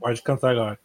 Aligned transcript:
Pode 0.00 0.22
cantar 0.22 0.52
agora. 0.52 0.78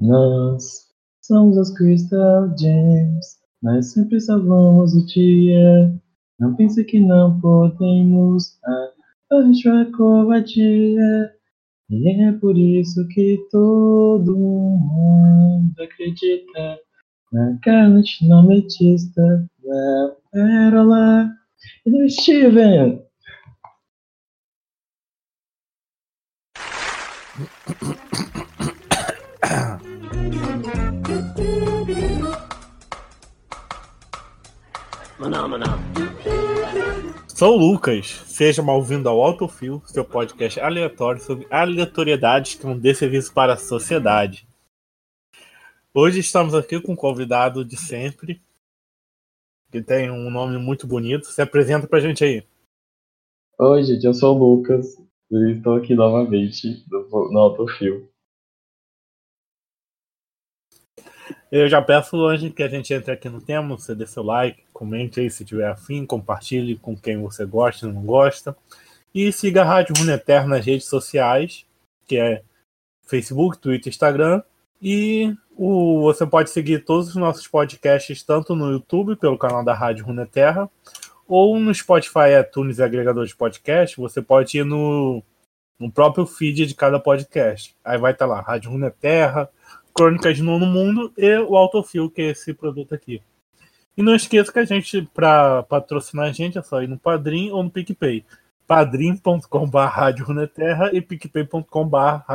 Nós 0.00 0.88
somos 1.20 1.58
as 1.58 1.70
Crystal 1.76 2.48
Gems, 2.58 3.38
nós 3.62 3.92
sempre 3.92 4.20
salvamos 4.20 4.94
o 4.94 5.04
dia. 5.06 5.94
Não 6.38 6.54
pense 6.54 6.82
que 6.84 7.00
não 7.00 7.40
podemos, 7.40 8.58
a 9.30 9.42
gente 9.42 9.68
vai 9.68 9.84
covardia. 9.90 11.34
E 11.90 12.22
é 12.22 12.32
por 12.32 12.56
isso 12.56 13.06
que 13.08 13.38
todo 13.50 14.36
mundo 14.36 15.74
acredita 15.82 16.78
na 17.32 17.58
Garnet 17.64 18.26
não 18.26 18.46
metista, 18.46 19.48
na 19.64 20.12
Pérola 20.30 21.30
e 21.84 21.90
no 21.90 22.08
Steven. 22.08 23.07
Maná. 35.28 35.66
Sou 37.28 37.54
o 37.54 37.58
Lucas, 37.58 38.06
seja 38.26 38.62
mal-vindo 38.62 39.10
ao 39.10 39.20
Autofil, 39.20 39.82
seu 39.84 40.02
podcast 40.02 40.58
aleatório 40.58 41.20
sobre 41.20 41.46
aleatoriedades 41.50 42.54
que 42.54 42.64
não 42.64 42.78
dê 42.78 42.94
serviço 42.94 43.32
para 43.34 43.52
a 43.52 43.58
sociedade. 43.58 44.48
Hoje 45.92 46.20
estamos 46.20 46.54
aqui 46.54 46.80
com 46.80 46.92
um 46.92 46.96
convidado 46.96 47.62
de 47.62 47.76
sempre, 47.76 48.40
que 49.70 49.82
tem 49.82 50.10
um 50.10 50.30
nome 50.30 50.56
muito 50.56 50.86
bonito. 50.86 51.26
Se 51.26 51.42
apresenta 51.42 51.86
pra 51.86 52.00
gente 52.00 52.24
aí. 52.24 52.42
Oi, 53.58 53.84
gente, 53.84 54.06
eu 54.06 54.14
sou 54.14 54.34
o 54.34 54.38
Lucas 54.38 54.96
e 55.30 55.52
estou 55.52 55.74
aqui 55.74 55.94
novamente 55.94 56.86
no 56.88 57.38
Autofil. 57.38 58.08
Eu 61.50 61.66
já 61.68 61.80
peço 61.80 62.24
antes 62.26 62.52
que 62.52 62.62
a 62.62 62.68
gente 62.68 62.92
entre 62.92 63.10
aqui 63.10 63.28
no 63.28 63.40
tema, 63.40 63.76
você 63.76 63.94
dê 63.94 64.06
seu 64.06 64.22
like, 64.22 64.62
comente 64.78 65.18
aí 65.18 65.28
se 65.28 65.44
tiver 65.44 65.66
afim, 65.66 66.06
compartilhe 66.06 66.76
com 66.76 66.96
quem 66.96 67.20
você 67.20 67.44
gosta 67.44 67.84
e 67.84 67.92
não 67.92 68.02
gosta. 68.02 68.56
E 69.12 69.32
siga 69.32 69.62
a 69.62 69.64
Rádio 69.64 69.92
Runeterra 69.98 70.46
nas 70.46 70.64
redes 70.64 70.86
sociais, 70.86 71.66
que 72.06 72.16
é 72.16 72.42
Facebook, 73.04 73.58
Twitter, 73.58 73.90
Instagram. 73.90 74.40
E 74.80 75.34
o, 75.56 76.02
você 76.02 76.24
pode 76.24 76.50
seguir 76.50 76.84
todos 76.84 77.08
os 77.08 77.16
nossos 77.16 77.48
podcasts 77.48 78.22
tanto 78.22 78.54
no 78.54 78.70
YouTube, 78.70 79.16
pelo 79.16 79.36
canal 79.36 79.64
da 79.64 79.74
Rádio 79.74 80.06
Runeterra, 80.06 80.70
ou 81.26 81.58
no 81.58 81.74
Spotify, 81.74 82.38
iTunes 82.40 82.78
e 82.78 82.82
agregador 82.84 83.26
de 83.26 83.34
podcast. 83.34 83.96
Você 83.96 84.22
pode 84.22 84.58
ir 84.58 84.64
no, 84.64 85.20
no 85.76 85.90
próprio 85.90 86.24
feed 86.24 86.66
de 86.66 86.74
cada 86.76 87.00
podcast. 87.00 87.74
Aí 87.84 87.98
vai 87.98 88.12
estar 88.12 88.26
lá, 88.26 88.40
Rádio 88.40 88.70
Runeterra, 88.70 89.50
Crônicas 89.92 90.36
de 90.36 90.42
Nono 90.44 90.66
Mundo 90.66 91.12
e 91.18 91.36
o 91.38 91.56
Autofil, 91.56 92.08
que 92.08 92.22
é 92.22 92.30
esse 92.30 92.54
produto 92.54 92.94
aqui. 92.94 93.20
E 93.98 94.02
não 94.02 94.14
esqueça 94.14 94.52
que 94.52 94.60
a 94.60 94.64
gente, 94.64 95.02
para 95.12 95.64
patrocinar 95.64 96.26
a 96.26 96.32
gente, 96.32 96.56
é 96.56 96.62
só 96.62 96.80
ir 96.80 96.86
no 96.86 96.96
Padrim 96.96 97.50
ou 97.50 97.64
no 97.64 97.70
PicPay. 97.70 98.24
padrim.com.br 98.64 99.40
e 100.92 101.02
picpay.com.br 101.02 102.30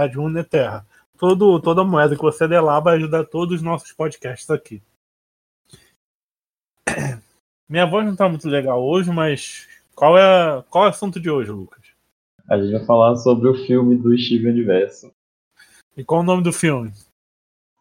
Todo, 1.17 1.61
toda 1.61 1.85
moeda 1.85 2.17
que 2.17 2.21
você 2.21 2.49
der 2.49 2.59
lá 2.59 2.81
vai 2.81 2.97
ajudar 2.97 3.23
todos 3.23 3.55
os 3.55 3.61
nossos 3.61 3.93
podcasts 3.93 4.49
aqui. 4.49 4.83
Minha 7.69 7.85
voz 7.85 8.05
não 8.05 8.13
tá 8.17 8.27
muito 8.27 8.49
legal 8.49 8.83
hoje, 8.83 9.09
mas 9.09 9.65
qual 9.95 10.17
é, 10.17 10.61
qual 10.69 10.83
é 10.83 10.87
o 10.87 10.89
assunto 10.89 11.17
de 11.17 11.29
hoje, 11.29 11.49
Lucas? 11.49 11.81
A 12.49 12.57
gente 12.57 12.73
vai 12.73 12.85
falar 12.85 13.15
sobre 13.15 13.47
o 13.47 13.65
filme 13.65 13.95
do 13.95 14.17
Steven 14.17 14.51
Universo. 14.51 15.13
E 15.95 16.03
qual 16.03 16.19
é 16.19 16.23
o 16.23 16.27
nome 16.27 16.43
do 16.43 16.51
filme? 16.51 16.91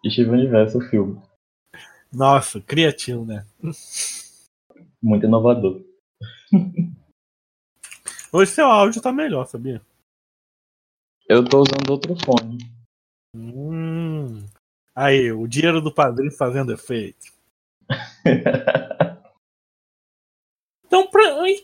Steven 0.09 0.35
Universo, 0.35 0.79
o 0.79 0.83
filme. 0.83 1.21
Nossa, 2.12 2.61
criativo, 2.61 3.24
né? 3.24 3.46
Muito 5.02 5.24
inovador. 5.24 5.83
Hoje 8.30 8.50
seu 8.50 8.67
áudio 8.67 9.00
tá 9.00 9.11
melhor, 9.11 9.46
sabia? 9.46 9.80
Eu 11.27 11.42
tô 11.45 11.62
usando 11.62 11.90
outro 11.90 12.14
fone. 12.24 12.58
Hum. 13.34 14.46
Aí, 14.95 15.33
o 15.33 15.46
dinheiro 15.46 15.80
do 15.80 15.92
padrinho 15.92 16.30
fazendo 16.30 16.73
efeito. 16.73 17.33
então, 20.84 21.11
pra, 21.11 21.23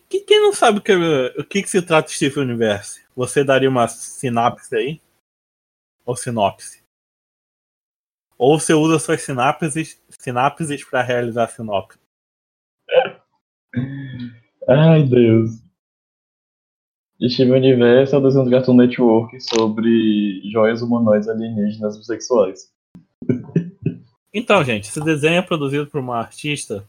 quem 0.08 0.40
não 0.40 0.54
sabe 0.54 0.78
o 0.78 0.82
que, 0.82 0.94
o 1.38 1.44
que, 1.44 1.62
que 1.62 1.68
se 1.68 1.82
trata 1.82 2.08
Steven 2.08 2.44
Universo, 2.44 3.00
você 3.14 3.44
daria 3.44 3.68
uma 3.68 3.86
sinapse 3.86 4.74
aí? 4.74 5.00
Ou 6.06 6.16
sinopse? 6.16 6.82
Ou 8.38 8.58
você 8.58 8.72
usa 8.72 9.00
suas 9.00 9.20
sinapses, 9.22 10.00
sinapses 10.10 10.84
para 10.84 11.02
realizar 11.02 11.44
a 11.44 11.48
sinopse? 11.48 11.98
Ai, 14.68 15.02
Deus. 15.02 15.60
Steven 17.20 17.56
Universo 17.56 18.14
é 18.14 18.18
o 18.18 18.22
desenho 18.22 18.44
do 18.44 18.50
Cartoon 18.50 18.76
Network 18.76 19.40
sobre 19.40 20.40
joias 20.52 20.82
humanoides 20.82 21.28
alienígenas 21.28 21.98
bissexuais. 21.98 22.72
Então, 24.32 24.62
gente, 24.62 24.88
esse 24.88 25.00
desenho 25.00 25.38
é 25.38 25.42
produzido 25.42 25.86
por 25.88 25.98
uma 25.98 26.18
artista 26.18 26.86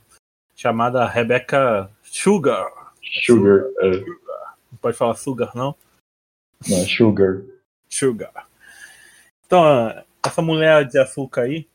chamada 0.56 1.08
Rebecca 1.08 1.90
Sugar. 2.04 2.94
Sugar, 3.26 3.64
é. 3.80 3.90
Não 4.72 4.78
pode 4.80 4.96
falar 4.96 5.16
Sugar, 5.16 5.56
não? 5.56 5.74
Não, 6.68 6.86
Sugar. 6.86 7.42
Sugar. 7.90 8.48
Então, 9.46 9.64
essa 10.26 10.42
mulher 10.42 10.86
de 10.86 10.98
açúcar 10.98 11.42
aí, 11.42 11.68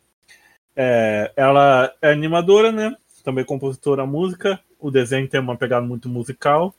é, 0.77 1.32
ela 1.37 1.93
é 2.03 2.12
animadora, 2.12 2.72
né? 2.72 2.97
Também 3.22 3.44
compositora 3.44 4.06
música. 4.06 4.60
O 4.78 4.91
desenho 4.91 5.28
tem 5.28 5.41
uma 5.41 5.56
pegada 5.56 5.87
muito 5.87 6.09
musical. 6.09 6.75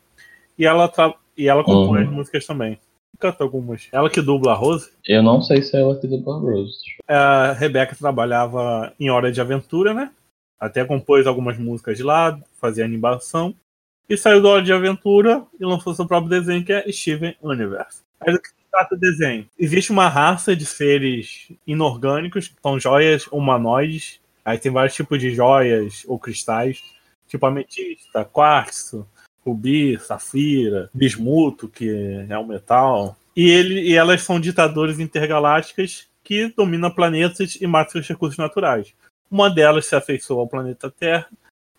E 0.57 0.65
ela, 0.65 0.91
e 1.37 1.47
ela 1.47 1.63
compõe 1.63 2.01
uhum. 2.01 2.07
as 2.07 2.13
músicas 2.13 2.45
também. 2.45 2.79
Canta 3.19 3.43
algumas. 3.43 3.87
Ela 3.91 4.09
que 4.09 4.21
dubla 4.21 4.51
a 4.51 4.55
Rose? 4.55 4.91
Eu 5.05 5.23
não 5.23 5.41
sei 5.41 5.61
se 5.61 5.75
é 5.75 5.81
ela 5.81 5.95
que 5.97 6.07
dubla 6.07 6.35
a 6.35 6.39
Rose. 6.39 6.77
A 7.07 7.53
Rebeca 7.53 7.95
trabalhava 7.95 8.93
em 8.99 9.09
Hora 9.09 9.31
de 9.31 9.39
Aventura, 9.39 9.93
né? 9.93 10.11
Até 10.59 10.83
compôs 10.83 11.25
algumas 11.25 11.57
músicas 11.57 11.97
de 11.97 12.03
lá, 12.03 12.37
fazia 12.59 12.85
animação. 12.85 13.55
E 14.07 14.15
saiu 14.15 14.41
da 14.41 14.49
Hora 14.49 14.61
de 14.61 14.71
Aventura 14.71 15.43
e 15.59 15.65
lançou 15.65 15.95
seu 15.95 16.05
próprio 16.05 16.29
desenho, 16.29 16.63
que 16.63 16.73
é 16.73 16.91
Steven 16.91 17.35
Universe. 17.41 18.03
Trata 18.75 18.95
o 18.95 18.99
desenho? 18.99 19.47
Existe 19.57 19.91
uma 19.91 20.09
raça 20.09 20.53
de 20.55 20.65
seres 20.65 21.49
inorgânicos, 21.65 22.49
que 22.49 22.55
são 22.61 22.77
joias 22.77 23.25
humanoides. 23.27 24.19
Aí 24.43 24.57
tem 24.57 24.71
vários 24.71 24.93
tipos 24.93 25.19
de 25.19 25.33
joias 25.33 26.03
ou 26.05 26.19
cristais, 26.19 26.83
tipo 27.27 27.45
ametista, 27.45 28.25
quartzo, 28.25 29.07
rubi, 29.45 29.97
safira, 29.99 30.89
bismuto, 30.93 31.69
que 31.69 32.25
é 32.29 32.37
um 32.37 32.45
metal. 32.45 33.17
E, 33.35 33.49
ele, 33.49 33.81
e 33.81 33.95
elas 33.95 34.23
são 34.23 34.39
ditadores 34.39 34.99
intergalácticas 34.99 36.07
que 36.23 36.53
dominam 36.55 36.91
planetas 36.91 37.57
e 37.59 37.65
matam 37.65 37.93
seus 37.93 38.07
recursos 38.07 38.37
naturais. 38.37 38.93
Uma 39.31 39.49
delas 39.49 39.85
se 39.85 39.95
afeiçoa 39.95 40.41
ao 40.41 40.47
planeta 40.47 40.91
Terra 40.91 41.27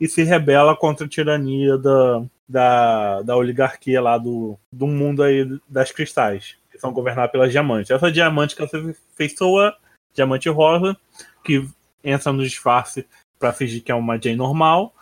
e 0.01 0.09
se 0.09 0.23
rebela 0.23 0.77
contra 0.77 1.06
a 1.06 1.09
tirania 1.09 1.79
da, 1.79 2.25
da, 2.49 3.23
da 3.23 3.37
oligarquia 3.37 4.01
lá 4.01 4.19
do, 4.19 4.59
do 4.71 4.87
mundo 4.87 5.23
aí 5.23 5.47
das 5.69 5.91
cristais 5.91 6.56
que 6.76 6.81
são 6.81 6.92
governadas 6.92 7.32
pelas 7.32 7.50
diamantes. 7.50 7.91
Essa 7.91 8.12
diamante 8.12 8.54
que 8.54 8.62
ela 8.62 8.94
feiçoa, 9.14 9.76
diamante 10.14 10.48
rosa, 10.48 10.97
que 11.44 11.69
entra 12.04 12.32
no 12.32 12.42
disfarce 12.42 13.06
para 13.38 13.53
fingir 13.53 13.82
que 13.82 13.91
é 13.91 13.94
uma 13.94 14.20
Jane 14.20 14.37
normal. 14.37 14.94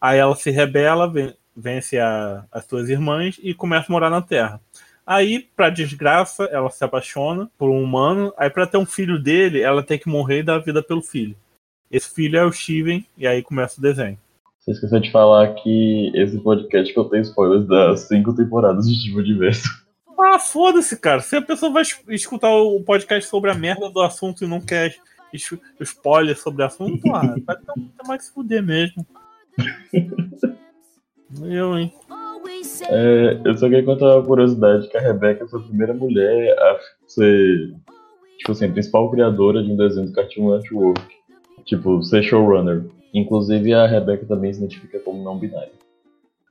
Aí 0.00 0.18
ela 0.18 0.36
se 0.36 0.50
rebela, 0.50 1.10
vence 1.56 1.98
a, 1.98 2.44
as 2.50 2.64
suas 2.64 2.88
irmãs 2.88 3.38
e 3.42 3.54
começa 3.54 3.86
a 3.90 3.92
morar 3.92 4.10
na 4.10 4.22
Terra. 4.22 4.60
Aí, 5.06 5.40
para 5.56 5.70
desgraça, 5.70 6.44
ela 6.44 6.70
se 6.70 6.84
apaixona 6.84 7.50
por 7.58 7.68
um 7.68 7.82
humano. 7.82 8.32
Aí, 8.36 8.48
para 8.48 8.66
ter 8.66 8.76
um 8.76 8.86
filho 8.86 9.20
dele, 9.20 9.60
ela 9.60 9.82
tem 9.82 9.98
que 9.98 10.08
morrer 10.08 10.38
e 10.38 10.42
dar 10.42 10.58
vida 10.58 10.82
pelo 10.82 11.02
filho. 11.02 11.34
Esse 11.90 12.14
filho 12.14 12.38
é 12.38 12.44
o 12.44 12.52
Steven, 12.52 13.04
e 13.18 13.26
aí 13.26 13.42
começa 13.42 13.80
o 13.80 13.82
desenho. 13.82 14.16
Você 14.60 14.70
esqueceu 14.70 15.00
de 15.00 15.10
falar 15.10 15.54
que 15.54 16.12
esse 16.14 16.38
podcast 16.38 16.94
contém 16.94 17.22
spoilers 17.22 17.66
das 17.66 18.02
cinco 18.02 18.34
temporadas 18.36 18.86
de 18.86 18.94
Steven 19.00 19.18
Universo. 19.18 19.68
Ah, 20.22 20.38
foda-se, 20.38 20.96
cara. 20.98 21.20
Se 21.20 21.36
a 21.36 21.42
pessoa 21.42 21.72
vai 21.72 21.82
escutar 22.08 22.50
o 22.52 22.82
podcast 22.82 23.28
sobre 23.28 23.50
a 23.50 23.54
merda 23.54 23.90
do 23.90 24.00
assunto 24.00 24.44
e 24.44 24.48
não 24.48 24.60
quer 24.60 24.96
spoiler 25.80 26.36
sobre 26.36 26.62
o 26.62 26.66
assunto, 26.66 27.00
ah, 27.14 27.34
vai 27.46 27.56
ter 27.56 28.06
mais 28.06 28.20
que 28.20 28.26
se 28.26 28.34
fuder 28.34 28.62
mesmo. 28.62 29.06
Eu, 31.42 31.78
hein? 31.78 31.92
É, 32.88 33.40
eu 33.44 33.56
só 33.56 33.68
queria 33.68 33.84
contar 33.84 34.16
uma 34.16 34.26
curiosidade 34.26 34.88
que 34.88 34.96
a 34.96 35.00
Rebeca 35.00 35.46
foi 35.46 35.60
a 35.60 35.62
primeira 35.62 35.94
mulher 35.94 36.58
a 36.58 36.78
ser, 37.06 37.72
tipo 38.38 38.50
assim, 38.50 38.66
a 38.66 38.72
principal 38.72 39.08
criadora 39.10 39.62
de 39.62 39.70
um 39.70 39.76
desenho 39.76 40.08
do 40.08 40.12
Cartoon 40.12 40.56
Network. 40.56 41.00
Tipo, 41.64 42.02
ser 42.02 42.22
showrunner. 42.22 42.84
Inclusive 43.14 43.72
a 43.74 43.86
Rebeca 43.86 44.26
também 44.26 44.52
se 44.52 44.58
identifica 44.58 44.98
como 44.98 45.22
não 45.22 45.38
binária. 45.38 45.70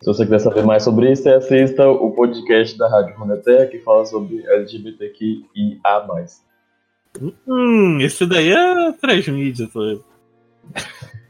Se 0.01 0.05
você 0.05 0.23
quiser 0.23 0.39
saber 0.39 0.63
mais 0.63 0.83
sobre 0.83 1.11
isso, 1.11 1.29
assista 1.29 1.89
o 1.89 2.11
podcast 2.11 2.77
da 2.77 2.87
Rádio 2.87 3.17
Runeterra 3.17 3.65
que 3.67 3.79
fala 3.79 4.05
sobre 4.05 4.45
LGBTQIA+. 4.47 6.07
Hum, 7.45 7.99
esse 7.99 8.25
daí 8.25 8.53
é 8.53 8.93
transmídia, 8.93 9.67
tô. 9.67 10.01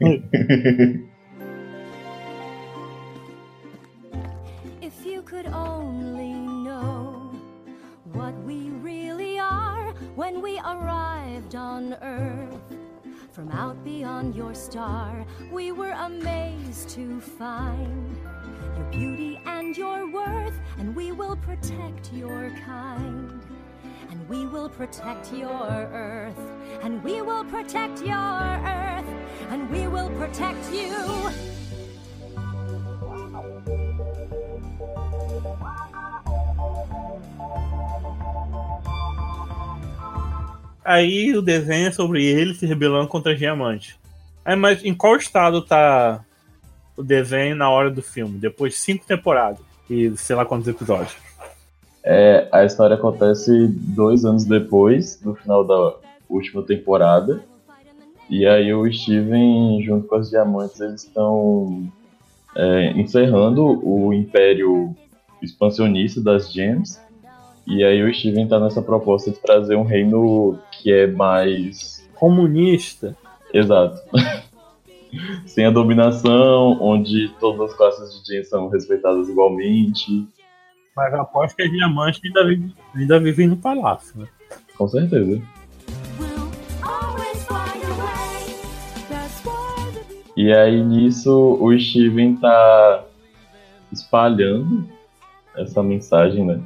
If 4.80 5.04
you 5.04 5.22
could 5.22 5.48
only 5.48 6.32
know 6.32 7.32
what 8.14 8.34
we 8.46 8.70
really 8.82 9.40
are 9.40 9.92
when 10.14 10.40
we 10.40 10.60
arrived 10.60 11.56
on 11.56 11.94
Earth. 12.00 12.60
From 13.32 13.50
out 13.52 13.82
beyond 13.84 14.36
your 14.36 14.54
star, 14.54 15.24
we 15.52 15.72
were 15.72 15.92
amazed 15.92 16.88
to 16.90 17.20
find 17.20 18.18
your 18.80 18.90
beauty 18.90 19.38
and 19.46 19.76
your 19.76 20.10
worth, 20.10 20.58
and 20.78 20.94
we 20.96 21.12
will 21.12 21.36
protect 21.36 22.12
your 22.12 22.50
kind. 22.64 23.40
And 24.10 24.28
we 24.28 24.46
will 24.46 24.68
protect 24.68 25.32
your 25.32 25.50
earth, 25.92 26.38
and 26.82 27.02
we 27.04 27.20
will 27.20 27.44
protect 27.44 28.00
your 28.00 28.16
earth, 28.16 29.04
and 29.50 29.70
we 29.70 29.86
will 29.86 30.10
protect 30.10 30.72
you. 30.72 30.94
Aí 40.82 41.36
o 41.36 41.42
desenho 41.42 41.88
é 41.88 41.92
sobre 41.92 42.24
ele 42.24 42.54
se 42.54 42.66
rebelando 42.66 43.06
contra 43.06 43.32
os 43.32 43.38
diamantes. 43.38 43.94
Aí, 44.44 44.56
mas 44.56 44.82
em 44.84 44.94
qual 44.94 45.16
estado 45.16 45.62
tá 45.62 46.24
o 46.96 47.02
desenho 47.02 47.56
na 47.56 47.70
hora 47.70 47.90
do 47.90 48.02
filme? 48.02 48.38
Depois 48.38 48.74
de 48.74 48.78
cinco 48.78 49.04
temporadas 49.06 49.60
e 49.88 50.16
sei 50.16 50.36
lá 50.36 50.44
quantos 50.44 50.68
episódios. 50.68 51.16
É, 52.02 52.48
a 52.50 52.64
história 52.64 52.96
acontece 52.96 53.68
dois 53.68 54.24
anos 54.24 54.44
depois, 54.44 55.20
no 55.22 55.34
final 55.34 55.64
da 55.64 55.94
última 56.28 56.62
temporada. 56.62 57.42
E 58.28 58.46
aí 58.46 58.72
o 58.72 58.90
Steven, 58.90 59.82
junto 59.82 60.06
com 60.06 60.16
os 60.16 60.30
diamantes, 60.30 60.80
eles 60.80 61.04
estão 61.04 61.90
é, 62.56 62.92
encerrando 62.92 63.64
o 63.86 64.14
império 64.14 64.94
expansionista 65.42 66.20
das 66.20 66.52
gems. 66.52 67.00
E 67.66 67.84
aí 67.84 68.02
o 68.02 68.14
Steven 68.14 68.48
tá 68.48 68.58
nessa 68.58 68.80
proposta 68.80 69.30
de 69.30 69.38
trazer 69.38 69.76
um 69.76 69.82
reino 69.82 70.58
que 70.70 70.92
é 70.92 71.06
mais 71.06 72.08
Comunista. 72.14 73.16
exato. 73.52 74.00
Sem 75.46 75.66
a 75.66 75.70
dominação, 75.70 76.78
onde 76.80 77.28
todas 77.40 77.70
as 77.70 77.76
classes 77.76 78.22
de 78.22 78.34
gems 78.34 78.48
são 78.48 78.68
respeitadas 78.68 79.28
igualmente. 79.28 80.26
Mas 80.96 81.14
aposto 81.14 81.56
que 81.56 81.62
as 81.62 81.70
diamantes 81.70 82.20
ainda 82.24 82.46
vivem, 82.46 82.74
ainda 82.94 83.20
vivem 83.20 83.46
no 83.48 83.56
palácio. 83.56 84.18
Né? 84.20 84.28
Com 84.76 84.88
certeza. 84.88 85.40
E 90.36 90.52
aí 90.52 90.82
nisso 90.82 91.58
o 91.60 91.78
Steven 91.78 92.36
tá 92.36 93.04
espalhando 93.92 94.88
essa 95.56 95.82
mensagem, 95.82 96.46
né? 96.46 96.62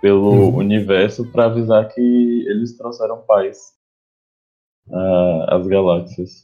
Pelo 0.00 0.30
Uhum. 0.30 0.56
universo 0.56 1.24
para 1.30 1.46
avisar 1.46 1.88
que 1.88 2.00
eles 2.48 2.76
trouxeram 2.76 3.18
paz 3.26 3.72
a- 4.90 5.56
às 5.56 5.66
galáxias. 5.66 6.42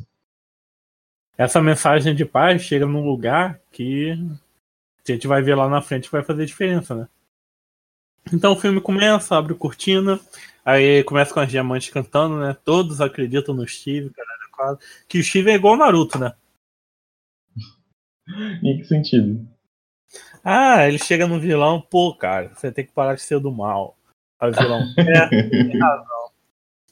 Essa 1.36 1.60
mensagem 1.60 2.14
de 2.14 2.24
paz 2.24 2.62
chega 2.62 2.86
num 2.86 3.04
lugar 3.04 3.60
que 3.72 4.12
a 5.06 5.12
gente 5.12 5.26
vai 5.26 5.42
ver 5.42 5.54
lá 5.54 5.68
na 5.68 5.82
frente 5.82 6.04
que 6.04 6.12
vai 6.12 6.22
fazer 6.22 6.46
diferença, 6.46 6.94
né? 6.94 7.08
Então 8.32 8.52
o 8.52 8.56
filme 8.56 8.80
começa, 8.80 9.36
abre 9.36 9.54
cortina, 9.54 10.18
aí 10.64 11.04
começa 11.04 11.34
com 11.34 11.40
as 11.40 11.50
diamantes 11.50 11.90
cantando, 11.90 12.38
né? 12.38 12.56
Todos 12.64 13.00
acreditam 13.00 13.54
no 13.54 13.66
Steve, 13.66 14.10
caralho. 14.10 14.78
Que 15.08 15.18
o 15.18 15.24
Steve 15.24 15.50
é 15.50 15.54
igual 15.54 15.74
o 15.74 15.76
Naruto, 15.76 16.18
né? 16.18 16.32
Em 18.62 18.78
que 18.78 18.84
sentido? 18.84 19.46
Ah, 20.42 20.86
ele 20.86 20.98
chega 20.98 21.26
no 21.26 21.40
vilão, 21.40 21.80
pô, 21.80 22.14
cara, 22.14 22.54
você 22.54 22.70
tem 22.70 22.86
que 22.86 22.92
parar 22.92 23.14
de 23.14 23.22
ser 23.22 23.40
do 23.40 23.50
mal. 23.50 23.98
Aí 24.38 24.50
o 24.50 24.54
vilão, 24.54 24.80
é, 24.98 25.28
tem 25.28 25.78
razão. 25.78 26.30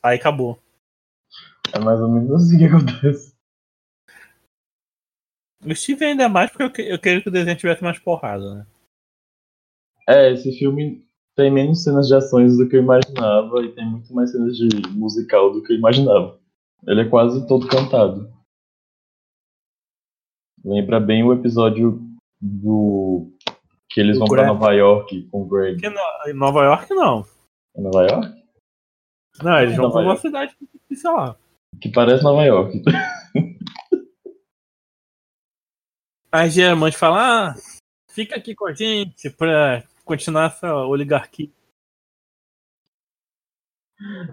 Aí 0.03 0.19
acabou. 0.19 0.59
É 1.73 1.79
mais 1.79 2.01
ou 2.01 2.09
menos 2.09 2.33
assim 2.33 2.59
que 2.59 2.65
acontece. 2.65 3.32
O 5.65 5.75
Steve 5.75 6.05
ainda 6.05 6.25
é 6.25 6.29
mais 6.29 6.51
porque 6.51 6.63
eu, 6.65 6.71
que- 6.73 6.83
eu 6.95 6.99
queria 6.99 7.23
que 7.23 7.29
o 7.29 7.33
desenho 7.33 7.57
tivesse 7.57 7.83
mais 7.83 7.99
porrada, 7.99 8.55
né? 8.55 8.67
É, 10.09 10.33
esse 10.33 10.53
filme 10.59 11.07
tem 11.37 11.51
menos 11.51 11.83
cenas 11.85 12.09
de 12.09 12.15
ações 12.15 12.57
do 12.57 12.69
que 12.69 12.77
eu 12.77 12.83
imaginava 12.83 13.63
e 13.65 13.73
tem 13.73 13.87
muito 13.89 14.13
mais 14.13 14.33
cenas 14.33 14.57
de 14.57 14.69
musical 14.91 15.53
do 15.53 15.63
que 15.63 15.73
eu 15.73 15.77
imaginava. 15.77 16.39
Ele 16.87 17.03
é 17.03 17.09
quase 17.09 17.47
todo 17.47 17.69
cantado. 17.69 18.31
Lembra 20.65 21.01
bem 21.01 21.23
o 21.23 21.33
episódio 21.33 22.01
do 22.41 23.31
que 23.91 24.01
eles 24.01 24.15
Do 24.15 24.21
vão 24.21 24.29
pra 24.29 24.43
Greg. 24.43 24.53
Nova 24.55 24.73
York 24.73 25.23
com 25.31 25.43
o 25.43 25.47
Greg. 25.49 25.75
Porque 25.81 25.91
no- 25.91 26.31
em 26.31 26.35
Nova 26.35 26.65
York 26.65 26.93
não. 26.95 27.25
É 27.77 27.81
Nova 27.81 28.03
York? 28.03 28.43
Não, 29.43 29.59
eles 29.61 29.77
vão 29.77 29.85
Nova 29.87 29.99
pra 30.01 30.09
uma 30.09 30.17
cidade, 30.17 30.57
sei 30.93 31.11
lá. 31.11 31.37
Que 31.81 31.89
parece 31.91 32.23
Nova 32.25 32.43
York. 32.45 32.83
Aí 36.33 36.49
Diamante 36.49 36.97
fala, 36.97 37.51
ah, 37.51 37.55
fica 38.11 38.37
aqui 38.37 38.55
com 38.55 38.67
a 38.67 38.73
gente 38.73 39.29
pra 39.31 39.85
continuar 40.05 40.47
essa 40.47 40.75
oligarquia. 40.75 41.51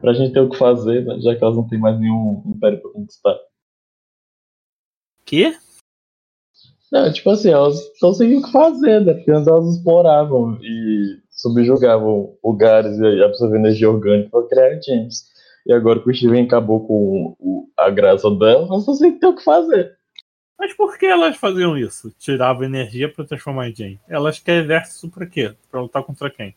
pra 0.02 0.14
gente 0.14 0.34
ter 0.34 0.40
o 0.40 0.50
que 0.50 0.58
fazer, 0.58 1.06
né, 1.06 1.20
já 1.20 1.36
que 1.36 1.44
elas 1.44 1.56
não 1.56 1.68
têm 1.68 1.78
mais 1.78 2.00
nenhum 2.00 2.42
império 2.46 2.82
pra 2.82 2.92
conquistar. 2.92 3.38
Quê? 5.26 5.56
Não, 6.92 7.14
tipo 7.14 7.30
assim, 7.30 7.52
elas 7.52 7.80
estão 7.80 8.12
sem 8.14 8.36
o 8.36 8.42
que 8.42 8.52
fazer, 8.52 9.02
né? 9.02 9.14
Porque 9.14 9.30
antes 9.30 9.48
elas 9.48 9.76
exploravam 9.76 10.58
e 10.64 11.22
subjugavam 11.30 12.36
lugares 12.44 12.98
e 12.98 13.24
absorvendo 13.24 13.60
energia 13.68 13.92
orgânica 13.92 14.30
para 14.32 14.48
criar 14.48 14.82
gems. 14.82 15.30
E 15.68 15.72
agora 15.74 16.02
que 16.02 16.10
o 16.10 16.16
Steven 16.16 16.46
acabou 16.46 16.88
com 16.88 17.36
o- 17.40 17.70
a 17.78 17.92
graça 17.92 18.32
delas, 18.32 18.68
elas 18.70 18.80
estão 18.80 18.96
sem 18.96 19.20
ter 19.20 19.28
o 19.28 19.36
que 19.36 19.44
fazer. 19.44 19.99
Mas 20.60 20.74
por 20.74 20.98
que 20.98 21.06
elas 21.06 21.38
faziam 21.38 21.78
isso? 21.78 22.12
Tiravam 22.20 22.64
energia 22.66 23.12
pra 23.12 23.24
transformar 23.24 23.70
em 23.70 23.76
Jane. 23.76 24.00
Elas 24.10 24.40
querem 24.40 24.64
exército 24.66 25.10
pra 25.10 25.26
quê? 25.26 25.56
Pra 25.72 25.82
lutar 25.82 26.04
contra 26.04 26.30
quem? 26.30 26.54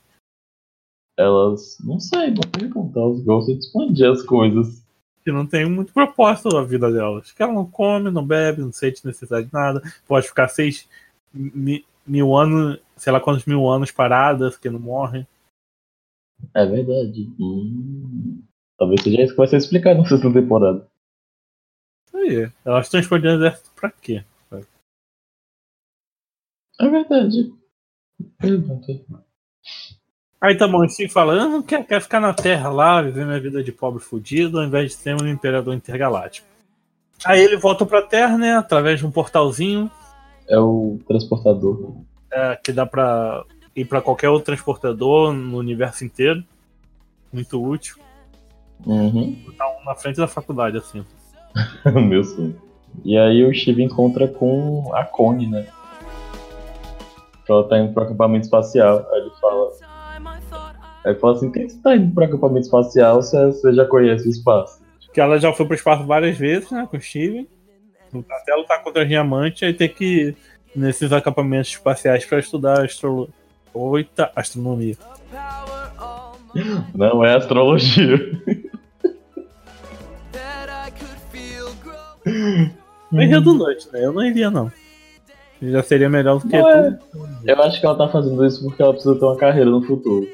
Elas, 1.17 1.79
não 1.85 2.01
sei, 2.01 2.35
vou 2.35 2.47
perguntar, 2.51 3.01
elas 3.01 3.23
gostam 3.23 3.55
de 3.55 3.61
expandir 3.61 4.11
as 4.11 4.23
coisas. 4.23 4.83
Que 5.23 5.31
não 5.31 5.47
tem 5.47 5.69
muito 5.71 5.93
propósito 5.93 6.49
na 6.49 6.65
vida 6.65 6.91
delas. 6.91 7.31
Que 7.31 7.43
ela 7.43 7.53
não 7.53 7.71
come, 7.71 8.11
não 8.11 8.27
bebe, 8.27 8.63
não 8.63 8.73
sente 8.73 9.07
necessidade 9.07 9.47
de 9.47 9.53
nada. 9.53 9.81
Pode 10.09 10.27
ficar 10.27 10.49
seis 10.49 10.89
mi- 11.33 11.85
mil 12.05 12.35
anos, 12.35 12.81
sei 12.97 13.13
lá 13.13 13.21
quantos 13.21 13.45
mil 13.45 13.69
anos 13.69 13.93
paradas, 13.93 14.57
que 14.57 14.69
não 14.69 14.81
morrem. 14.81 15.25
É 16.55 16.67
verdade. 16.67 17.31
Hum, 17.39 18.43
talvez 18.77 19.01
seja 19.03 19.23
isso 19.23 19.33
que 19.33 19.39
vai 19.39 19.47
ser 19.47 19.59
explicado 19.59 20.01
na 20.01 20.09
sexta 20.09 20.33
temporada. 20.33 20.91
Aí. 22.23 22.51
Elas 22.65 22.87
estão 22.87 23.01
expandindo 23.01 23.35
exército 23.35 23.71
pra 23.75 23.91
quê? 23.91 24.25
É 26.81 26.89
verdade. 26.89 27.53
Pergunta. 28.39 28.87
Aí 30.41 30.57
tá 30.57 30.67
bom, 30.67 30.85
o 30.85 30.89
Steve 30.89 31.13
fala, 31.13 31.35
eu 31.35 31.49
não 31.49 31.63
quero, 31.63 31.85
quero 31.85 32.01
ficar 32.01 32.19
na 32.19 32.35
Terra 32.35 32.69
lá, 32.71 33.01
viver 33.01 33.25
minha 33.25 33.41
vida 33.41 33.63
de 33.63 33.71
pobre 33.71 34.03
fudido, 34.03 34.59
ao 34.59 34.65
invés 34.65 34.91
de 34.91 34.97
ser 34.97 35.15
um 35.21 35.29
imperador 35.29 35.73
intergaláctico. 35.75 36.49
Aí 37.25 37.41
ele 37.41 37.57
volta 37.57 37.87
pra 37.87 38.03
Terra, 38.03 38.37
né, 38.37 38.57
através 38.57 38.99
de 38.99 39.07
um 39.07 39.11
portalzinho, 39.13 39.89
É 40.49 40.59
o 40.59 40.99
transportador. 41.07 42.03
é, 42.33 42.57
que 42.57 42.73
dá 42.73 42.85
pra 42.85 43.45
ir 43.77 43.85
pra 43.85 44.03
qualquer 44.03 44.31
outro 44.31 44.47
transportador 44.47 45.33
no 45.33 45.59
universo 45.59 46.05
inteiro. 46.05 46.43
Muito 47.33 47.63
útil. 47.63 47.97
Uhum. 48.85 49.41
Tá 49.57 49.69
um 49.79 49.85
na 49.85 49.95
frente 49.95 50.17
da 50.17 50.27
faculdade, 50.27 50.77
assim. 50.77 51.05
Meu 52.09 52.25
sonho. 52.25 52.57
E 53.05 53.17
aí 53.17 53.45
o 53.45 53.55
Steve 53.55 53.83
encontra 53.83 54.29
com 54.29 54.91
a 54.95 55.05
Connie, 55.05 55.49
né? 55.49 55.67
Ela 57.49 57.69
tá 57.69 57.79
indo 57.79 57.93
pro 57.93 58.05
acampamento 58.05 58.45
espacial. 58.45 59.07
Aí 59.11 59.21
ele 59.21 59.31
fala. 59.41 59.71
Aí 61.05 61.13
ele 61.13 61.19
fala 61.19 61.35
assim, 61.35 61.51
por 61.51 61.55
que 61.55 61.69
você 61.69 61.79
tá 61.83 61.97
indo 61.97 62.15
pro 62.15 62.25
acampamento 62.25 62.67
espacial 62.67 63.23
se 63.23 63.37
você 63.47 63.73
já 63.73 63.85
conhece 63.85 64.27
o 64.27 64.31
espaço? 64.31 64.81
Que 65.13 65.21
ela 65.21 65.39
já 65.39 65.53
foi 65.53 65.67
pro 65.67 65.75
espaço 65.75 66.05
várias 66.05 66.39
vezes, 66.39 66.71
né, 66.71 66.87
com 66.91 66.97
o 66.97 67.01
Steve. 67.01 67.49
Até 68.31 68.55
lutar 68.55 68.83
contra 68.83 69.03
os 69.03 69.09
diamantes, 69.09 69.63
aí 69.63 69.75
tem 69.75 69.89
que 69.89 70.05
ir 70.05 70.37
nesses 70.77 71.13
acampamentos 71.13 71.71
espaciais 71.71 72.25
pra 72.25 72.39
estudar 72.39 72.85
astro... 72.85 73.29
Oita, 73.75 74.31
astronomia. 74.37 74.97
Não 76.95 77.25
é 77.25 77.35
astrologia. 77.35 78.19
Meio 83.13 83.31
redundante, 83.31 83.89
né? 83.93 84.05
Eu 84.05 84.13
não 84.13 84.25
iria, 84.25 84.51
não. 84.51 84.73
Já 85.61 85.83
seria 85.83 86.09
melhor 86.09 86.41
do 86.41 86.49
que 86.49 86.57
é. 86.57 86.91
tudo. 86.91 87.29
Eu 87.45 87.63
acho 87.63 87.79
que 87.79 87.87
ela 87.87 87.97
tá 87.97 88.09
fazendo 88.09 88.45
isso 88.45 88.65
porque 88.65 88.83
ela 88.83 88.93
precisa 88.93 89.15
ter 89.15 89.25
uma 89.25 89.37
carreira 89.37 89.71
no 89.71 89.83
futuro. 89.83 90.27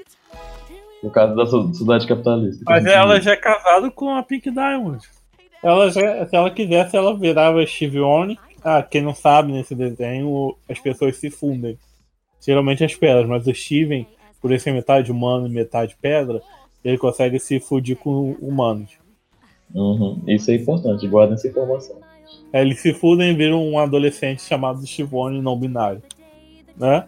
No 1.02 1.10
caso 1.10 1.34
da 1.36 1.44
sociedade 1.44 2.06
capitalista. 2.06 2.64
Mas 2.66 2.86
ela 2.86 3.20
já 3.20 3.32
é 3.32 3.36
casada 3.36 3.90
com 3.90 4.10
a 4.10 4.22
Pink 4.22 4.50
Diamond. 4.50 5.06
Ela 5.62 5.90
já, 5.90 6.26
se 6.26 6.34
ela 6.34 6.50
quisesse, 6.50 6.96
ela 6.96 7.16
virava 7.16 7.64
Steve 7.66 8.00
Oni. 8.00 8.38
Ah, 8.64 8.82
quem 8.82 9.02
não 9.02 9.14
sabe 9.14 9.52
nesse 9.52 9.74
desenho, 9.74 10.56
as 10.68 10.78
pessoas 10.78 11.16
se 11.16 11.30
fundem. 11.30 11.78
Geralmente 12.40 12.84
as 12.84 12.94
pedras, 12.94 13.28
mas 13.28 13.46
o 13.46 13.54
Steven, 13.54 14.06
por 14.40 14.58
ser 14.58 14.72
metade 14.72 15.12
humano 15.12 15.46
e 15.46 15.50
metade 15.50 15.96
pedra, 16.00 16.40
ele 16.84 16.96
consegue 16.96 17.38
se 17.38 17.60
fudir 17.60 17.96
com 17.96 18.32
humanos. 18.40 18.90
Uhum. 19.74 20.22
Isso 20.26 20.50
é 20.50 20.54
importante, 20.54 21.06
guardem 21.06 21.34
essa 21.34 21.48
informação. 21.48 21.96
Aí 22.52 22.62
eles 22.62 22.80
se 22.80 22.94
fudem 22.94 23.30
e 23.30 23.34
viram 23.34 23.66
um 23.66 23.78
adolescente 23.78 24.42
chamado 24.42 24.86
Shivone 24.86 25.40
não 25.40 25.58
binário. 25.58 26.02
Né? 26.76 27.04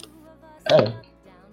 É, 0.71 0.93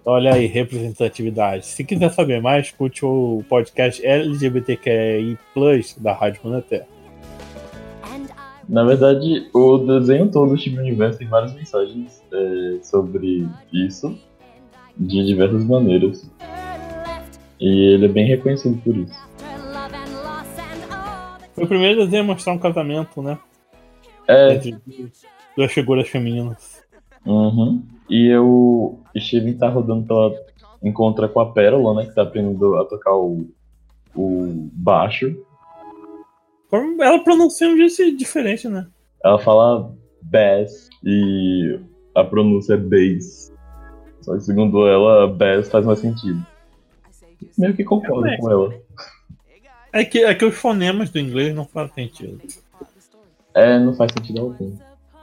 Olha 0.04 0.32
aí, 0.32 0.46
representatividade. 0.46 1.66
Se 1.66 1.84
quiser 1.84 2.10
saber 2.10 2.40
mais, 2.40 2.68
escute 2.68 3.04
o 3.04 3.44
podcast 3.46 4.04
LGBTQI 4.04 5.36
da 5.98 6.14
Rádio 6.14 6.40
I 6.56 6.82
na 8.66 8.84
verdade, 8.84 9.48
o 9.54 9.78
desenho 9.78 10.30
todo 10.30 10.50
do 10.50 10.58
Steven 10.58 10.80
Universo 10.80 11.18
tem 11.18 11.28
várias 11.28 11.54
mensagens 11.54 12.22
é, 12.32 12.78
sobre 12.82 13.48
isso, 13.72 14.18
de 14.96 15.24
diversas 15.24 15.64
maneiras. 15.64 16.30
E 17.58 17.94
ele 17.94 18.04
é 18.04 18.08
bem 18.08 18.26
reconhecido 18.26 18.78
por 18.82 18.96
isso. 18.96 19.18
Foi 21.54 21.64
o 21.64 21.68
primeiro 21.68 22.04
desenho 22.04 22.22
a 22.22 22.26
mostrar 22.26 22.52
um 22.52 22.58
casamento, 22.58 23.22
né? 23.22 23.38
É, 24.28 24.54
Entre 24.54 24.78
duas 25.56 25.72
figuras 25.72 26.08
femininas. 26.08 26.84
uhum. 27.24 27.82
E 28.08 28.34
o 28.36 28.98
Steven 29.16 29.54
tá 29.54 29.68
rodando 29.68 30.06
pela. 30.06 30.34
Encontra 30.82 31.28
com 31.28 31.40
a 31.40 31.52
Pérola, 31.52 31.94
né? 31.94 32.08
Que 32.08 32.14
tá 32.14 32.22
aprendendo 32.22 32.76
a 32.76 32.84
tocar 32.84 33.14
o, 33.16 33.50
o 34.14 34.68
baixo. 34.72 35.36
Ela 37.00 37.24
pronuncia 37.24 37.68
um 37.68 37.76
jeito 37.76 38.16
diferente, 38.16 38.68
né? 38.68 38.86
Ela 39.24 39.38
fala 39.38 39.92
bass 40.22 40.88
e 41.04 41.80
a 42.14 42.22
pronúncia 42.22 42.74
é 42.74 42.76
bass. 42.76 43.52
Só 44.20 44.34
que 44.34 44.40
segundo 44.42 44.86
ela, 44.86 45.26
bass 45.26 45.68
faz 45.68 45.84
mais 45.84 45.98
sentido. 45.98 46.44
Meio 47.56 47.74
que 47.74 47.84
concordo 47.84 48.22
Realmente. 48.22 48.40
com 48.40 48.50
ela. 48.50 48.74
É 49.92 50.04
que, 50.04 50.22
é 50.22 50.34
que 50.34 50.44
os 50.44 50.54
fonemas 50.54 51.10
do 51.10 51.18
inglês 51.18 51.54
não 51.54 51.64
fazem 51.64 51.94
sentido. 51.94 52.40
É, 53.58 53.78
não 53.78 53.92
faz 53.92 54.12
sentido 54.12 54.40
algum. 54.40 54.72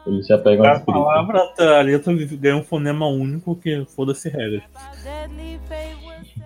Eles 0.06 0.28
se 0.28 0.34
apegam 0.34 0.66
à 0.66 0.74
A 0.74 0.80
palavra, 0.82 1.54
a 1.58 1.82
letra 1.82 2.14
ganha 2.14 2.58
um 2.58 2.64
fonema 2.64 3.08
único 3.08 3.56
que 3.56 3.86
foda-se 3.96 4.30
the 4.30 4.62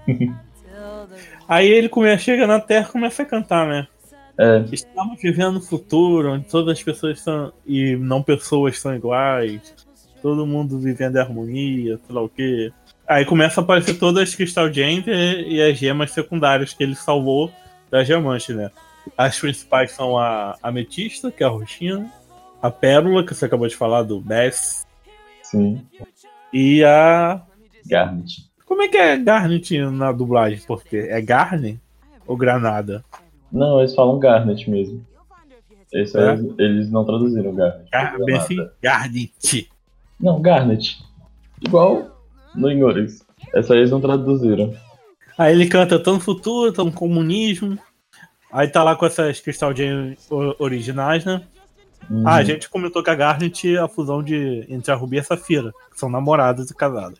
Aí 1.48 1.68
ele 1.68 1.90
come, 1.90 2.16
chega 2.20 2.46
na 2.46 2.60
Terra 2.60 2.88
e 2.88 2.92
começa 2.92 3.24
a 3.24 3.26
cantar, 3.26 3.68
né? 3.68 3.88
É, 4.38 4.64
Estamos 4.72 5.20
vivendo 5.20 5.58
um 5.58 5.62
futuro 5.62 6.34
onde 6.34 6.46
todas 6.46 6.78
as 6.78 6.84
pessoas 6.84 7.20
são. 7.20 7.52
e 7.66 7.96
não 7.96 8.22
pessoas 8.22 8.80
são 8.80 8.96
iguais. 8.96 9.74
Todo 10.22 10.46
mundo 10.46 10.78
vivendo 10.78 11.18
em 11.18 11.20
harmonia, 11.20 12.00
sei 12.06 12.16
lá 12.16 12.22
o 12.22 12.30
quê. 12.30 12.72
Aí 13.08 13.26
começa 13.26 13.60
a 13.60 13.64
aparecer 13.64 13.96
todas 13.96 14.30
as 14.30 14.36
Crystal 14.36 14.72
Gems 14.72 15.08
e, 15.08 15.56
e 15.56 15.62
as 15.62 15.78
gemas 15.78 16.12
secundárias 16.12 16.74
que 16.74 16.84
ele 16.84 16.96
salvou 16.96 17.52
da 17.90 18.04
Diamante, 18.04 18.54
né? 18.54 18.70
As 19.18 19.40
principais 19.40 19.92
são 19.92 20.18
a 20.18 20.56
Ametista, 20.64 21.32
que 21.32 21.44
é 21.44 21.46
a 21.46 21.50
roxinha, 21.50 22.10
a 22.62 22.70
Pérola, 22.72 23.26
que 23.26 23.34
você 23.34 23.46
acabou 23.46 23.68
de 23.68 23.76
falar, 23.76 24.04
do 24.04 24.20
Bass, 24.20 24.86
sim. 25.44 25.86
e 26.54 26.84
a. 26.84 27.42
Garnet. 27.86 28.50
Como 28.66 28.82
é 28.84 28.88
que 28.88 28.98
é 28.98 29.18
Garnet 29.18 29.78
na 29.90 30.12
dublagem? 30.12 30.62
Porque 30.68 30.98
é 30.98 31.20
Garnet 31.22 31.80
ou 32.28 32.38
Granada? 32.38 33.04
Não, 33.52 33.80
eles 33.80 33.96
falam 33.96 34.20
Garnet 34.20 34.70
mesmo. 34.70 35.06
Esse 35.92 36.18
aí, 36.18 36.24
É? 36.24 36.34
eles, 36.34 36.54
eles 36.60 36.92
não 36.92 37.04
traduziram 37.04 37.56
Garnet. 37.56 37.90
Gar 37.90 38.18
bem 38.24 38.36
assim, 38.38 38.58
Garnet. 38.82 39.70
Não, 40.20 40.40
Garnet. 40.42 40.98
Igual 41.66 42.16
no 42.56 42.72
inglês. 42.72 43.26
Essa 43.54 43.74
aí 43.74 43.80
eles 43.80 43.92
não 43.92 44.00
traduziram. 44.00 44.74
Aí 45.38 45.54
ele 45.56 45.68
canta 45.68 45.98
tão 45.98 46.20
futuro, 46.20 46.72
tão 46.72 46.92
comunismo. 46.92 47.78
Aí 48.52 48.68
tá 48.68 48.84
lá 48.84 48.96
com 48.96 49.06
essas 49.06 49.40
Crystal 49.40 49.76
Gem 49.76 50.18
o- 50.30 50.56
originais, 50.64 51.24
né? 51.26 51.44
Uhum. 52.10 52.24
Ah, 52.28 52.36
a 52.36 52.44
gente 52.44 52.70
comentou 52.70 53.04
que 53.04 53.10
a 53.10 53.16
Garnet 53.16 53.78
a 53.78 53.88
fusão 53.88 54.24
de, 54.24 54.66
entre 54.70 54.92
a 54.92 54.96
Ruby 54.96 55.18
e 55.18 55.20
a 55.20 55.24
Safira, 55.24 55.72
que 55.92 56.00
são 56.00 56.10
namoradas 56.10 56.70
e 56.70 56.76
casadas. 56.76 57.20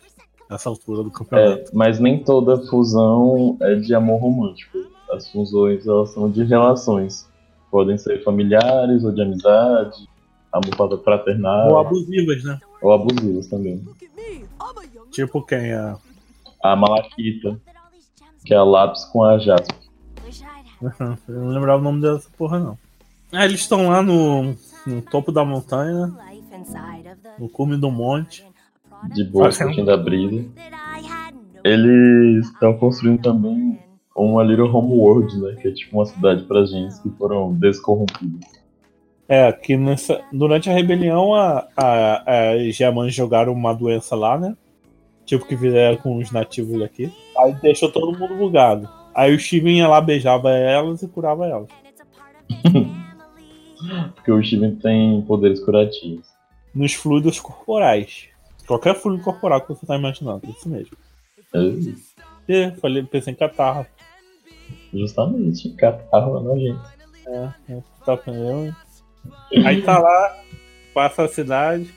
Nessa 0.50 0.68
altura 0.68 1.04
do 1.04 1.12
campeonato. 1.12 1.62
É, 1.62 1.66
mas 1.74 2.00
nem 2.00 2.24
toda 2.24 2.58
fusão 2.68 3.56
é 3.62 3.76
de 3.76 3.94
amor 3.94 4.20
romântico. 4.20 4.80
As 5.12 5.30
fusões 5.32 5.86
elas 5.86 6.10
são 6.10 6.30
de 6.30 6.44
relações. 6.44 7.30
Podem 7.70 8.00
ser 8.00 8.24
familiares 8.24 9.04
ou 9.04 9.12
de 9.12 9.22
amizade, 9.22 10.10
amor 10.52 11.04
fraternal 11.04 11.70
Ou 11.70 11.78
abusivas, 11.78 12.44
né? 12.44 12.60
ou 12.82 12.92
abusivas 12.92 13.46
também. 13.46 13.86
Tipo 15.12 15.44
quem? 15.44 15.72
A... 15.74 15.98
A 16.64 16.76
Malaquita, 16.76 17.60
que 18.44 18.52
é 18.54 18.58
a 18.58 18.64
lápis 18.64 19.06
com 19.06 19.24
a 19.24 19.38
jaspe. 19.38 19.89
Eu 21.28 21.36
não 21.36 21.50
lembrava 21.50 21.80
o 21.80 21.84
nome 21.84 22.02
dessa 22.02 22.30
porra, 22.38 22.60
não. 22.60 22.78
Ah, 23.32 23.46
eles 23.46 23.60
estão 23.62 23.90
lá 23.90 24.02
no, 24.02 24.56
no 24.88 25.02
topo 25.04 25.32
da 25.32 25.46
montanha, 25.46 26.12
no 27.38 27.48
cume 27.48 27.78
do 27.78 27.92
monte. 27.92 28.44
De 29.14 29.24
boa, 29.24 29.46
Fazendo- 29.46 29.68
curtindo 29.68 29.86
da 29.88 29.98
brisa. 29.98 30.46
Eles 31.64 32.48
estão 32.48 32.74
construindo 32.78 33.22
também 33.22 33.80
uma 34.16 34.44
Little 34.44 34.70
Homeworld, 34.76 35.38
né? 35.40 35.56
Que 35.62 35.68
é 35.70 35.72
tipo 35.72 35.98
uma 35.98 36.06
cidade 36.06 36.44
para 36.44 36.66
gente 36.66 37.02
que 37.02 37.10
foram 37.12 37.54
descorrompidas. 37.54 38.60
É, 39.28 39.52
que 39.52 39.78
nessa, 39.78 40.22
durante 40.34 40.70
a 40.70 40.74
rebelião 40.74 41.36
a, 41.36 41.68
a, 41.78 42.54
as 42.56 42.76
Diamantes 42.76 43.14
jogaram 43.16 43.54
uma 43.54 43.74
doença 43.74 44.16
lá, 44.16 44.38
né? 44.38 44.56
Tipo 45.26 45.46
que 45.46 45.56
fizeram 45.56 45.98
com 45.98 46.18
os 46.18 46.32
nativos 46.32 46.80
daqui. 46.80 47.14
Aí 47.38 47.54
deixou 47.62 47.92
todo 47.92 48.18
mundo 48.18 48.36
bugado. 48.36 48.90
Aí 49.14 49.34
o 49.36 49.40
Steven 49.40 49.78
ia 49.78 49.88
lá, 49.88 50.00
beijava 50.00 50.52
elas 50.52 51.02
e 51.02 51.08
curava 51.08 51.46
elas. 51.46 51.70
Porque 54.16 54.32
o 54.32 54.44
Steven 54.44 54.76
tem 54.76 55.22
poderes 55.24 55.60
curativos. 55.64 56.28
Nos 56.74 56.94
fluidos 56.94 57.40
corporais. 57.40 58.28
Qualquer 58.68 58.96
fluido 58.96 59.24
corporal 59.24 59.62
que 59.62 59.70
você 59.70 59.86
tá 59.86 59.96
imaginando, 59.96 60.48
isso 60.50 60.70
mesmo. 60.70 60.96
É, 61.54 61.60
E 62.48 62.72
falei, 62.80 63.04
pensei 63.04 63.34
em 63.34 63.36
catarro. 63.36 63.86
justamente, 64.94 65.70
catarro 65.72 66.40
na 66.42 66.56
gente. 66.56 66.80
É, 67.28 67.74
é, 67.74 67.84
tá 68.06 68.18
pneu. 68.18 68.74
Aí 69.66 69.82
tá 69.82 69.98
lá, 70.00 70.38
passa 70.94 71.24
a 71.24 71.28
cidade. 71.28 71.94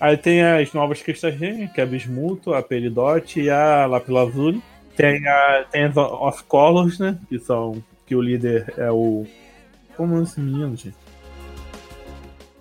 Aí 0.00 0.16
tem 0.16 0.42
as 0.42 0.72
novas 0.72 1.00
cristais 1.02 1.38
gêmeas, 1.38 1.72
que 1.72 1.80
é 1.80 1.84
a 1.84 1.86
Bismuto, 1.86 2.54
a 2.54 2.62
Peridote 2.62 3.40
e 3.40 3.50
a 3.50 3.86
Lapilazuli. 3.86 4.62
Tem, 4.96 5.26
a, 5.26 5.64
tem 5.70 5.84
as 5.84 5.96
Off-Colors, 5.96 6.98
né? 6.98 7.18
Que 7.28 7.38
são. 7.38 7.82
Que 8.06 8.14
o 8.14 8.20
líder 8.20 8.74
é 8.76 8.90
o. 8.90 9.26
Como 9.96 10.18
é 10.18 10.22
esse 10.22 10.40
menino, 10.40 10.76
gente? 10.76 10.96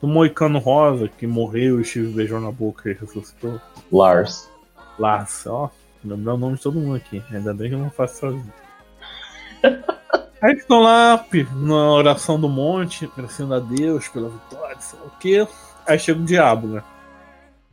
Do 0.02 0.08
Moicano 0.08 0.60
Rosa, 0.60 1.08
que 1.08 1.28
morreu 1.28 1.78
e 1.78 1.82
o 1.82 1.86
Steve 1.86 2.14
beijou 2.14 2.40
na 2.40 2.52
boca 2.52 2.90
e 2.90 2.94
ressuscitou. 2.94 3.60
Lars. 3.92 4.50
Lars, 4.98 5.46
ó. 5.46 5.70
Lembrar 6.04 6.34
o 6.34 6.38
nome 6.38 6.56
de 6.56 6.62
todo 6.62 6.80
mundo 6.80 6.96
aqui. 6.96 7.22
Ainda 7.32 7.54
bem 7.54 7.70
que 7.70 7.76
eu 7.76 7.80
não 7.80 7.92
faço 7.92 8.20
sozinho. 8.20 8.54
Aí 10.42 10.56
estão 10.56 10.80
lá, 10.80 11.24
na 11.56 11.92
oração 11.94 12.40
do 12.40 12.50
monte, 12.50 13.06
agradecendo 13.06 13.54
a 13.54 13.60
Deus 13.60 14.08
pela 14.08 14.28
vitória, 14.28 14.76
sei 14.80 15.00
lá 15.00 15.06
o 15.06 15.20
quê. 15.20 15.48
Aí 15.86 16.00
chega 16.00 16.20
o 16.20 16.26
diabo, 16.26 16.68
né? 16.68 16.84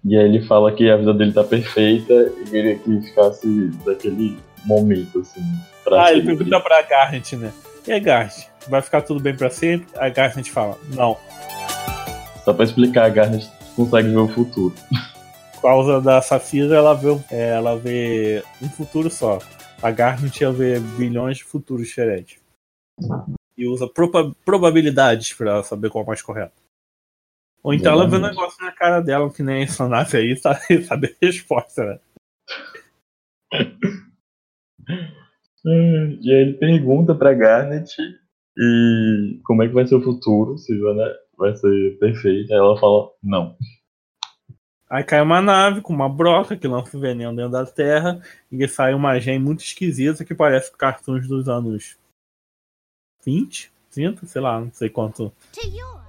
E 0.04 0.16
aí 0.16 0.26
ele 0.26 0.46
fala 0.46 0.70
que 0.70 0.88
a 0.90 0.96
vida 0.98 1.14
dele 1.14 1.32
tá 1.32 1.42
perfeita 1.42 2.12
e 2.12 2.44
queria 2.44 2.78
que 2.78 3.00
ficasse 3.00 3.68
daquele 3.86 4.38
momento, 4.64 5.20
assim. 5.20 5.40
Pra 5.84 6.04
Ah, 6.06 6.12
ele 6.12 6.22
pergunta 6.24 6.60
pra 6.60 6.82
Garnet, 6.82 7.36
né? 7.36 7.52
E 7.86 7.92
aí, 7.92 8.00
Garnet, 8.00 8.48
vai 8.68 8.82
ficar 8.82 9.02
tudo 9.02 9.20
bem 9.20 9.34
pra 9.36 9.50
sempre? 9.50 9.86
A 9.98 10.08
Garnet 10.08 10.50
fala, 10.50 10.78
não. 10.94 11.16
Só 12.44 12.52
pra 12.52 12.64
explicar, 12.64 13.04
a 13.06 13.08
Garnet 13.08 13.48
consegue 13.76 14.08
ver 14.08 14.16
o 14.18 14.28
futuro. 14.28 14.74
Por 15.54 15.62
causa 15.62 16.00
da 16.00 16.20
Safira, 16.22 16.76
ela 16.76 16.94
vê, 16.94 17.08
é, 17.30 17.48
ela 17.50 17.76
vê 17.78 18.42
um 18.62 18.68
futuro 18.68 19.10
só. 19.10 19.38
A 19.82 19.90
Garnet 19.90 20.40
ia 20.40 20.50
ver 20.52 20.80
bilhões 20.80 21.38
de 21.38 21.44
futuros 21.44 21.86
diferentes. 21.88 22.38
E 23.56 23.66
usa 23.66 23.86
proba- 23.88 24.34
probabilidades 24.44 25.32
pra 25.32 25.62
saber 25.62 25.90
qual 25.90 26.02
é 26.02 26.04
o 26.04 26.08
mais 26.08 26.22
correto. 26.22 26.52
Ou 27.62 27.74
então 27.74 27.92
ela 27.92 28.08
vê 28.08 28.16
um 28.16 28.20
negócio 28.20 28.64
na 28.64 28.70
cara 28.72 29.00
dela, 29.00 29.28
que 29.32 29.42
nem 29.42 29.62
essa 29.64 29.88
nave 29.88 30.16
aí, 30.16 30.36
sabe, 30.38 30.84
sabe 30.84 31.16
a 31.22 31.26
resposta, 31.26 31.84
né? 31.84 31.98
Hum, 35.66 36.18
E 36.22 36.32
aí 36.32 36.40
ele 36.40 36.52
pergunta 36.54 37.14
pra 37.14 37.34
Garnet 37.34 37.94
e 38.56 39.40
como 39.44 39.62
é 39.62 39.68
que 39.68 39.74
vai 39.74 39.86
ser 39.86 39.96
o 39.96 40.02
futuro, 40.02 40.56
se 40.58 40.76
vai, 40.80 40.94
né, 40.94 41.14
vai 41.36 41.54
ser 41.56 41.98
perfeito. 41.98 42.52
Aí 42.52 42.58
ela 42.58 42.78
fala, 42.78 43.10
não. 43.22 43.56
Aí 44.90 45.04
cai 45.04 45.20
uma 45.20 45.42
nave 45.42 45.82
com 45.82 45.92
uma 45.92 46.08
broca 46.08 46.56
que 46.56 46.66
lança 46.66 46.96
o 46.96 47.00
veneno 47.00 47.36
dentro 47.36 47.52
da 47.52 47.66
Terra 47.66 48.20
e 48.50 48.66
sai 48.66 48.94
uma 48.94 49.18
gem 49.20 49.38
muito 49.38 49.60
esquisita 49.62 50.24
que 50.24 50.34
parece 50.34 50.74
cartoons 50.74 51.28
dos 51.28 51.46
anos 51.48 51.98
20, 53.24 53.70
30, 53.92 54.26
sei 54.26 54.40
lá, 54.40 54.60
não 54.60 54.72
sei 54.72 54.88
quanto. 54.88 55.30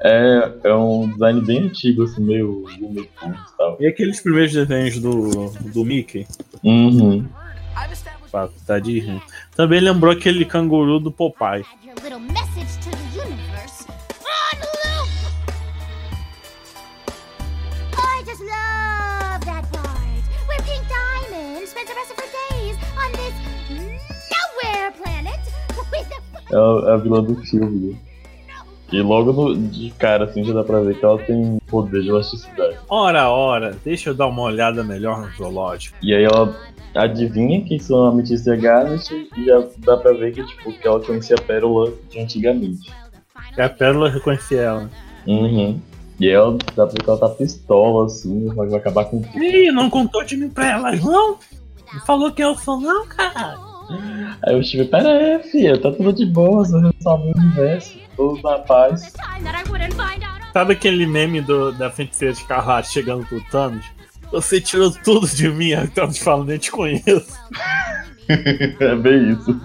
É, 0.01 0.59
é 0.63 0.73
um 0.73 1.11
design 1.11 1.41
bem 1.41 1.63
antigo, 1.67 2.03
assim, 2.03 2.23
meio 2.23 2.63
e 2.69 3.09
tal. 3.57 3.75
E 3.81 3.87
aqueles 3.87 4.21
primeiros 4.21 4.53
desenhos 4.53 4.97
do, 4.99 5.49
do 5.73 5.83
Mickey, 5.83 6.25
Uhum. 6.63 7.27
Da 8.67 8.79
Disney, 8.79 9.21
também 9.55 9.79
lembrou 9.79 10.11
aquele 10.11 10.45
canguru 10.45 10.99
do 10.99 11.11
Popeye. 11.11 11.65
É 26.51 26.55
a, 26.55 26.93
a 26.93 26.97
vilã 26.97 27.23
do 27.23 27.35
filme. 27.43 27.97
E 28.91 29.01
logo 29.01 29.31
no- 29.31 29.55
de 29.55 29.91
cara, 29.91 30.25
assim, 30.25 30.43
já 30.43 30.51
dá 30.53 30.63
pra 30.63 30.79
ver 30.79 30.97
que 30.97 31.05
ela 31.05 31.19
tem 31.19 31.59
poder 31.67 32.01
de 32.01 32.09
elasticidade. 32.09 32.77
Ora, 32.89 33.29
ora, 33.29 33.77
deixa 33.85 34.09
eu 34.09 34.15
dar 34.15 34.25
uma 34.27 34.41
olhada 34.41 34.83
melhor 34.83 35.21
no 35.21 35.31
zoológico. 35.35 35.95
E 36.01 36.13
aí 36.13 36.23
ela 36.23 36.59
adivinha 36.95 37.63
quem 37.63 37.79
são 37.79 38.05
a 38.05 38.09
Amethyst 38.09 38.45
e 38.45 38.51
a 38.51 38.55
Garnet 38.55 39.29
e 39.37 39.45
já 39.45 39.63
dá 39.79 39.97
pra 39.97 40.13
ver 40.13 40.33
que, 40.33 40.45
tipo, 40.45 40.71
que 40.73 40.87
ela 40.87 40.99
conhecia 40.99 41.35
a 41.35 41.41
Pérola 41.41 41.93
de 42.09 42.19
antigamente. 42.19 42.91
E 43.57 43.61
a 43.61 43.69
Pérola 43.69 44.09
reconhecia 44.09 44.61
ela. 44.61 44.89
Uhum. 45.27 45.79
E 46.19 46.29
ela 46.29 46.57
dá 46.75 46.85
pra 46.85 46.85
ver 46.85 47.03
que 47.03 47.09
ela 47.09 47.19
tá 47.19 47.29
pistola, 47.29 48.05
assim, 48.05 48.47
vai 48.53 48.67
vai 48.67 48.79
acabar 48.79 49.05
com 49.05 49.21
tudo. 49.21 49.43
Ih, 49.43 49.71
não 49.71 49.89
contou 49.89 50.23
de 50.23 50.35
mim 50.35 50.49
pra 50.49 50.71
elas, 50.71 51.03
não? 51.03 51.37
Não 51.93 51.99
falou 52.05 52.31
que 52.31 52.43
eu 52.43 52.55
sou, 52.55 52.79
não, 52.79 53.05
cara. 53.07 53.57
Aí 54.43 54.53
eu 54.53 54.59
estive, 54.59 54.85
pera 54.85 55.09
aí, 55.09 55.43
filha, 55.43 55.79
tá 55.79 55.91
tudo 55.91 56.13
de 56.13 56.25
boa, 56.25 56.63
resolve 56.63 57.31
o 57.33 57.37
universo, 57.37 57.97
tudo 58.15 58.41
na 58.43 58.59
paz. 58.59 59.13
Sabe 60.53 60.73
aquele 60.73 61.05
meme 61.05 61.41
do, 61.41 61.71
da 61.71 61.89
feiticeira 61.89 62.33
de 62.33 62.39
Escarlate 62.41 62.91
chegando 62.91 63.25
pro 63.25 63.41
Thanos? 63.49 63.85
Você 64.31 64.61
tirou 64.61 64.91
tudo 64.91 65.27
de 65.27 65.49
mim, 65.49 65.73
aí 65.73 65.85
o 65.85 65.91
Thanos 65.91 66.17
fala, 66.19 66.45
nem 66.45 66.57
te 66.57 66.71
conheço. 66.71 67.25
é 68.79 68.95
bem 68.95 69.31
isso. 69.33 69.59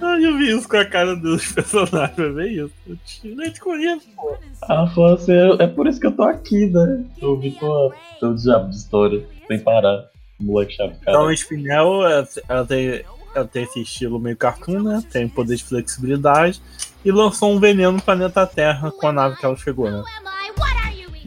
Ai, 0.00 0.24
eu 0.24 0.36
vi 0.38 0.50
isso 0.56 0.68
com 0.68 0.76
a 0.76 0.84
cara 0.84 1.14
dos 1.16 1.50
personagens, 1.52 2.18
é 2.18 2.30
bem 2.30 2.54
isso. 2.54 2.72
Eu 2.86 2.96
te- 3.04 3.34
nem 3.34 3.50
te 3.50 3.60
conheço, 3.60 4.06
pô. 4.16 4.36
Ela 4.68 4.86
falou 4.90 5.14
assim, 5.14 5.32
é 5.58 5.66
por 5.66 5.86
isso 5.86 6.00
que 6.00 6.06
eu 6.06 6.12
tô 6.12 6.22
aqui, 6.22 6.66
né? 6.66 7.04
Eu 7.20 7.30
ouvi 7.30 7.50
tua, 7.52 7.92
teu 8.20 8.34
diabo 8.34 8.70
de 8.70 8.76
história, 8.76 9.24
sem 9.48 9.58
parar. 9.58 10.04
Moleque 10.40 10.74
chato, 10.74 10.90
cara. 11.00 11.16
Então, 11.18 11.26
a 11.26 11.34
Spinel, 11.34 12.06
ela, 12.06 12.28
ela 12.48 12.64
tem, 12.64 13.02
ela 13.34 13.44
tem 13.46 13.64
esse 13.64 13.82
estilo 13.82 14.20
meio 14.20 14.36
cartoon, 14.36 14.80
né? 14.82 15.02
Tem 15.10 15.28
poder 15.28 15.56
de 15.56 15.64
flexibilidade. 15.64 16.62
E 17.04 17.10
lançou 17.10 17.52
um 17.52 17.58
veneno 17.58 17.92
no 17.92 18.02
planeta 18.02 18.46
Terra 18.46 18.90
com 18.92 19.08
a 19.08 19.12
nave 19.12 19.36
que 19.36 19.44
ela 19.44 19.56
chegou, 19.56 19.90
né? 19.90 20.02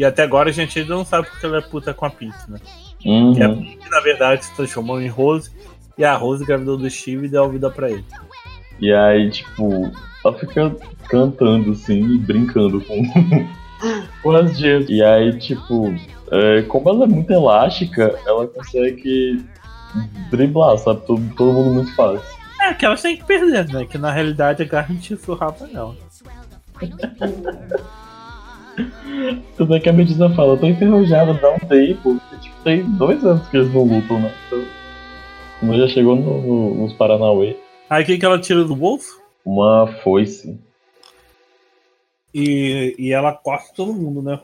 E 0.01 0.03
até 0.03 0.23
agora 0.23 0.49
a 0.49 0.51
gente 0.51 0.79
ainda 0.79 0.95
não 0.95 1.05
sabe 1.05 1.27
porque 1.29 1.45
ela 1.45 1.59
é 1.59 1.61
puta 1.61 1.93
com 1.93 2.07
a 2.07 2.09
Pete, 2.09 2.49
né? 2.49 2.59
Uhum. 3.05 3.35
Que 3.35 3.43
a 3.43 3.49
Pete, 3.49 3.87
na 3.87 3.99
verdade, 3.99 4.45
se 4.45 4.55
transformou 4.55 4.99
em 4.99 5.07
Rose. 5.07 5.51
E 5.95 6.03
a 6.03 6.15
Rose 6.15 6.41
engravidou 6.41 6.75
do 6.75 6.89
Steve 6.89 7.27
e 7.27 7.29
deu 7.29 7.43
a 7.43 7.47
vida 7.47 7.69
pra 7.69 7.87
ele. 7.87 8.03
E 8.79 8.91
aí, 8.91 9.29
tipo, 9.29 9.91
ela 10.25 10.39
fica 10.39 10.75
cantando 11.07 11.73
assim 11.73 12.15
e 12.15 12.17
brincando 12.17 12.81
com, 12.81 13.03
com 14.23 14.31
as 14.31 14.57
gemas. 14.57 14.89
E 14.89 15.03
aí, 15.03 15.37
tipo, 15.37 15.93
é, 16.31 16.63
como 16.63 16.89
ela 16.89 17.03
é 17.03 17.07
muito 17.07 17.31
elástica, 17.31 18.19
ela 18.25 18.47
consegue 18.47 19.45
driblar, 20.31 20.79
sabe? 20.79 21.05
Todo, 21.05 21.21
todo 21.35 21.53
mundo 21.53 21.73
muito 21.75 21.95
fácil. 21.95 22.25
É, 22.59 22.73
que 22.73 22.87
elas 22.87 23.03
têm 23.03 23.17
que 23.17 23.23
perder, 23.23 23.67
né? 23.71 23.85
Que 23.85 23.99
na 23.99 24.11
realidade 24.11 24.63
a 24.63 24.65
Garnet 24.65 25.15
surrava 25.17 25.67
nela. 25.67 25.95
Tanto 29.57 29.73
é 29.73 29.79
que 29.79 29.89
a 29.89 29.93
Medina 29.93 30.29
fala, 30.35 30.53
eu 30.53 30.59
tô 30.59 30.67
enferrujada, 30.67 31.33
dá 31.35 31.51
um 31.51 31.59
tempo. 31.59 32.19
Tipo, 32.41 32.55
tem 32.63 32.83
dois 32.97 33.23
anos 33.25 33.47
que 33.49 33.57
eles 33.57 33.73
não 33.73 33.83
lutam, 33.83 34.19
né? 34.19 34.31
Então, 34.47 35.77
já 35.77 35.87
chegou 35.87 36.15
no- 36.15 36.41
no- 36.41 36.75
nos 36.75 36.93
Paranauê. 36.93 37.57
Aí 37.89 38.03
o 38.03 38.05
que, 38.05 38.17
que 38.17 38.25
ela 38.25 38.39
tira 38.39 38.63
do 38.63 38.75
bolso? 38.75 39.19
Uma 39.45 39.87
foice. 40.03 40.59
E, 42.33 42.95
e 42.97 43.11
ela 43.11 43.33
corta 43.33 43.73
todo 43.75 43.93
mundo, 43.93 44.21
né? 44.21 44.39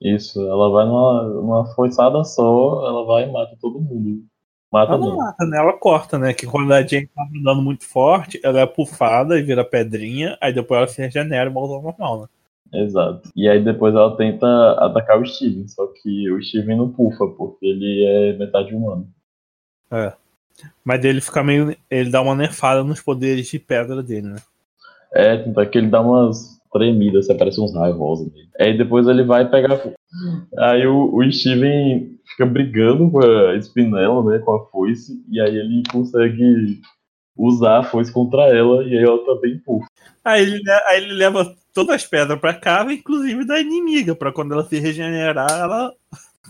Isso, 0.00 0.40
ela 0.40 0.70
vai 0.70 0.86
numa, 0.86 1.22
numa 1.24 1.74
foiçada 1.74 2.22
só, 2.24 2.86
ela 2.86 3.04
vai 3.06 3.28
e 3.28 3.32
mata 3.32 3.56
todo 3.60 3.80
mundo. 3.80 4.24
Mata 4.72 4.92
Ela 4.92 5.00
não 5.00 5.08
não. 5.10 5.16
mata, 5.18 5.44
né? 5.46 5.58
Ela 5.58 5.72
corta, 5.74 6.18
né? 6.18 6.34
Que 6.34 6.46
quando 6.46 6.72
a 6.72 6.82
Jane 6.82 7.06
tá 7.06 7.22
andando 7.34 7.62
muito 7.62 7.84
forte, 7.86 8.40
ela 8.42 8.60
é 8.60 8.66
pufada 8.66 9.38
e 9.38 9.42
vira 9.42 9.64
pedrinha, 9.64 10.36
aí 10.40 10.52
depois 10.52 10.78
ela 10.78 10.88
se 10.88 11.00
regenera 11.00 11.48
e 11.48 11.52
volta 11.52 11.74
ao 11.74 11.82
normal, 11.82 12.22
né? 12.22 12.26
Exato. 12.72 13.28
E 13.36 13.48
aí 13.48 13.62
depois 13.62 13.94
ela 13.94 14.16
tenta 14.16 14.46
atacar 14.72 15.20
o 15.20 15.26
Steven, 15.26 15.66
só 15.68 15.86
que 15.86 16.30
o 16.30 16.42
Steven 16.42 16.76
não 16.76 16.90
pufa, 16.90 17.26
porque 17.28 17.66
ele 17.66 18.04
é 18.04 18.32
metade 18.36 18.74
humano. 18.74 19.08
Mas 20.84 21.04
ele 21.04 21.20
fica 21.20 21.42
meio. 21.42 21.76
Ele 21.90 22.10
dá 22.10 22.20
uma 22.20 22.34
nerfada 22.34 22.82
nos 22.82 23.00
poderes 23.00 23.48
de 23.48 23.58
pedra 23.58 24.02
dele, 24.02 24.28
né? 24.28 24.36
É, 25.12 25.36
tanto 25.36 25.60
é 25.60 25.66
que 25.66 25.78
ele 25.78 25.88
dá 25.88 26.00
umas 26.00 26.60
tremidas, 26.72 27.28
assim, 27.28 27.38
parece 27.38 27.60
uns 27.60 27.72
raios 27.74 27.96
rosa 27.96 28.24
nele. 28.32 28.48
Aí 28.58 28.76
depois 28.76 29.06
ele 29.06 29.22
vai 29.22 29.48
pegar. 29.48 29.80
Aí 30.58 30.86
o, 30.86 31.14
o 31.14 31.32
Steven 31.32 32.18
fica 32.26 32.46
brigando 32.46 33.10
com 33.10 33.20
a 33.20 33.56
Spinella, 33.56 34.24
né? 34.24 34.38
Com 34.40 34.54
a 34.56 34.66
foice, 34.66 35.24
e 35.30 35.40
aí 35.40 35.56
ele 35.56 35.82
consegue 35.90 36.80
usar 37.36 37.78
a 37.78 37.82
foice 37.84 38.12
contra 38.12 38.42
ela, 38.44 38.82
e 38.84 38.96
aí 38.96 39.04
ela 39.04 39.24
também 39.24 39.58
pufa. 39.58 39.86
Aí 40.24 40.42
ele, 40.42 40.56
le- 40.58 40.82
aí 40.88 41.02
ele 41.02 41.12
leva 41.14 41.54
todas 41.74 41.96
as 41.96 42.06
pedras 42.06 42.38
pra 42.40 42.54
casa, 42.54 42.92
inclusive 42.92 43.44
da 43.44 43.60
inimiga, 43.60 44.14
pra 44.14 44.32
quando 44.32 44.54
ela 44.54 44.64
se 44.64 44.78
regenerar, 44.78 45.50
ela. 45.50 45.92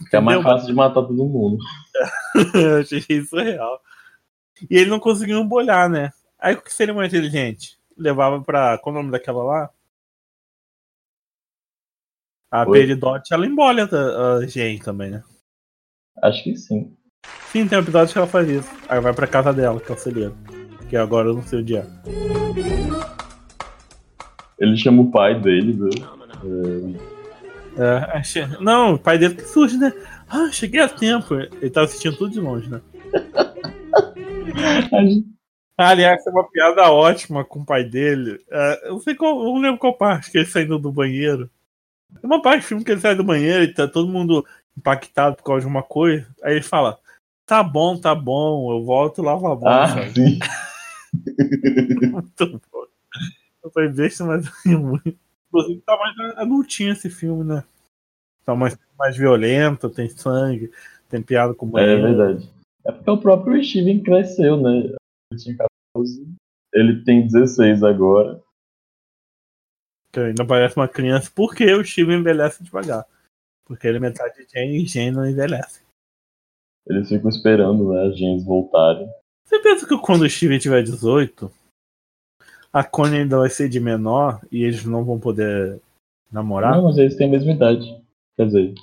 Fica 0.05 0.21
mais 0.21 0.43
fácil 0.43 0.67
de 0.67 0.75
matar 0.75 1.03
todo 1.03 1.25
mundo. 1.25 1.59
Eu 2.55 2.81
Achei 2.81 3.05
isso 3.09 3.37
real. 3.37 3.81
E 4.71 4.77
ele 4.77 4.91
não 4.91 5.01
conseguiu 5.01 5.41
embolhar, 5.41 5.89
né? 5.89 6.13
Aí 6.39 6.55
o 6.55 6.63
que 6.63 6.73
seria 6.73 6.93
mais 6.93 7.13
inteligente? 7.13 7.79
Levava 7.97 8.41
pra. 8.43 8.77
Qual 8.79 8.95
o 8.95 8.99
nome 8.99 9.11
daquela 9.11 9.43
lá? 9.43 9.71
A? 12.51 12.67
Peridot, 12.67 13.23
ela 13.33 13.47
embolha 13.47 13.89
a, 13.91 14.37
a 14.37 14.47
Jane 14.47 14.79
também, 14.79 15.11
né? 15.11 15.25
Acho 16.23 16.45
que 16.45 16.57
sim. 16.57 16.97
Sim, 17.51 17.67
tem 17.67 17.79
um 17.79 17.83
episódio 17.83 18.13
que 18.13 18.19
ela 18.19 18.27
faz 18.27 18.49
isso. 18.49 18.71
Aí 18.89 19.01
vai 19.01 19.13
pra 19.13 19.27
casa 19.27 19.53
dela, 19.53 19.81
que 19.81 19.91
é 19.91 19.95
o 19.95 19.99
celeiro. 19.99 20.37
Que 20.89 20.97
agora 20.97 21.29
eu 21.29 21.35
não 21.35 21.43
sei 21.43 21.61
o 21.61 21.65
dia. 21.65 21.87
Ele 24.65 24.77
chama 24.77 25.03
o 25.03 25.11
pai 25.11 25.39
dele, 25.41 25.75
né? 25.75 25.91
É, 27.77 28.17
achei... 28.19 28.47
Não, 28.61 28.95
o 28.95 28.99
pai 28.99 29.19
dele 29.19 29.35
que 29.35 29.43
surge, 29.43 29.77
né? 29.77 29.93
Ah, 30.29 30.51
cheguei 30.51 30.81
a 30.81 30.89
tempo. 30.89 31.35
Ele 31.35 31.71
tava 31.71 31.87
assistindo 31.87 32.17
tudo 32.17 32.33
de 32.33 32.41
longe, 32.41 32.69
né? 32.71 32.81
Gente- 34.93 35.27
Ah, 35.77 35.89
aliás, 35.89 36.23
tem 36.23 36.33
uma 36.33 36.49
piada 36.49 36.91
ótima 36.91 37.45
com 37.45 37.61
o 37.61 37.67
pai 37.67 37.83
dele. 37.85 38.41
É, 38.51 38.87
eu 38.89 38.93
não 38.93 39.01
sei 39.01 39.15
qual, 39.15 39.39
eu 39.39 39.45
não 39.53 39.59
lembro 39.61 39.79
qual 39.79 39.93
parte 39.97 40.31
que 40.31 40.39
ele 40.39 40.47
saindo 40.47 40.79
do 40.79 40.93
banheiro. 40.93 41.51
Tem 42.21 42.31
uma 42.31 42.41
parte 42.41 42.61
do 42.63 42.67
filme 42.69 42.85
que 42.85 42.93
ele 42.93 43.01
sai 43.01 43.15
do 43.17 43.25
banheiro 43.25 43.65
e 43.65 43.75
tá 43.75 43.89
todo 43.89 44.09
mundo 44.09 44.47
impactado 44.79 45.37
por 45.37 45.43
causa 45.43 45.63
de 45.63 45.67
uma 45.67 45.83
coisa. 45.83 46.27
Aí 46.45 46.55
ele 46.55 46.63
fala: 46.63 46.97
Tá 47.45 47.61
bom, 47.63 47.99
tá 47.99 48.15
bom, 48.15 48.73
eu 48.73 48.85
volto 48.85 49.21
e 49.21 49.25
lavo 49.25 49.47
a 49.49 49.57
mão. 49.57 49.69
Ah, 49.69 49.89
sim. 50.15 50.39
Muito 52.11 52.61
bom. 52.73 52.85
Eu 53.65 53.71
falei 53.71 53.89
besta, 53.89 54.25
mas 54.25 54.45
muito. 54.67 55.17
Inclusive, 55.49 55.81
tá 55.83 55.97
mais 55.97 56.37
adultinho 56.37 56.93
esse 56.93 57.09
filme, 57.09 57.45
né? 57.45 57.65
Tá 58.45 58.55
mais, 58.55 58.77
mais 58.99 59.17
violento, 59.17 59.89
tem 59.89 60.09
sangue, 60.09 60.71
tem 61.09 61.23
piada 61.23 61.55
com 61.55 61.67
É 61.69 61.71
banheiro. 61.71 62.03
verdade. 62.03 62.51
É 62.85 62.93
porque 62.93 63.11
o 63.11 63.19
próprio 63.21 63.65
Steven 63.65 64.03
cresceu, 64.03 64.61
né? 64.61 64.95
Ele 65.33 65.41
tinha 65.41 65.57
14, 65.95 66.35
ele 66.75 67.05
tem 67.05 67.27
16 67.27 67.83
agora. 67.83 68.43
Que 70.13 70.21
ainda 70.21 70.47
parece 70.47 70.77
uma 70.77 70.87
criança, 70.89 71.31
porque 71.35 71.73
o 71.73 71.85
Steven 71.85 72.19
envelhece 72.21 72.63
devagar. 72.63 73.07
Porque 73.65 73.87
ele 73.87 73.97
é 73.97 74.01
metade 74.01 74.37
de 74.37 74.53
Jane 74.53 74.85
e 74.85 74.87
Jane 74.87 75.11
não 75.13 75.27
envelhece. 75.27 75.83
Eles 76.87 77.09
ficam 77.09 77.31
esperando, 77.31 77.93
né, 77.93 78.09
as 78.09 78.19
gens 78.19 78.45
voltarem. 78.45 79.09
Você 79.47 79.59
pensa 79.61 79.89
que 79.89 79.97
quando 79.99 80.23
o 80.23 80.29
Steven 80.29 80.59
tiver 80.59 80.83
18, 80.83 81.51
a 82.75 82.83
Connie 82.83 83.21
ainda 83.21 83.39
vai 83.39 83.49
ser 83.49 83.69
de 83.69 83.79
menor 83.79 84.41
e 84.51 84.65
eles 84.65 84.85
não 84.85 85.05
vão 85.05 85.19
poder 85.21 85.81
namorar? 86.31 86.73
Não, 86.77 86.83
mas 86.85 86.99
eles 86.99 87.17
têm 87.17 87.29
a 87.29 87.31
mesma 87.31 87.53
idade. 87.53 88.03
Quer 88.37 88.47
dizer, 88.47 88.75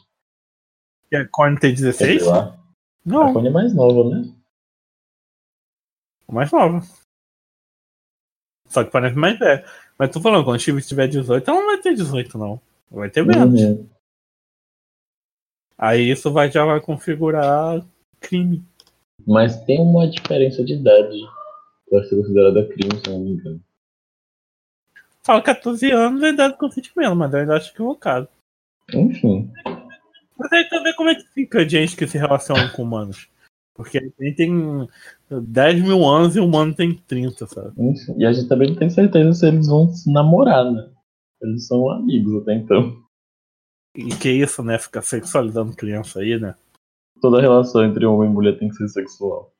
E 1.12 1.15
a 1.17 1.27
Connie 1.27 1.60
tem 1.60 1.75
sei 1.75 1.91
16? 1.91 2.25
lá. 2.25 2.45
A 2.56 2.58
Não, 3.06 3.34
Connie 3.34 3.49
é 3.49 3.51
mais 3.51 3.75
nova, 3.75 4.10
né? 4.10 4.34
mais 6.32 6.49
nova. 6.49 6.80
Só 8.69 8.86
que 8.86 8.89
parece 8.91 9.17
mais 9.17 9.38
velho. 9.38 9.65
Mas 9.99 10.12
tô 10.12 10.21
falando, 10.21 10.45
quando 10.45 10.56
o 10.56 10.60
Steven 10.60 10.82
tiver 10.82 11.10
18, 11.10 11.51
ela 11.51 11.60
não 11.60 11.67
vai 11.67 11.82
ter 11.82 11.93
18, 11.93 12.38
não. 12.38 12.62
Vai 12.89 13.10
ter 13.10 13.25
menos. 13.25 13.60
Uhum. 13.62 13.89
Aí 15.77 16.10
isso 16.10 16.32
vai, 16.32 16.49
já 16.49 16.63
vai 16.63 16.80
configurar 16.80 17.86
crime. 18.21 18.63
Mas 19.27 19.62
tem 19.65 19.82
uma 19.82 20.08
diferença 20.10 20.63
de 20.63 20.73
idade 20.75 21.19
pra 21.89 22.01
ser 22.06 22.15
considerada 22.15 22.65
crime, 22.69 22.97
se 23.04 23.10
não 23.12 23.19
me 23.19 23.32
engano. 23.32 23.62
Fala 25.23 25.41
14 25.41 25.91
anos 25.91 26.23
é 26.23 26.29
idade 26.29 26.53
de 26.53 26.60
consentimento, 26.60 27.15
mas 27.15 27.34
eu 27.34 27.39
ainda 27.39 27.55
acho 27.55 27.71
equivocado. 27.71 28.27
Enfim. 28.93 29.51
Mas 30.38 30.51
aí 30.51 30.67
também 30.69 30.95
como 30.95 31.10
é 31.10 31.15
que 31.15 31.27
fica 31.34 31.67
gente 31.67 31.95
que 31.95 32.07
se 32.07 32.17
relaciona 32.17 32.71
com 32.71 32.84
humanos? 32.84 33.29
Porque 33.73 33.99
a 33.99 34.01
gente 34.01 34.36
tem 34.36 34.88
10 35.29 35.81
mil 35.84 36.05
anos 36.05 36.36
e 36.36 36.39
o 36.39 36.45
humano 36.45 36.73
tem 36.73 36.93
30, 36.93 37.47
sabe? 37.47 37.73
enfim. 37.77 38.15
E 38.17 38.25
a 38.25 38.34
gente 38.34 38.49
também 38.49 38.69
não 38.69 38.75
tem 38.75 38.89
certeza 38.89 39.34
se 39.34 39.47
eles 39.47 39.67
vão 39.67 39.93
se 39.93 40.12
namorar, 40.12 40.71
né? 40.71 40.91
Eles 41.41 41.67
são 41.67 41.89
amigos 41.89 42.41
até 42.41 42.55
então. 42.55 43.01
E 43.95 44.10
que 44.15 44.29
isso, 44.29 44.63
né? 44.63 44.77
Ficar 44.77 45.01
sexualizando 45.01 45.75
criança 45.75 46.19
aí, 46.19 46.39
né? 46.39 46.55
Toda 47.21 47.41
relação 47.41 47.84
entre 47.86 48.05
homem 48.05 48.29
e 48.29 48.34
mulher 48.34 48.57
tem 48.57 48.69
que 48.69 48.75
ser 48.75 48.88
sexual. 48.89 49.53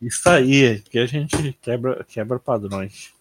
Isso 0.00 0.28
aí, 0.28 0.80
que 0.80 0.98
a 0.98 1.06
gente 1.06 1.52
quebra, 1.60 2.04
quebra 2.04 2.38
padrões. 2.38 3.12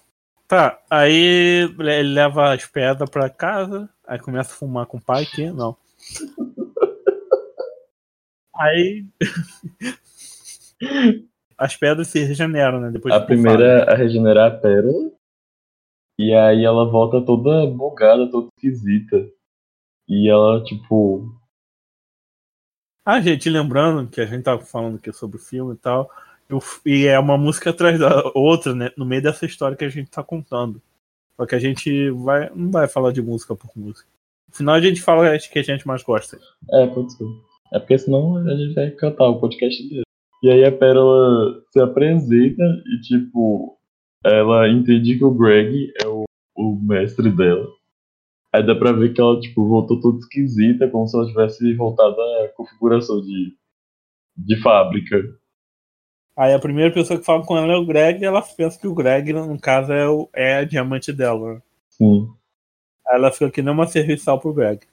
Tá, 0.48 0.82
aí 0.90 1.70
ele 1.78 2.14
leva 2.14 2.54
as 2.54 2.66
pedras 2.66 3.10
pra 3.10 3.30
casa, 3.30 3.90
aí 4.08 4.18
começa 4.18 4.54
a 4.54 4.56
fumar 4.56 4.86
com 4.86 4.98
o 4.98 5.02
pai, 5.02 5.26
que 5.26 5.52
não. 5.52 5.76
Aí 8.56 9.06
as 11.58 11.76
pedras 11.76 12.08
se 12.08 12.24
regeneram, 12.24 12.80
né? 12.80 12.92
Depois 12.92 13.14
A 13.14 13.20
primeira 13.20 13.66
é 13.66 13.94
a 13.94 13.96
regenerar 13.96 14.54
a 14.54 14.58
pérola. 14.58 15.12
E 16.18 16.34
aí 16.34 16.64
ela 16.64 16.90
volta 16.90 17.24
toda 17.24 17.68
bugada, 17.68 18.32
toda 18.32 18.48
esquisita. 18.56 19.30
E 20.08 20.30
ela, 20.30 20.64
tipo. 20.64 21.30
Ah, 23.06 23.22
gente, 23.22 23.50
lembrando 23.50 24.10
que 24.10 24.22
a 24.22 24.26
gente 24.26 24.44
tava 24.44 24.62
falando 24.62 24.98
aqui 24.98 25.12
sobre 25.12 25.38
o 25.38 25.40
filme 25.40 25.76
e 25.76 25.78
tal, 25.78 26.10
e 26.50 26.56
f- 26.56 26.82
e 26.86 27.06
é 27.08 27.18
uma 27.20 27.38
música 27.38 27.70
atrás 27.70 28.00
da 28.00 28.32
outra, 28.34 28.74
né? 28.74 28.92
No 28.98 29.06
meio 29.06 29.22
dessa 29.22 29.46
história 29.46 29.76
que 29.78 29.86
a 29.86 29.90
gente 29.90 30.10
tá 30.10 30.24
contando. 30.24 30.82
Só 31.36 31.46
que 31.46 31.56
a 31.56 31.60
gente 31.60 32.10
vai, 32.12 32.50
não 32.56 32.72
vai 32.72 32.88
falar 32.88 33.12
de 33.12 33.22
música 33.22 33.56
por 33.56 33.70
música. 33.76 34.08
No 34.50 34.56
final 34.56 34.76
a 34.76 34.82
gente 34.82 35.02
fala 35.02 35.36
as 35.36 35.46
que 35.48 35.60
a 35.60 35.64
gente 35.64 35.86
mais 35.86 36.02
gosta. 36.04 36.40
É, 36.72 36.88
pode 36.88 37.14
ser. 37.14 37.26
É 37.74 37.80
porque 37.80 37.98
senão 37.98 38.38
a 38.38 38.56
gente 38.56 38.74
vai 38.74 38.90
cantar 38.92 39.28
o 39.28 39.40
podcast 39.40 39.88
dele. 39.88 40.04
E 40.42 40.50
aí 40.50 40.64
a 40.64 40.72
Pérola 40.72 41.62
se 41.72 41.80
apresenta 41.80 42.64
e, 42.64 43.02
tipo, 43.02 43.78
ela 44.24 44.70
entende 44.70 45.18
que 45.18 45.24
o 45.26 45.32
Greg 45.32 45.92
é 46.02 46.08
o, 46.08 46.24
o 46.56 46.80
mestre 46.82 47.30
dela. 47.30 47.68
Aí 48.54 48.66
dá 48.66 48.74
pra 48.76 48.92
ver 48.94 49.14
que 49.14 49.20
ela, 49.20 49.40
tipo, 49.40 49.68
voltou 49.68 50.00
toda 50.00 50.20
esquisita, 50.20 50.88
como 50.88 51.08
se 51.08 51.18
ela 51.18 51.28
tivesse 51.28 51.74
voltado 51.74 52.16
à 52.22 52.48
configuração 52.56 53.22
de, 53.22 53.54
de 54.38 54.62
fábrica. 54.62 55.22
Aí 56.38 56.54
a 56.54 56.60
primeira 56.60 56.93
pessoa 56.93 57.17
que 57.17 57.26
fala 57.26 57.43
com 57.43 57.58
ela 57.58 57.73
é 57.73 57.76
o 57.76 57.86
Greg, 57.86 58.21
e 58.21 58.26
ela 58.26 58.43
pensa 58.43 58.80
que 58.80 58.88
o 58.88 58.93
Greg, 58.93 59.34
no 59.34 59.60
caso, 59.60 59.91
é, 59.91 60.08
o, 60.08 60.30
é 60.32 60.58
a 60.58 60.63
diamante 60.63 61.12
dela. 61.12 61.56
né? 61.56 61.62
Sim. 61.89 62.32
Aí 63.08 63.15
ela 63.15 63.32
fica 63.32 63.50
que 63.50 63.62
nem 63.63 63.73
uma 63.73 63.88
serviçal 63.88 64.39
pro 64.39 64.54
Greg. 64.54 64.86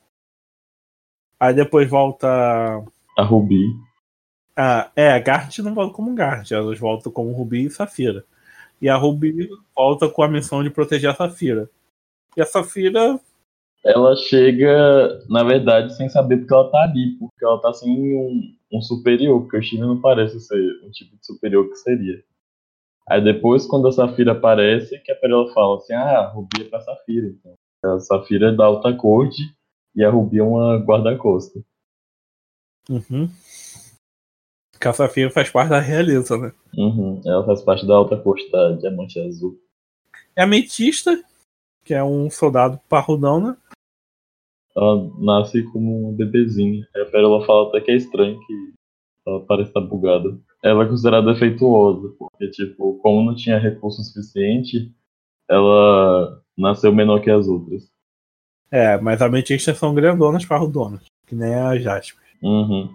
Aí 1.38 1.52
depois 1.52 1.88
volta. 1.90 2.26
A 3.18 3.22
Ruby. 3.22 3.66
Ah, 4.56 4.90
é, 4.96 5.10
a 5.10 5.18
Gart 5.18 5.58
não 5.58 5.74
volta 5.74 5.94
como 5.94 6.14
Gart, 6.14 6.50
elas 6.50 6.78
voltam 6.78 7.12
como 7.12 7.32
Ruby 7.32 7.66
e 7.66 7.70
Safira. 7.70 8.24
E 8.80 8.88
a 8.88 8.96
Ruby 8.96 9.50
volta 9.76 10.08
com 10.08 10.22
a 10.22 10.28
missão 10.28 10.62
de 10.62 10.70
proteger 10.70 11.10
a 11.10 11.14
Safira. 11.14 11.68
E 12.36 12.40
a 12.40 12.46
Safira. 12.46 13.20
Ela 13.84 14.16
chega, 14.16 15.22
na 15.28 15.42
verdade, 15.42 15.94
sem 15.94 16.08
saber 16.08 16.38
porque 16.38 16.54
ela 16.54 16.70
tá 16.70 16.84
ali, 16.84 17.16
porque 17.18 17.44
ela 17.44 17.60
tá 17.60 17.70
sem 17.74 18.16
um, 18.16 18.54
um 18.74 18.82
superior, 18.82 19.40
porque 19.40 19.56
o 19.56 19.62
Steven 19.62 19.86
não 19.86 20.00
parece 20.00 20.40
ser 20.40 20.80
um 20.84 20.90
tipo 20.90 21.16
de 21.16 21.24
superior 21.24 21.68
que 21.68 21.76
seria. 21.76 22.22
Aí 23.08 23.22
depois, 23.22 23.66
quando 23.66 23.86
a 23.86 23.92
Safira 23.92 24.32
aparece, 24.32 24.98
que 25.00 25.12
a 25.12 25.16
Pérola 25.16 25.52
fala 25.52 25.76
assim, 25.76 25.92
ah, 25.92 26.20
a 26.20 26.28
Rubi 26.28 26.62
é 26.62 26.64
pra 26.64 26.80
Safira, 26.80 27.28
então. 27.28 27.54
A 27.84 28.00
Safira 28.00 28.48
é 28.48 28.52
da 28.52 28.64
alta 28.64 28.94
corte 28.96 29.42
e 29.94 30.02
a 30.02 30.10
Rubi 30.10 30.38
é 30.38 30.42
uma 30.42 30.78
guarda-costa. 30.78 31.62
Uhum. 32.88 33.28
Que 34.80 34.88
a 34.88 34.92
Safira 34.92 35.30
faz 35.30 35.50
parte 35.50 35.68
da 35.68 35.80
realeza, 35.80 36.36
né? 36.36 36.52
Uhum. 36.76 37.20
Ela 37.24 37.44
faz 37.44 37.62
parte 37.62 37.86
da 37.86 37.94
alta 37.94 38.16
corte 38.16 38.50
da 38.50 38.72
Diamante 38.72 39.20
Azul. 39.20 39.58
É 40.34 40.42
a 40.42 40.46
Metista, 40.46 41.22
que 41.84 41.94
é 41.94 42.02
um 42.02 42.30
soldado 42.30 42.80
parrudão, 42.88 43.40
né? 43.40 43.56
Ela 44.76 45.08
nasce 45.18 45.62
como 45.64 46.08
uma 46.08 46.12
bebezinha. 46.12 46.86
Aí 46.94 47.02
a 47.02 47.06
Pérola 47.06 47.46
fala 47.46 47.68
até 47.68 47.80
que 47.80 47.90
é 47.90 47.96
estranho 47.96 48.38
que 48.46 48.72
ela 49.26 49.40
parece 49.46 49.70
estar 49.70 49.80
bugada. 49.80 50.36
Ela 50.62 50.84
é 50.84 50.88
considerada 50.88 51.32
defeituosa, 51.32 52.14
porque, 52.18 52.50
tipo, 52.50 52.98
como 52.98 53.24
não 53.24 53.34
tinha 53.34 53.58
recurso 53.58 54.02
suficiente, 54.02 54.92
ela 55.48 56.42
nasceu 56.56 56.92
menor 56.94 57.20
que 57.20 57.30
as 57.30 57.46
outras. 57.46 57.90
É, 58.70 58.98
mas 58.98 59.22
a 59.22 59.28
Metista 59.28 59.74
são 59.74 59.94
grandonas 59.94 60.44
parrudonas, 60.44 61.04
que 61.26 61.34
nem 61.34 61.54
a 61.54 61.78
Jasper. 61.78 62.24
Uhum. 62.42 62.88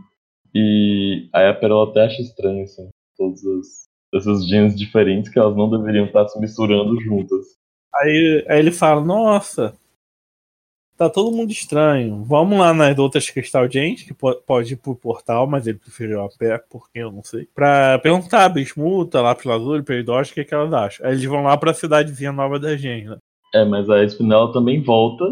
E 0.54 1.30
aí 1.34 1.48
a 1.48 1.54
Pérola 1.54 1.90
até 1.90 2.06
acha 2.06 2.22
estranho, 2.22 2.64
assim, 2.64 2.90
todos 3.16 3.44
os, 3.44 3.84
esses 4.14 4.48
genes 4.48 4.76
diferentes 4.76 5.32
que 5.32 5.40
elas 5.40 5.56
não 5.56 5.70
deveriam 5.70 6.06
estar 6.06 6.28
se 6.28 6.40
misturando 6.40 7.00
juntas. 7.02 7.58
Aí, 7.94 8.46
aí 8.48 8.60
ele 8.60 8.72
fala, 8.72 9.02
nossa, 9.02 9.76
tá 11.00 11.10
todo 11.10 11.36
mundo 11.36 11.50
estranho. 11.52 12.24
Vamos 12.26 12.60
lá 12.60 12.74
nas 12.74 12.98
outras 13.00 13.30
Crystal 13.30 13.68
Gems, 13.72 14.04
que 14.04 14.14
po- 14.14 14.36
pode 14.46 14.74
ir 14.74 14.76
pro 14.76 14.94
portal, 14.94 15.48
mas 15.48 15.66
ele 15.66 15.80
preferiu 15.80 16.22
a 16.22 16.30
pé, 16.30 16.62
porque 16.70 17.00
eu 17.00 17.12
não 17.12 17.24
sei. 17.24 17.48
Pra 17.56 17.98
perguntar 18.00 18.44
a 18.46 18.50
Bismuta, 18.50 19.22
Lápis 19.22 19.46
Lazuli, 19.46 19.82
Peridot, 19.82 20.30
o 20.30 20.34
que, 20.34 20.44
que 20.44 20.54
elas 20.54 20.72
acham. 20.74 21.06
Aí 21.08 21.14
eles 21.14 21.24
vão 21.26 21.44
lá 21.44 21.56
pra 21.58 21.74
cidadezinha 21.74 22.32
nova 22.32 22.60
da 22.60 22.76
Gems, 22.76 23.10
né? 23.12 23.18
É, 23.56 23.64
mas 23.66 23.90
a 23.90 24.04
Spinella 24.04 24.52
também 24.54 24.84
volta, 24.84 25.26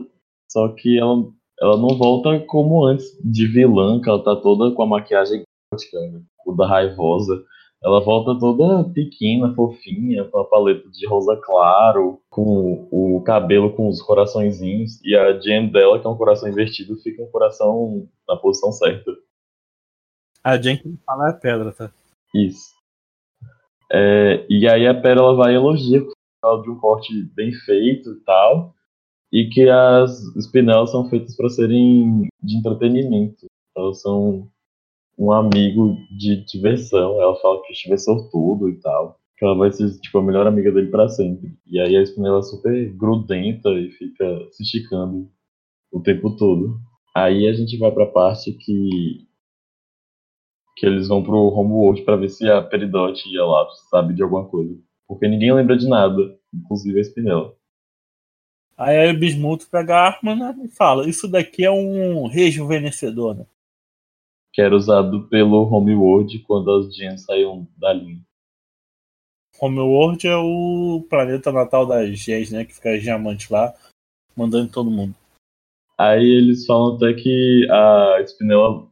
só 0.49 0.69
que 0.69 0.97
ela, 0.97 1.23
ela 1.61 1.77
não 1.77 1.89
volta 1.97 2.39
como 2.47 2.85
antes 2.85 3.05
de 3.23 3.45
vilã, 3.47 4.01
que 4.01 4.09
ela 4.09 4.23
tá 4.23 4.35
toda 4.37 4.73
com 4.73 4.81
a 4.83 4.87
maquiagem 4.87 5.43
gótica, 5.71 5.99
né? 5.99 6.21
toda 6.45 6.65
raivosa. 6.65 7.43
Ela 7.83 8.01
volta 8.01 8.37
toda 8.39 8.89
pequena, 8.89 9.53
fofinha, 9.53 10.25
com 10.25 10.39
a 10.39 10.45
paleta 10.45 10.89
de 10.89 11.07
rosa 11.07 11.37
claro, 11.37 12.19
com 12.29 12.87
o 12.91 13.21
cabelo 13.23 13.75
com 13.75 13.87
os 13.87 14.01
coraçõezinhos, 14.01 14.99
e 15.03 15.15
a 15.15 15.39
gem 15.39 15.71
dela, 15.71 15.99
que 15.99 16.07
é 16.07 16.09
um 16.09 16.17
coração 16.17 16.49
invertido, 16.49 16.97
fica 16.97 17.21
um 17.21 17.29
coração 17.29 18.07
na 18.27 18.35
posição 18.35 18.71
certa. 18.71 19.11
A 20.43 20.57
Jen 20.57 20.77
que 20.77 20.97
fala 21.05 21.29
é 21.29 21.33
pedra, 21.33 21.71
tá? 21.71 21.91
Isso. 22.33 22.77
É, 23.91 24.45
e 24.49 24.67
aí 24.67 24.87
a 24.87 24.99
Pérola 24.99 25.35
vai 25.35 25.55
elogiar 25.55 26.01
por 26.01 26.13
causa 26.41 26.63
de 26.63 26.69
um 26.69 26.79
corte 26.79 27.13
bem 27.35 27.51
feito 27.51 28.11
e 28.11 28.19
tal. 28.21 28.73
E 29.31 29.49
que 29.49 29.69
as 29.69 30.23
Spinellas 30.37 30.91
são 30.91 31.09
feitas 31.09 31.35
para 31.35 31.49
serem 31.49 32.27
de 32.41 32.57
entretenimento. 32.57 33.45
Elas 33.75 34.01
são 34.01 34.49
um 35.17 35.31
amigo 35.31 35.97
de 36.15 36.45
diversão. 36.45 37.21
Ela 37.21 37.35
fala 37.37 37.61
que 37.63 37.73
o 37.73 37.75
Steve 37.75 37.95
é 37.95 37.97
sortudo 37.97 38.69
e 38.69 38.79
tal. 38.79 39.19
Que 39.37 39.45
ela 39.45 39.55
vai 39.55 39.71
ser 39.71 39.89
tipo, 39.99 40.17
a 40.17 40.23
melhor 40.23 40.47
amiga 40.47 40.71
dele 40.71 40.89
para 40.89 41.09
sempre. 41.09 41.57
E 41.65 41.79
aí 41.79 41.95
a 41.95 42.03
Spinella 42.03 42.39
é 42.39 42.43
super 42.43 42.93
grudenta 42.95 43.69
e 43.71 43.91
fica 43.91 44.25
se 44.51 44.63
esticando 44.63 45.29
o 45.91 46.01
tempo 46.01 46.35
todo. 46.35 46.79
Aí 47.15 47.47
a 47.47 47.53
gente 47.53 47.77
vai 47.77 47.91
pra 47.91 48.05
parte 48.05 48.51
que 48.53 49.25
que 50.77 50.85
eles 50.85 51.07
vão 51.07 51.23
pro 51.23 51.35
homeworld 51.35 52.03
pra 52.03 52.15
ver 52.15 52.29
se 52.29 52.47
a 52.47 52.61
Peridot 52.61 53.27
e 53.27 53.39
a 53.39 53.43
Lápis 53.43 53.79
sabe 53.89 54.13
de 54.13 54.21
alguma 54.21 54.45
coisa. 54.45 54.79
Porque 55.07 55.27
ninguém 55.27 55.51
lembra 55.51 55.75
de 55.75 55.87
nada, 55.89 56.37
inclusive 56.53 56.99
a 56.99 57.03
Spinella. 57.03 57.55
Aí 58.77 59.09
a 59.09 59.13
Bismuto 59.13 59.67
pega 59.71 59.95
a 59.95 60.07
arma 60.07 60.35
né, 60.35 60.55
e 60.63 60.67
fala: 60.67 61.09
Isso 61.09 61.27
daqui 61.27 61.65
é 61.65 61.71
um 61.71 62.27
rejuvenescedor, 62.27 63.35
né? 63.35 63.45
Que 64.57 64.61
era 64.63 64.75
usado 64.75 65.27
pelo 65.29 65.71
homeworld 65.71 66.39
quando 66.39 66.71
as 66.71 66.95
gems 66.95 67.25
saíam 67.25 67.67
da 67.77 67.93
linha. 67.93 68.19
Homeworld 69.61 70.27
é 70.27 70.35
o 70.35 71.05
planeta 71.07 71.51
natal 71.51 71.85
das 71.85 72.09
Gens, 72.17 72.49
né? 72.49 72.65
Que 72.65 72.73
fica 72.73 72.91
as 72.95 73.03
diamantes 73.03 73.51
lá, 73.51 73.71
mandando 74.35 74.71
todo 74.71 74.89
mundo. 74.89 75.13
Aí 75.95 76.25
eles 76.27 76.65
falam 76.65 76.95
até 76.95 77.13
que 77.13 77.67
a 77.69 78.19
Spinella 78.23 78.87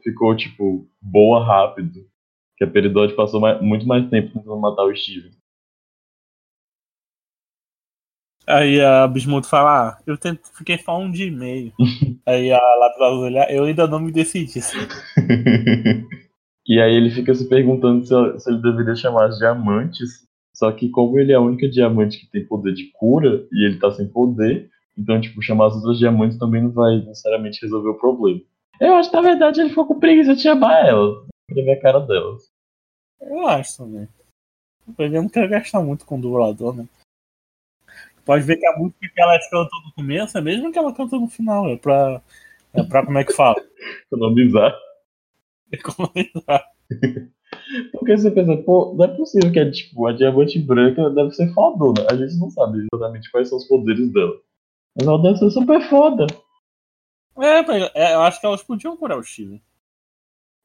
ficou, 0.00 0.36
tipo, 0.36 0.88
boa 1.02 1.44
rápido. 1.44 2.08
Que 2.56 2.62
a 2.62 2.70
Peridot 2.70 3.12
passou 3.16 3.40
mais- 3.40 3.60
muito 3.60 3.88
mais 3.88 4.08
tempo 4.10 4.32
tentando 4.32 4.60
matar 4.60 4.84
o 4.84 4.96
Steven. 4.96 5.32
Aí 8.50 8.80
a 8.80 9.06
Bismuto 9.06 9.48
fala: 9.48 9.90
Ah, 9.90 9.98
eu 10.06 10.18
tento, 10.18 10.40
fiquei 10.56 10.78
só 10.78 10.98
um 10.98 11.10
dia 11.10 11.26
e 11.26 11.30
meio. 11.30 11.72
Aí 12.26 12.52
a 12.52 12.58
Lápis 12.58 13.00
Lazuli, 13.00 13.38
"Ah, 13.38 13.46
eu 13.50 13.64
ainda 13.64 13.86
não 13.86 14.00
me 14.00 14.12
decidi. 14.12 14.60
e 16.66 16.80
aí 16.80 16.94
ele 16.94 17.10
fica 17.10 17.34
se 17.34 17.48
perguntando 17.48 18.04
se, 18.04 18.40
se 18.40 18.50
ele 18.50 18.62
deveria 18.62 18.94
chamar 18.94 19.26
as 19.26 19.38
diamantes. 19.38 20.28
Só 20.54 20.70
que 20.72 20.90
como 20.90 21.18
ele 21.18 21.32
é 21.32 21.36
a 21.36 21.40
única 21.40 21.68
diamante 21.68 22.20
que 22.20 22.30
tem 22.30 22.46
poder 22.46 22.74
de 22.74 22.90
cura 22.92 23.46
e 23.50 23.64
ele 23.64 23.78
tá 23.78 23.90
sem 23.92 24.06
poder, 24.06 24.68
então 24.98 25.18
tipo, 25.18 25.40
chamar 25.40 25.68
as 25.68 25.74
outras 25.74 25.98
diamantes 25.98 26.38
também 26.38 26.62
não 26.62 26.70
vai 26.70 26.98
necessariamente 26.98 27.62
resolver 27.62 27.88
o 27.88 27.98
problema. 27.98 28.40
Eu 28.78 28.94
acho 28.94 29.10
que 29.10 29.16
na 29.16 29.22
verdade 29.22 29.60
ele 29.60 29.70
ficou 29.70 29.86
com 29.86 29.98
preguiça 29.98 30.34
de 30.34 30.42
chamar 30.42 30.86
elas. 30.86 31.24
Queria 31.48 31.64
ver 31.64 31.72
a 31.72 31.80
cara 31.80 32.00
delas. 32.00 32.42
Eu 33.22 33.46
acho 33.46 33.78
também. 33.78 34.06
Ele 34.98 35.20
não 35.20 35.28
quer 35.28 35.48
gastar 35.48 35.80
muito 35.80 36.04
com 36.04 36.18
o 36.18 36.20
dublador, 36.20 36.76
né? 36.76 36.86
Pode 38.30 38.44
ver 38.44 38.58
que 38.58 38.66
a 38.66 38.78
música 38.78 39.08
que 39.12 39.20
ela 39.20 39.40
cantou 39.50 39.82
no 39.84 39.92
começo 39.92 40.38
é 40.38 40.40
a 40.40 40.44
mesma 40.44 40.70
que 40.70 40.78
ela 40.78 40.94
cantou 40.94 41.18
no 41.18 41.26
final. 41.26 41.68
É 41.68 41.76
pra. 41.76 42.22
É 42.72 42.80
pra 42.84 43.04
como 43.04 43.18
é 43.18 43.24
que 43.24 43.32
fala? 43.32 43.56
Economizar. 44.06 44.72
Economizar. 45.72 46.64
Porque 47.90 48.16
você 48.16 48.30
pensa, 48.30 48.56
pô, 48.58 48.94
não 48.96 49.04
é 49.04 49.08
possível 49.08 49.50
que 49.50 49.58
é 49.58 49.68
tipo, 49.68 50.06
a 50.06 50.12
diamante 50.12 50.60
branca 50.60 51.10
deve 51.10 51.32
ser 51.32 51.52
fodona. 51.52 52.06
A 52.08 52.14
gente 52.14 52.38
não 52.38 52.48
sabe 52.50 52.86
exatamente 52.94 53.28
quais 53.32 53.48
são 53.48 53.58
os 53.58 53.66
poderes 53.66 54.12
dela. 54.12 54.36
Mas 54.96 55.08
ela 55.08 55.20
deve 55.20 55.38
ser 55.38 55.50
super 55.50 55.80
foda. 55.88 56.28
É, 57.36 57.58
é, 57.96 58.14
eu 58.14 58.20
acho 58.20 58.40
que 58.40 58.46
elas 58.46 58.62
podiam 58.62 58.96
curar 58.96 59.18
o 59.18 59.24
Chile. 59.24 59.60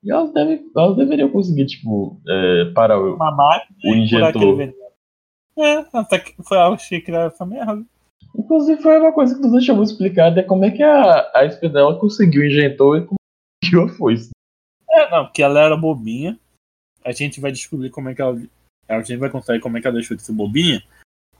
E 0.04 0.12
elas, 0.12 0.32
devem, 0.32 0.70
elas 0.78 0.98
deveriam 0.98 1.32
conseguir, 1.32 1.66
tipo, 1.66 2.22
é, 2.30 2.72
parar 2.76 3.00
o, 3.00 3.16
Uma 3.16 3.32
máquina 3.32 3.76
o 3.86 3.96
injetor. 3.96 4.85
É, 5.58 5.86
até 5.94 6.20
que 6.20 6.36
foi 6.44 6.58
ela 6.58 6.78
que 6.78 7.02
criou 7.02 7.24
essa 7.24 7.46
merda. 7.46 7.84
Inclusive, 8.38 8.82
foi 8.82 9.00
uma 9.00 9.14
coisa 9.14 9.36
que 9.36 9.42
não 9.42 9.52
deixou 9.52 9.76
muito 9.76 9.92
explicada, 9.92 10.42
é 10.42 10.44
como 10.44 10.66
é 10.66 10.72
que 10.72 10.84
a, 10.84 11.32
a 11.34 11.46
Spinella 11.46 11.98
conseguiu 11.98 12.42
o 12.42 12.46
injetor 12.46 12.98
e 12.98 13.08
conseguiu 13.08 13.84
a 13.84 13.90
foice. 13.90 14.32
É, 14.90 15.10
não, 15.10 15.26
porque 15.26 15.42
ela 15.42 15.62
era 15.62 15.78
bobinha. 15.78 16.38
A 17.04 17.12
gente 17.12 17.40
vai 17.40 17.52
descobrir 17.52 17.90
como 17.90 18.10
é 18.10 18.16
que 18.16 18.22
ela. 18.22 18.40
A 18.88 19.02
gente 19.02 19.18
vai 19.18 19.30
conseguir 19.30 19.60
como 19.60 19.78
é 19.78 19.82
que 19.82 19.88
ela 19.88 19.96
deixou 19.96 20.18
de 20.18 20.24
ser 20.24 20.34
bobinha. 20.34 20.84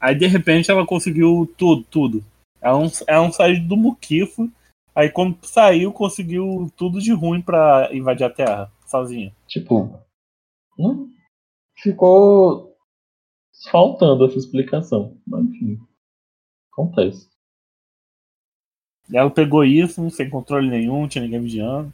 Aí 0.00 0.14
de 0.14 0.26
repente 0.26 0.70
ela 0.70 0.86
conseguiu 0.86 1.52
tudo, 1.56 1.84
tudo. 1.84 2.24
Ela 2.60 2.78
não, 2.78 2.90
ela 3.06 3.24
não 3.24 3.32
saiu 3.32 3.62
do 3.62 3.76
muquifo. 3.76 4.50
Aí 4.94 5.10
quando 5.10 5.38
saiu, 5.42 5.92
conseguiu 5.92 6.70
tudo 6.76 7.00
de 7.00 7.12
ruim 7.12 7.42
pra 7.42 7.90
invadir 7.92 8.24
a 8.24 8.30
Terra, 8.30 8.72
sozinha. 8.86 9.32
Tipo, 9.46 9.98
não 10.78 11.10
ficou 11.78 12.75
faltando 13.70 14.24
essa 14.24 14.38
explicação. 14.38 15.16
Mas 15.26 15.44
enfim, 15.44 15.78
acontece. 16.72 17.28
Ela 19.12 19.30
pegou 19.30 19.64
isso, 19.64 20.08
sem 20.10 20.28
controle 20.28 20.68
nenhum, 20.68 21.06
tinha 21.06 21.22
ninguém 21.22 21.40
vigiando. 21.40 21.92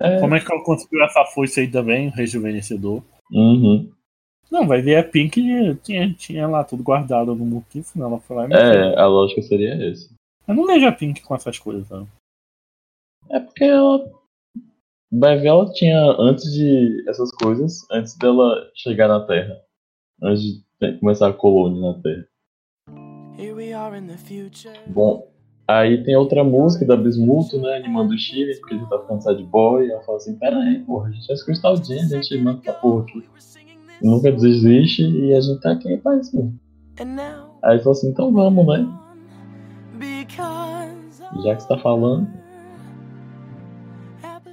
É, 0.00 0.20
Como 0.20 0.34
é 0.34 0.40
que 0.40 0.50
ela 0.50 0.64
conseguiu 0.64 1.02
essa 1.04 1.24
força 1.26 1.60
aí 1.60 1.70
também, 1.70 2.08
rejuvenescedor? 2.08 3.02
uhum. 3.30 3.92
Não, 4.50 4.66
vai 4.66 4.80
ver 4.80 4.96
a 4.96 5.04
Pink 5.04 5.42
tinha, 5.82 6.14
tinha 6.14 6.48
lá 6.48 6.64
tudo 6.64 6.82
guardado 6.82 7.34
no 7.34 7.44
muquifo, 7.44 7.98
né? 7.98 8.04
Ela 8.06 8.18
foi 8.18 8.34
lá 8.34 8.48
e 8.48 8.52
é, 8.54 8.98
a 8.98 9.06
lógica 9.06 9.42
seria 9.42 9.74
essa. 9.74 10.08
Eu 10.46 10.54
não 10.54 10.66
vejo 10.66 10.86
a 10.86 10.92
Pink 10.92 11.20
com 11.20 11.34
essas 11.34 11.58
coisas, 11.58 11.88
não. 11.90 12.08
É 13.30 13.38
porque 13.38 13.64
ela. 13.64 14.10
Vai 15.12 15.38
ver, 15.38 15.48
ela 15.48 15.70
tinha 15.72 16.00
antes 16.18 16.50
de 16.52 17.04
essas 17.08 17.30
coisas, 17.32 17.86
antes 17.90 18.16
dela 18.16 18.70
chegar 18.74 19.08
na 19.08 19.26
Terra. 19.26 19.62
Antes 20.22 20.42
de 20.80 20.98
começar 20.98 21.28
a 21.28 21.32
colônia 21.32 21.80
na 21.80 22.02
Terra. 22.02 22.24
Bom, 24.88 25.30
aí 25.66 26.02
tem 26.02 26.16
outra 26.16 26.42
música 26.42 26.84
da 26.84 26.96
Bismuto, 26.96 27.60
né? 27.60 27.76
Animando 27.76 28.14
o 28.14 28.18
Chile, 28.18 28.56
porque 28.56 28.74
ele 28.74 28.86
tá 28.86 28.98
ficando 28.98 29.22
sad 29.22 29.42
boy. 29.44 29.88
Ela 29.88 30.02
fala 30.02 30.18
assim: 30.18 30.36
Pera 30.36 30.56
aí, 30.56 30.80
porra, 30.80 31.08
a 31.08 31.12
gente 31.12 31.32
é 31.32 31.44
Crystal 31.44 31.76
Gems, 31.76 32.12
a 32.12 32.20
gente 32.20 32.38
manda 32.38 32.60
essa 32.62 32.72
porra 32.72 33.02
aqui. 33.02 33.22
Nunca 34.02 34.32
desiste 34.32 35.02
e 35.02 35.34
a 35.34 35.40
gente 35.40 35.60
tá 35.60 35.72
aqui 35.72 35.96
pra 35.98 36.16
isso 36.16 36.36
Aí 37.62 37.74
ele 37.74 37.78
falou 37.78 37.92
assim: 37.92 38.08
Então 38.08 38.32
vamos, 38.32 38.66
né? 38.66 38.86
Já 41.44 41.54
que 41.54 41.62
você 41.62 41.68
tá 41.68 41.78
falando. 41.78 42.28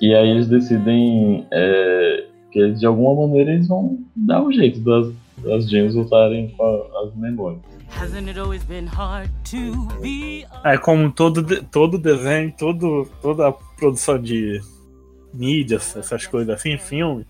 E 0.01 0.13
aí 0.13 0.29
eles 0.29 0.47
decidem 0.47 1.47
é, 1.51 2.27
que 2.51 2.71
de 2.73 2.85
alguma 2.85 3.27
maneira 3.27 3.51
eles 3.51 3.67
vão 3.67 3.97
dar 4.15 4.43
um 4.43 4.51
jeito 4.51 4.79
das, 4.81 5.07
das 5.37 5.69
gems 5.69 5.93
voltarem 5.95 6.49
com 6.57 6.63
a- 6.63 7.03
as 7.03 7.15
memórias. 7.15 7.61
hasn't 7.89 8.27
it 8.27 8.37
always 8.39 8.63
been 8.63 8.85
hard 8.87 9.29
to 9.49 9.87
be? 10.01 10.45
É 10.63 10.77
como 10.77 11.09
todo, 11.11 11.43
todo 11.65 11.97
desenho, 11.97 12.53
todo, 12.57 13.07
toda 13.21 13.47
a 13.47 13.51
produção 13.53 14.19
de 14.21 14.59
mídias, 15.33 15.95
essas 15.95 16.25
coisas 16.27 16.53
assim, 16.55 16.77
filme, 16.77 17.25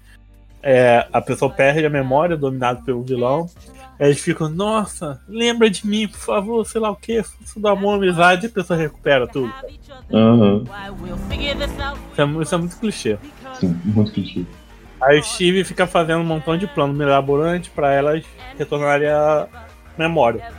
é, 0.64 1.08
a 1.14 1.22
pessoa 1.22 1.52
perde 1.52 1.86
a 1.86 1.90
memória 1.90 2.36
dominada 2.38 2.82
pelo 2.82 3.04
vilão. 3.04 3.48
aí 4.00 4.08
Eles 4.08 4.20
ficam, 4.20 4.50
nossa, 4.50 5.22
lembra 5.28 5.70
de 5.70 5.86
mim, 5.86 6.08
por 6.08 6.18
favor, 6.20 6.66
sei 6.66 6.82
lá 6.82 6.90
o 6.90 6.96
que, 6.96 7.20
isso 7.44 7.60
dá 7.60 7.72
amor, 7.72 7.96
amizade, 7.96 8.46
e 8.46 8.48
a 8.48 8.52
pessoa 8.52 8.78
recupera 8.80 9.28
tudo. 9.28 9.52
Out. 9.62 9.80
Isso 12.14 12.22
é, 12.22 12.42
isso 12.42 12.56
é 12.56 12.58
muito 12.58 12.78
clichê. 12.80 13.18
sim, 13.60 13.80
muito 13.86 14.12
clichê. 14.12 14.46
Aí 15.06 15.20
o 15.20 15.24
Steve 15.24 15.64
fica 15.64 15.86
fazendo 15.86 16.22
um 16.22 16.26
montão 16.26 16.58
de 16.58 16.66
plano 16.66 16.94
mirabolante 16.94 17.70
pra 17.70 17.94
elas 17.94 18.24
retornarem 18.58 19.08
a 19.08 19.48
memória. 19.96 20.52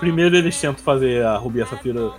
Primeiro 0.00 0.36
eles 0.36 0.60
tentam 0.60 0.82
fazer 0.82 1.24
a 1.24 1.36
Rubi 1.36 1.60
e 1.60 1.62
a 1.62 1.66
Safira 1.66 2.10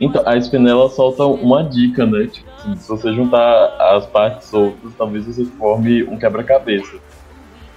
Então, 0.00 0.22
a 0.24 0.36
Spinella 0.40 0.88
solta 0.88 1.24
uma 1.24 1.64
dica, 1.64 2.06
né? 2.06 2.28
Tipo, 2.28 2.76
se 2.76 2.88
você 2.88 3.12
juntar 3.12 3.76
as 3.96 4.06
partes 4.06 4.48
soltas, 4.48 4.92
talvez 4.96 5.26
você 5.26 5.44
forme 5.44 6.04
um 6.04 6.16
quebra-cabeça. 6.16 6.98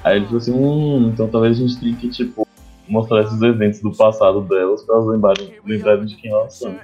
Aí 0.03 0.17
ele 0.17 0.25
falou 0.25 0.37
assim, 0.37 0.53
hum, 0.53 1.11
então 1.11 1.27
talvez 1.27 1.57
a 1.57 1.61
gente 1.61 1.79
tenha 1.79 1.95
que, 1.95 2.09
tipo, 2.09 2.47
mostrar 2.87 3.21
esses 3.21 3.41
eventos 3.41 3.81
do 3.81 3.91
passado 3.91 4.41
delas 4.41 4.83
pra 4.83 4.95
elas 4.95 5.07
lembrarem, 5.07 5.53
lembrarem 5.65 6.05
de 6.05 6.15
quem 6.15 6.31
elas 6.31 6.55
são. 6.55 6.75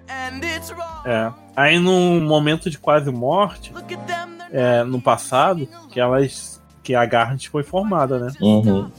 É. 1.06 1.32
Aí 1.56 1.80
no 1.80 2.20
momento 2.22 2.70
de 2.70 2.80
quase 2.80 3.12
morte, 3.12 3.72
É, 4.52 4.84
no 4.84 5.02
passado, 5.02 5.68
que 5.90 6.00
elas. 6.00 6.62
que 6.84 6.94
a 6.96 7.06
Garnet 7.06 7.50
foi 7.50 7.64
formada, 7.64 8.20
né? 8.20 8.32
Uhum. 8.42 8.90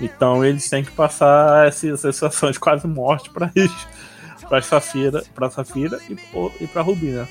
Então 0.00 0.44
eles 0.44 0.68
têm 0.68 0.82
que 0.82 0.90
passar 0.90 1.66
essa, 1.66 1.96
situação 1.96 2.50
de 2.50 2.58
quase 2.58 2.86
morte 2.86 3.30
pra 3.30 3.50
eles. 3.54 3.86
Pra 4.48 4.60
Safira, 4.60 5.22
pra 5.34 5.48
Safira 5.48 5.98
e, 6.08 6.16
e 6.60 6.66
pra 6.66 6.82
Rubi, 6.82 7.06
né? 7.06 7.28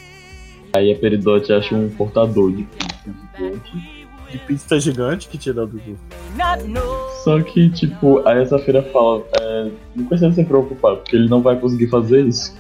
Aí 0.74 0.92
a 0.92 0.98
Peridote 0.98 1.52
acha 1.52 1.76
um 1.76 1.90
portador 1.90 2.52
de 2.52 2.64
pizza 2.64 3.12
gigante. 3.34 4.08
De 4.32 4.38
pista 4.38 4.80
gigante 4.80 5.28
que 5.28 5.38
tira 5.38 5.66
do. 5.66 5.82
Know. 6.68 7.10
Só 7.24 7.42
que, 7.42 7.70
tipo, 7.72 8.26
aí 8.28 8.42
essa 8.42 8.60
feira 8.60 8.84
fala, 8.84 9.24
é, 9.42 9.72
não 9.96 10.06
precisa 10.06 10.32
se 10.32 10.44
preocupar, 10.44 10.98
porque 10.98 11.16
ele 11.16 11.28
não 11.28 11.42
vai 11.42 11.60
conseguir 11.60 11.88
fazer 11.88 12.26
isso. 12.26 12.56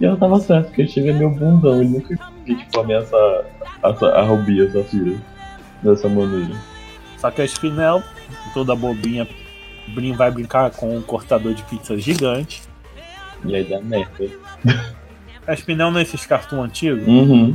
E 0.00 0.04
ela 0.04 0.16
tava 0.16 0.38
certa, 0.38 0.68
porque 0.68 0.82
o 0.82 0.88
Steve 0.88 1.08
é 1.08 1.12
meu 1.12 1.30
bundão, 1.30 1.80
ele 1.80 1.88
nunca 1.88 2.16
conseguiu, 2.16 2.58
tipo, 2.58 2.80
ameaçar 2.80 3.44
a, 3.88 4.20
a 4.20 4.22
Rubi, 4.22 4.60
a 4.66 4.70
Safira, 4.70 5.16
dessa 5.82 6.08
maneira. 6.08 6.54
Só 7.18 7.30
que 7.30 7.42
a 7.42 7.44
Spinel, 7.46 8.02
toda 8.54 8.74
bobinha, 8.76 9.26
brin- 9.88 10.14
vai 10.14 10.30
brincar 10.30 10.70
com 10.70 10.96
um 10.96 11.02
cortador 11.02 11.54
de 11.54 11.62
pizza 11.64 11.96
gigante. 11.96 12.62
E 13.44 13.54
aí 13.54 13.64
dá 13.64 13.80
merda. 13.80 14.28
A 15.46 15.54
Spinel 15.54 15.90
nesses 15.92 16.26
cartões 16.26 16.64
antigos, 16.64 17.06
Uhum. 17.06 17.54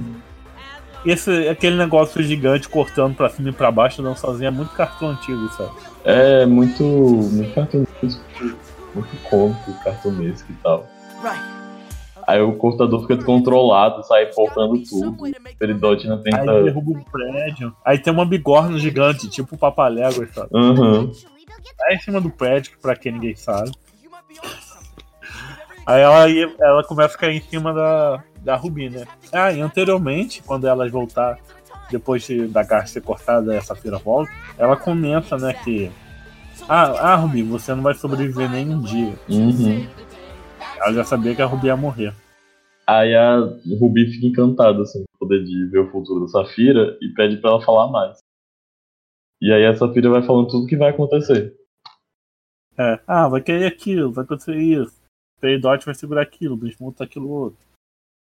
esse, 1.05 1.47
aquele 1.49 1.75
negócio 1.75 2.21
gigante 2.23 2.69
cortando 2.69 3.15
pra 3.15 3.29
cima 3.29 3.49
e 3.49 3.51
pra 3.51 3.71
baixo, 3.71 4.01
não 4.01 4.15
sozinho, 4.15 4.47
é 4.47 4.51
muito 4.51 4.71
cartão 4.73 5.09
antigo, 5.09 5.49
sabe? 5.49 5.71
É 6.05 6.45
muito. 6.45 6.83
muito 6.83 7.53
cartunesco, 7.53 8.23
muito 8.95 9.17
cômico, 9.29 9.73
cartunesco 9.83 10.51
e 10.51 10.55
tal. 10.63 10.87
Right. 11.21 11.43
Aí 12.31 12.41
o 12.41 12.53
cortador 12.53 13.01
fica 13.01 13.17
descontrolado, 13.17 14.03
sai 14.03 14.27
cortando 14.27 14.81
tudo. 14.87 15.25
O 15.25 15.57
Peridote 15.59 16.07
ainda 16.07 16.15
Aí 16.15 16.31
tenta. 16.31 16.63
derruba 16.63 16.91
um 16.91 17.03
prédio. 17.03 17.75
Aí 17.83 17.99
tem 17.99 18.13
uma 18.13 18.25
bigorna 18.25 18.77
gigante, 18.79 19.29
tipo 19.29 19.55
o 19.55 19.57
Papaléguas, 19.57 20.33
sabe? 20.33 20.47
Uhum. 20.53 21.11
Aí 21.85 21.95
em 21.95 21.99
cima 21.99 22.21
do 22.21 22.29
prédio, 22.29 22.71
pra 22.81 22.95
quem 22.95 23.11
ninguém 23.11 23.35
sabe. 23.35 23.71
Aí 25.85 26.01
ela, 26.01 26.29
ela 26.61 26.83
começa 26.85 27.15
a 27.15 27.19
cair 27.19 27.35
em 27.35 27.41
cima 27.41 27.73
da, 27.73 28.23
da 28.41 28.55
Rubi, 28.55 28.89
né? 28.89 29.05
Ah, 29.33 29.51
e 29.51 29.59
anteriormente, 29.59 30.41
quando 30.41 30.65
elas 30.67 30.89
voltar, 30.89 31.37
depois 31.89 32.25
de, 32.25 32.47
da 32.47 32.63
garra 32.63 32.85
ser 32.85 33.01
cortada 33.01 33.53
essa 33.53 33.75
feira 33.75 33.97
volta, 33.97 34.31
ela 34.57 34.77
comenta, 34.77 35.37
né, 35.37 35.53
que. 35.53 35.91
Ah, 36.69 37.11
ah, 37.11 37.15
Rubi, 37.15 37.43
você 37.43 37.75
não 37.75 37.83
vai 37.83 37.93
sobreviver 37.93 38.49
nem 38.49 38.73
um 38.73 38.79
dia. 38.79 39.15
Uhum. 39.27 39.85
Ela 40.77 40.93
já 40.93 41.03
sabia 41.03 41.35
que 41.35 41.41
a 41.41 41.45
Rubi 41.45 41.67
ia 41.67 41.75
morrer. 41.75 42.13
Aí 42.91 43.15
a 43.15 43.37
Ruby 43.79 44.11
fica 44.11 44.27
encantada, 44.27 44.81
assim, 44.81 44.99
com 44.99 45.15
o 45.15 45.19
poder 45.19 45.45
de 45.45 45.65
ver 45.67 45.79
o 45.79 45.91
futuro 45.91 46.25
da 46.25 46.27
Safira 46.27 46.97
e 47.01 47.07
pede 47.13 47.37
pra 47.37 47.51
ela 47.51 47.61
falar 47.61 47.89
mais. 47.89 48.17
E 49.41 49.49
aí 49.49 49.65
a 49.65 49.73
Safira 49.73 50.09
vai 50.09 50.21
falando 50.21 50.49
tudo 50.49 50.67
que 50.67 50.75
vai 50.75 50.89
acontecer. 50.89 51.55
É, 52.77 52.99
ah, 53.07 53.29
vai 53.29 53.41
cair 53.41 53.65
aquilo, 53.65 54.11
vai 54.11 54.25
acontecer 54.25 54.57
isso. 54.57 54.93
Peridot 55.39 55.85
vai 55.85 55.95
segurar 55.95 56.21
aquilo, 56.21 56.57
Bismuth 56.57 56.95
aquilo 56.99 57.29
outro. 57.29 57.59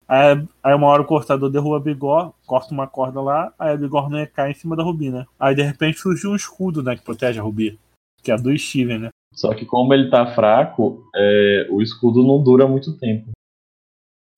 Aí, 0.07 0.47
aí 0.63 0.73
uma 0.73 0.87
hora 0.87 1.01
o 1.01 1.05
cortador 1.05 1.49
derruba 1.49 1.75
a 1.75 1.81
Bigor, 1.81 2.33
corta 2.45 2.73
uma 2.73 2.87
corda 2.87 3.19
lá, 3.19 3.53
aí 3.59 3.73
a 3.73 3.77
Bigor 3.77 4.09
não 4.09 4.19
ia 4.19 4.27
cair 4.27 4.51
em 4.51 4.55
cima 4.55 4.77
da 4.77 4.83
Rubi, 4.83 5.09
né? 5.09 5.25
Aí 5.37 5.53
de 5.53 5.61
repente 5.61 5.99
surgiu 5.99 6.31
um 6.31 6.35
escudo, 6.37 6.81
né, 6.81 6.95
que 6.95 7.03
protege 7.03 7.37
a 7.37 7.43
Rubi. 7.43 7.77
Que 8.21 8.31
é 8.31 8.35
a 8.35 8.37
do 8.37 8.57
Steven, 8.57 8.99
né? 8.99 9.09
Só 9.33 9.53
que 9.53 9.65
como 9.65 9.93
ele 9.93 10.09
tá 10.09 10.33
fraco, 10.33 11.03
é, 11.13 11.67
o 11.69 11.81
escudo 11.81 12.23
não 12.23 12.41
dura 12.41 12.65
muito 12.65 12.97
tempo. 12.97 13.31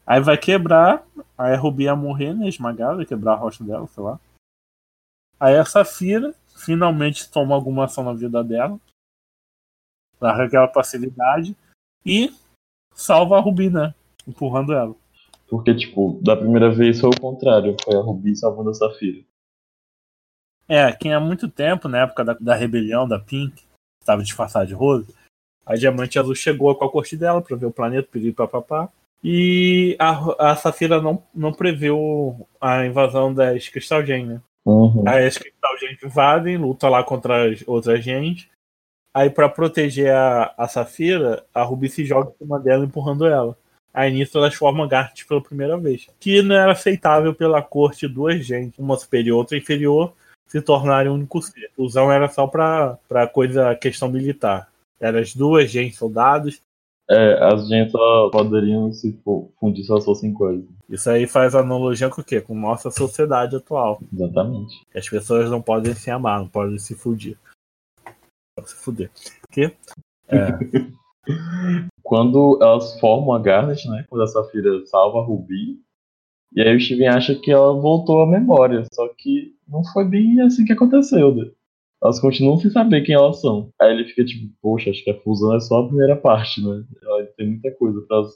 Aí 0.05 0.21
vai 0.21 0.37
quebrar, 0.37 1.05
aí 1.37 1.53
a 1.53 1.57
Rubi 1.57 1.83
ia 1.83 1.95
morrer, 1.95 2.33
né? 2.33 2.47
Esmagada, 2.47 3.01
ia 3.01 3.07
quebrar 3.07 3.33
a 3.33 3.37
rocha 3.37 3.63
dela, 3.63 3.87
sei 3.87 4.03
lá. 4.03 4.19
Aí 5.39 5.57
a 5.57 5.65
Safira 5.65 6.33
finalmente 6.55 7.29
toma 7.29 7.55
alguma 7.55 7.85
ação 7.85 8.03
na 8.03 8.13
vida 8.13 8.43
dela. 8.43 8.79
Larga 10.21 10.45
aquela 10.45 10.67
facilidade 10.67 11.55
e 12.05 12.33
salva 12.93 13.37
a 13.37 13.39
Rubi, 13.39 13.69
né? 13.69 13.93
Empurrando 14.27 14.73
ela. 14.73 14.95
Porque, 15.47 15.75
tipo, 15.75 16.19
da 16.23 16.35
primeira 16.35 16.71
vez 16.71 16.99
foi 16.99 17.09
o 17.09 17.19
contrário. 17.19 17.75
Foi 17.83 17.95
a 17.95 18.01
Rubi 18.01 18.35
salvando 18.35 18.69
a 18.69 18.73
Safira. 18.73 19.23
É, 20.67 20.91
quem 20.91 21.13
há 21.13 21.19
muito 21.19 21.47
tempo, 21.47 21.87
na 21.87 21.99
época 21.99 22.23
da, 22.23 22.33
da 22.33 22.55
rebelião 22.55 23.07
da 23.07 23.19
Pink, 23.19 23.63
estava 24.01 24.23
disfarçada 24.23 24.65
de 24.65 24.73
Rose, 24.73 25.13
a 25.65 25.75
Diamante 25.75 26.17
Azul 26.17 26.35
chegou 26.35 26.73
com 26.75 26.85
a 26.85 26.91
corte 26.91 27.17
dela 27.17 27.41
para 27.41 27.55
ver 27.55 27.65
o 27.65 27.71
planeta, 27.71 28.07
pedir 28.11 28.33
papapá. 28.33 28.91
E 29.27 29.95
a, 29.97 30.51
a 30.51 30.55
Safira 30.55 31.01
não, 31.01 31.23
não 31.33 31.51
preveu 31.51 32.47
a 32.61 32.85
invasão 32.85 33.33
das 33.33 33.67
Crystal 33.67 34.05
Gem, 34.05 34.23
né? 34.23 34.41
Uhum. 34.63 35.03
Aí 35.07 35.25
as 35.25 35.35
Crystal 35.35 35.77
Gem 35.79 35.97
invadem, 36.03 36.57
luta 36.57 36.87
lá 36.87 37.03
contra 37.03 37.49
as 37.49 37.63
outras 37.65 38.05
gens. 38.05 38.47
Aí 39.11 39.31
pra 39.31 39.49
proteger 39.49 40.13
a, 40.13 40.53
a 40.55 40.67
Safira, 40.67 41.43
a 41.51 41.63
Ruby 41.63 41.89
se 41.89 42.05
joga 42.05 42.29
em 42.29 42.37
cima 42.37 42.59
dela, 42.59 42.85
empurrando 42.85 43.25
ela. 43.25 43.57
Aí 43.91 44.13
nisso 44.13 44.37
elas 44.37 44.53
formam 44.53 44.87
Garnet 44.87 45.25
pela 45.25 45.41
primeira 45.41 45.75
vez. 45.75 46.07
Que 46.19 46.43
não 46.43 46.55
era 46.55 46.73
aceitável 46.73 47.33
pela 47.33 47.63
corte 47.63 48.07
duas 48.07 48.45
gens, 48.45 48.77
uma 48.77 48.95
superior 48.95 49.37
e 49.37 49.39
outra 49.39 49.57
inferior, 49.57 50.13
se 50.45 50.61
tornarem 50.61 51.11
um 51.11 51.15
único 51.15 51.41
ser. 51.41 51.71
Fusão 51.75 52.11
era 52.11 52.29
só 52.29 52.45
pra, 52.45 52.99
pra 53.09 53.25
coisa, 53.25 53.73
questão 53.73 54.07
militar. 54.07 54.69
Eram 54.99 55.17
as 55.17 55.33
duas 55.33 55.71
gens 55.71 55.95
soldados. 55.95 56.61
É, 57.09 57.33
as 57.53 57.67
gente 57.67 57.91
só 57.91 58.29
poderiam 58.31 58.91
se 58.91 59.13
fu- 59.23 59.51
fundir 59.59 59.83
se 59.83 59.91
elas 59.91 60.05
fossem 60.05 60.33
coisa. 60.33 60.65
Isso 60.89 61.07
aí 61.09 61.27
faz 61.27 61.53
analogia 61.53 62.09
com 62.09 62.21
o 62.21 62.23
quê? 62.23 62.41
Com 62.41 62.55
nossa 62.59 62.89
sociedade 62.89 63.55
atual. 63.55 63.99
Exatamente. 64.11 64.81
As 64.95 65.07
pessoas 65.07 65.49
não 65.51 65.61
podem 65.61 65.93
se 65.93 66.09
amar, 66.09 66.39
não 66.39 66.47
podem 66.47 66.79
se 66.79 66.95
fudir. 66.95 67.37
Se 68.65 68.75
fuder. 68.75 69.11
Porque 69.41 69.75
é, 70.29 70.47
Quando 72.03 72.59
elas 72.61 72.99
formam 72.99 73.33
a 73.33 73.39
Garnet, 73.39 73.87
né? 73.89 74.05
Quando 74.09 74.23
a 74.23 74.27
Safira 74.27 74.85
salva 74.85 75.19
a 75.19 75.23
Ruby. 75.23 75.79
E 76.55 76.61
aí 76.61 76.75
o 76.75 76.79
Steven 76.79 77.07
acha 77.07 77.35
que 77.35 77.51
ela 77.51 77.73
voltou 77.73 78.21
à 78.21 78.27
memória. 78.27 78.83
Só 78.93 79.07
que 79.09 79.55
não 79.67 79.83
foi 79.85 80.05
bem 80.05 80.39
assim 80.41 80.63
que 80.65 80.73
aconteceu, 80.73 81.33
né? 81.35 81.51
Elas 82.03 82.19
continuam 82.19 82.57
sem 82.57 82.69
saber 82.69 83.01
quem 83.01 83.15
elas 83.15 83.41
são. 83.41 83.69
Aí 83.81 83.91
ele 83.91 84.05
fica 84.05 84.23
tipo, 84.25 84.53
poxa, 84.61 84.89
acho 84.89 85.03
que 85.03 85.11
a 85.11 85.19
fusão 85.21 85.55
é 85.55 85.59
só 85.59 85.79
a 85.79 85.87
primeira 85.87 86.15
parte, 86.15 86.63
né? 86.65 86.83
Ela 87.01 87.25
tem 87.37 87.47
muita 87.47 87.71
coisa 87.71 88.01
pra 88.07 88.17
elas 88.17 88.31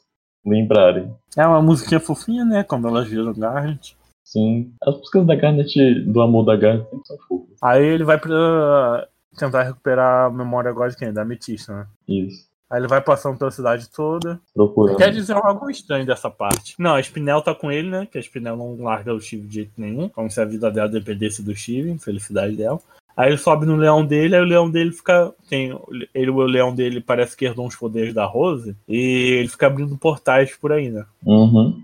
lembrarem. 0.45 1.13
é 1.37 1.45
uma 1.45 1.61
musiquinha 1.61 1.99
fofinha, 1.99 2.45
né? 2.45 2.63
Quando 2.63 2.87
elas 2.87 3.07
viram 3.07 3.33
Garnet. 3.33 3.97
Sim. 4.23 4.73
As 4.83 4.95
músicas 4.95 5.25
da 5.25 5.35
Garnet, 5.35 6.01
do 6.05 6.21
amor 6.21 6.45
da 6.45 6.55
Garnet, 6.55 6.89
sempre 6.89 7.07
são 7.07 7.17
fofas. 7.27 7.57
Aí 7.61 7.83
ele 7.83 8.03
vai 8.03 8.19
pra 8.19 9.07
tentar 9.37 9.63
recuperar 9.63 10.27
a 10.27 10.29
memória 10.29 10.69
agora 10.69 10.91
de 10.91 10.97
quem? 10.97 11.11
Da 11.11 11.23
Ametista, 11.23 11.73
né? 11.73 11.87
Isso. 12.07 12.49
Aí 12.69 12.79
ele 12.79 12.87
vai 12.87 13.01
passando 13.01 13.37
pela 13.37 13.49
cidade 13.49 13.89
toda. 13.89 14.39
Procurando. 14.53 14.97
Quer 14.97 15.11
dizer 15.11 15.33
algo 15.35 15.71
estranho 15.71 16.05
dessa 16.05 16.29
parte. 16.29 16.75
Não, 16.77 16.93
a 16.93 16.99
Spinel 17.01 17.41
tá 17.41 17.55
com 17.55 17.71
ele, 17.71 17.89
né? 17.89 18.05
Que 18.05 18.19
a 18.19 18.21
Spinel 18.21 18.55
não 18.55 18.79
larga 18.83 19.11
o 19.11 19.19
Steve 19.19 19.47
de 19.47 19.55
jeito 19.55 19.71
nenhum. 19.75 20.07
Como 20.07 20.29
se 20.29 20.39
a 20.39 20.45
vida 20.45 20.69
dela 20.69 20.87
dependesse 20.87 21.41
do 21.41 21.55
Steve, 21.55 21.97
felicidade 21.97 22.55
dela. 22.55 22.79
Aí 23.19 23.31
ele 23.31 23.37
sobe 23.37 23.65
no 23.65 23.75
leão 23.75 24.05
dele, 24.05 24.33
aí 24.33 24.41
o 24.41 24.45
leão 24.45 24.71
dele 24.71 24.93
fica. 24.93 25.33
Tem, 25.49 25.77
ele, 26.15 26.31
o 26.31 26.39
leão 26.43 26.73
dele 26.73 27.01
parece 27.01 27.35
que 27.35 27.43
herdou 27.43 27.67
uns 27.67 27.75
poderes 27.75 28.13
da 28.13 28.23
Rose. 28.23 28.77
E 28.87 29.39
ele 29.39 29.49
fica 29.49 29.67
abrindo 29.67 29.97
portais 29.97 30.55
por 30.55 30.71
aí, 30.71 30.89
né? 30.89 31.05
Uhum. 31.25 31.83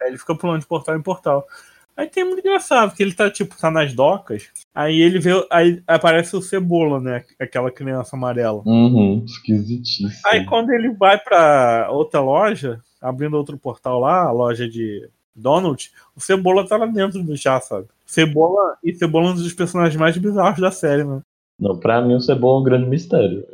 Aí 0.00 0.08
ele 0.08 0.16
fica 0.16 0.34
pulando 0.34 0.60
de 0.60 0.66
portal 0.66 0.96
em 0.96 1.02
portal. 1.02 1.46
Aí 1.94 2.06
tem 2.08 2.24
muito 2.24 2.40
engraçado, 2.40 2.94
que 2.94 3.02
ele 3.02 3.12
tá, 3.12 3.30
tipo, 3.30 3.54
tá 3.60 3.70
nas 3.70 3.92
docas. 3.92 4.48
Aí 4.74 5.02
ele 5.02 5.18
vê. 5.18 5.32
Aí 5.50 5.82
aparece 5.86 6.34
o 6.34 6.40
Cebola, 6.40 6.98
né? 6.98 7.22
Aquela 7.38 7.70
criança 7.70 8.16
amarela. 8.16 8.62
Uhum. 8.64 9.22
Esquisitíssimo. 9.22 10.08
Aí 10.24 10.46
quando 10.46 10.70
ele 10.70 10.94
vai 10.94 11.18
pra 11.18 11.88
outra 11.90 12.20
loja, 12.20 12.80
abrindo 13.02 13.36
outro 13.36 13.58
portal 13.58 14.00
lá, 14.00 14.22
a 14.22 14.32
loja 14.32 14.66
de 14.66 15.06
Donald, 15.34 15.90
o 16.14 16.20
Cebola 16.20 16.66
tá 16.66 16.76
lá 16.76 16.86
dentro 16.86 17.22
do 17.22 17.34
já, 17.34 17.60
sabe? 17.60 17.88
Cebola 18.06 18.76
e 18.82 18.94
Cebola 18.94 19.28
é 19.28 19.30
um 19.30 19.34
dos 19.34 19.52
personagens 19.52 19.96
mais 19.96 20.16
bizarros 20.16 20.60
da 20.60 20.70
série, 20.70 21.04
né? 21.04 21.20
Não, 21.58 21.78
pra 21.78 22.00
mim 22.00 22.14
o 22.14 22.20
Cebola 22.20 22.58
é 22.58 22.60
um 22.60 22.64
grande 22.64 22.88
mistério. 22.88 23.46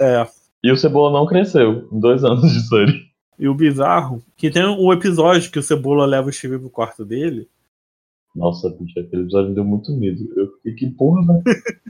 É. 0.00 0.26
E 0.62 0.70
o 0.70 0.76
Cebola 0.76 1.18
não 1.18 1.26
cresceu 1.26 1.88
em 1.90 2.00
dois 2.00 2.22
anos 2.24 2.50
de 2.52 2.68
série. 2.68 3.12
E 3.38 3.48
o 3.48 3.54
bizarro, 3.54 4.22
que 4.36 4.50
tem 4.50 4.64
um 4.64 4.92
episódio 4.92 5.50
que 5.50 5.58
o 5.58 5.62
Cebola 5.62 6.06
leva 6.06 6.28
o 6.28 6.32
Steve 6.32 6.58
pro 6.58 6.70
quarto 6.70 7.04
dele. 7.04 7.48
Nossa, 8.34 8.70
bicho, 8.70 8.98
aquele 8.98 9.22
episódio 9.22 9.50
me 9.50 9.54
deu 9.54 9.64
muito 9.64 9.92
medo. 9.92 10.28
Eu 10.36 10.52
fiquei, 10.56 10.74
que 10.74 10.90
porra, 10.90 11.26
velho. 11.26 11.42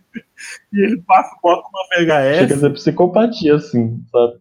E 0.73 0.81
ele 0.81 1.01
passa, 1.03 1.37
bota 1.41 1.69
uma 1.69 1.87
Chega 1.95 2.17
a 2.17 2.47
VHS 2.47 2.61
ser 2.61 2.73
psicopatia, 2.73 3.55
assim, 3.55 4.05
sabe? 4.11 4.41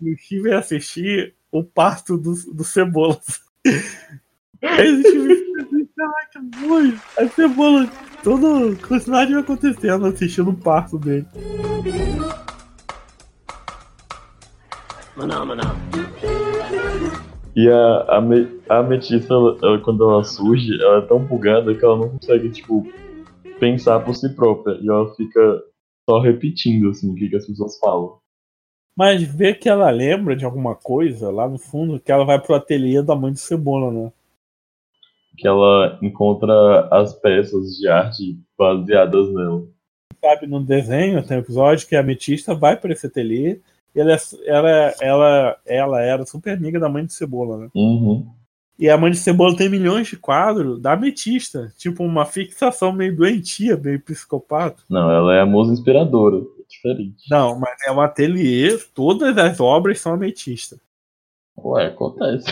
e 0.00 0.12
o 0.12 0.18
Steve 0.18 0.48
ia 0.48 0.58
assistir 0.58 1.34
o 1.52 1.62
parto 1.62 2.18
do, 2.18 2.34
do 2.52 2.64
Cebola. 2.64 3.16
Aí 4.62 5.02
fica, 5.02 5.88
caraca, 5.96 6.40
boi. 6.60 6.94
Aí 7.18 7.28
Cebola, 7.30 7.88
todo 8.22 8.74
vai 9.06 9.32
acontecendo 9.40 10.06
assistindo 10.06 10.50
o 10.50 10.54
parto 10.56 10.98
dele. 10.98 11.26
E 17.54 17.68
a, 17.70 18.16
a, 18.16 18.20
me, 18.20 18.60
a 18.68 18.78
ametista, 18.78 19.32
ela- 19.32 19.56
ela, 19.62 19.78
quando 19.80 20.04
ela 20.04 20.22
surge, 20.24 20.78
ela 20.82 20.98
é 20.98 21.06
tão 21.06 21.20
bugada 21.20 21.74
que 21.74 21.84
ela 21.84 21.96
não 21.96 22.10
consegue, 22.10 22.50
tipo, 22.50 22.86
pensar 23.58 24.00
por 24.00 24.14
si 24.14 24.28
própria. 24.34 24.74
E 24.80 24.88
ela 24.88 25.14
fica 25.14 25.62
só 26.08 26.20
repetindo, 26.20 26.90
assim, 26.90 27.10
o 27.10 27.14
que, 27.14 27.28
que 27.28 27.36
as 27.36 27.46
pessoas 27.46 27.78
falam. 27.78 28.18
Mas 28.96 29.22
vê 29.22 29.52
que 29.52 29.68
ela 29.68 29.90
lembra 29.90 30.34
de 30.34 30.44
alguma 30.44 30.74
coisa 30.74 31.30
lá 31.30 31.46
no 31.46 31.58
fundo, 31.58 32.00
que 32.00 32.10
ela 32.10 32.24
vai 32.24 32.40
pro 32.40 32.54
ateliê 32.54 33.02
da 33.02 33.14
mãe 33.14 33.32
de 33.32 33.40
Cebola, 33.40 33.92
né? 33.92 34.10
Que 35.36 35.46
ela 35.46 35.98
encontra 36.00 36.88
as 36.90 37.12
peças 37.12 37.76
de 37.76 37.86
arte 37.88 38.38
baseadas 38.58 39.32
nela. 39.34 39.64
Sabe, 40.24 40.46
no 40.46 40.60
desenho 40.64 41.22
tem 41.22 41.36
um 41.36 41.40
episódio 41.40 41.86
que 41.86 41.94
a 41.94 42.00
Ametista 42.00 42.54
vai 42.54 42.74
para 42.74 42.92
esse 42.92 43.06
ateliê 43.06 43.60
e 43.94 44.00
ela, 44.00 44.12
é- 44.12 44.18
ela, 44.46 44.94
ela, 45.00 45.56
ela 45.66 46.02
era 46.02 46.24
super 46.24 46.54
amiga 46.54 46.80
da 46.80 46.88
mãe 46.88 47.04
de 47.04 47.12
Cebola, 47.12 47.58
né? 47.58 47.68
Uhum. 47.74 48.26
E 48.78 48.88
a 48.90 48.96
mãe 48.96 49.10
de 49.10 49.18
Cebola 49.18 49.56
tem 49.56 49.68
milhões 49.68 50.08
de 50.08 50.16
quadros 50.16 50.80
da 50.80 50.92
Ametista. 50.92 51.72
Tipo, 51.78 52.02
uma 52.02 52.24
fixação 52.24 52.92
meio 52.92 53.14
doentia, 53.14 53.76
meio 53.76 54.00
psicopata. 54.00 54.82
Não, 54.88 55.10
ela 55.10 55.34
é 55.34 55.40
a 55.40 55.46
musa 55.46 55.72
inspiradora. 55.72 56.42
Diferente. 56.86 57.24
Não, 57.30 57.58
mas 57.58 57.76
é 57.86 57.92
um 57.92 58.00
ateliê, 58.00 58.78
todas 58.94 59.36
as 59.36 59.60
obras 59.60 60.00
são 60.00 60.14
Ametista. 60.14 60.78
Ué, 61.58 61.86
acontece. 61.86 62.46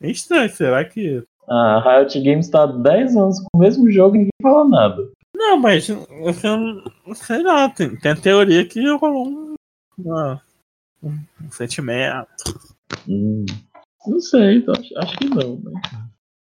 É 0.00 0.10
estranho, 0.10 0.50
será 0.50 0.84
que. 0.84 1.22
A 1.48 1.98
Riot 2.00 2.20
Games 2.20 2.48
tá 2.48 2.64
há 2.64 2.66
10 2.66 3.16
anos 3.16 3.40
com 3.40 3.58
o 3.58 3.60
mesmo 3.60 3.90
jogo 3.90 4.16
e 4.16 4.18
ninguém 4.18 4.32
fala 4.42 4.68
nada. 4.68 5.10
Não, 5.36 5.56
mas 5.56 5.88
você 5.88 6.46
não. 6.46 6.82
Sei 7.14 7.42
lá, 7.42 7.68
tem, 7.68 7.96
tem 7.96 8.12
a 8.12 8.16
teoria 8.16 8.66
que 8.66 8.80
rolou 8.96 9.28
um, 9.28 9.54
um, 9.98 11.18
um 11.42 11.50
sentimento. 11.50 12.26
Hum, 13.08 13.44
não 14.06 14.20
sei, 14.20 14.56
então, 14.56 14.74
acho, 14.74 14.98
acho 14.98 15.16
que 15.18 15.28
não, 15.28 15.56
né? 15.56 15.80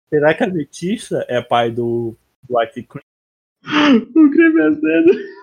Será 0.09 0.33
que 0.33 0.43
a 0.43 0.47
Ametista 0.47 1.25
é 1.27 1.41
pai 1.41 1.71
do, 1.71 2.15
White 2.49 2.83
Cream? 2.87 3.03
O 4.15 4.31
crime 4.31 4.61
é 4.61 4.73
cedo. 4.73 5.42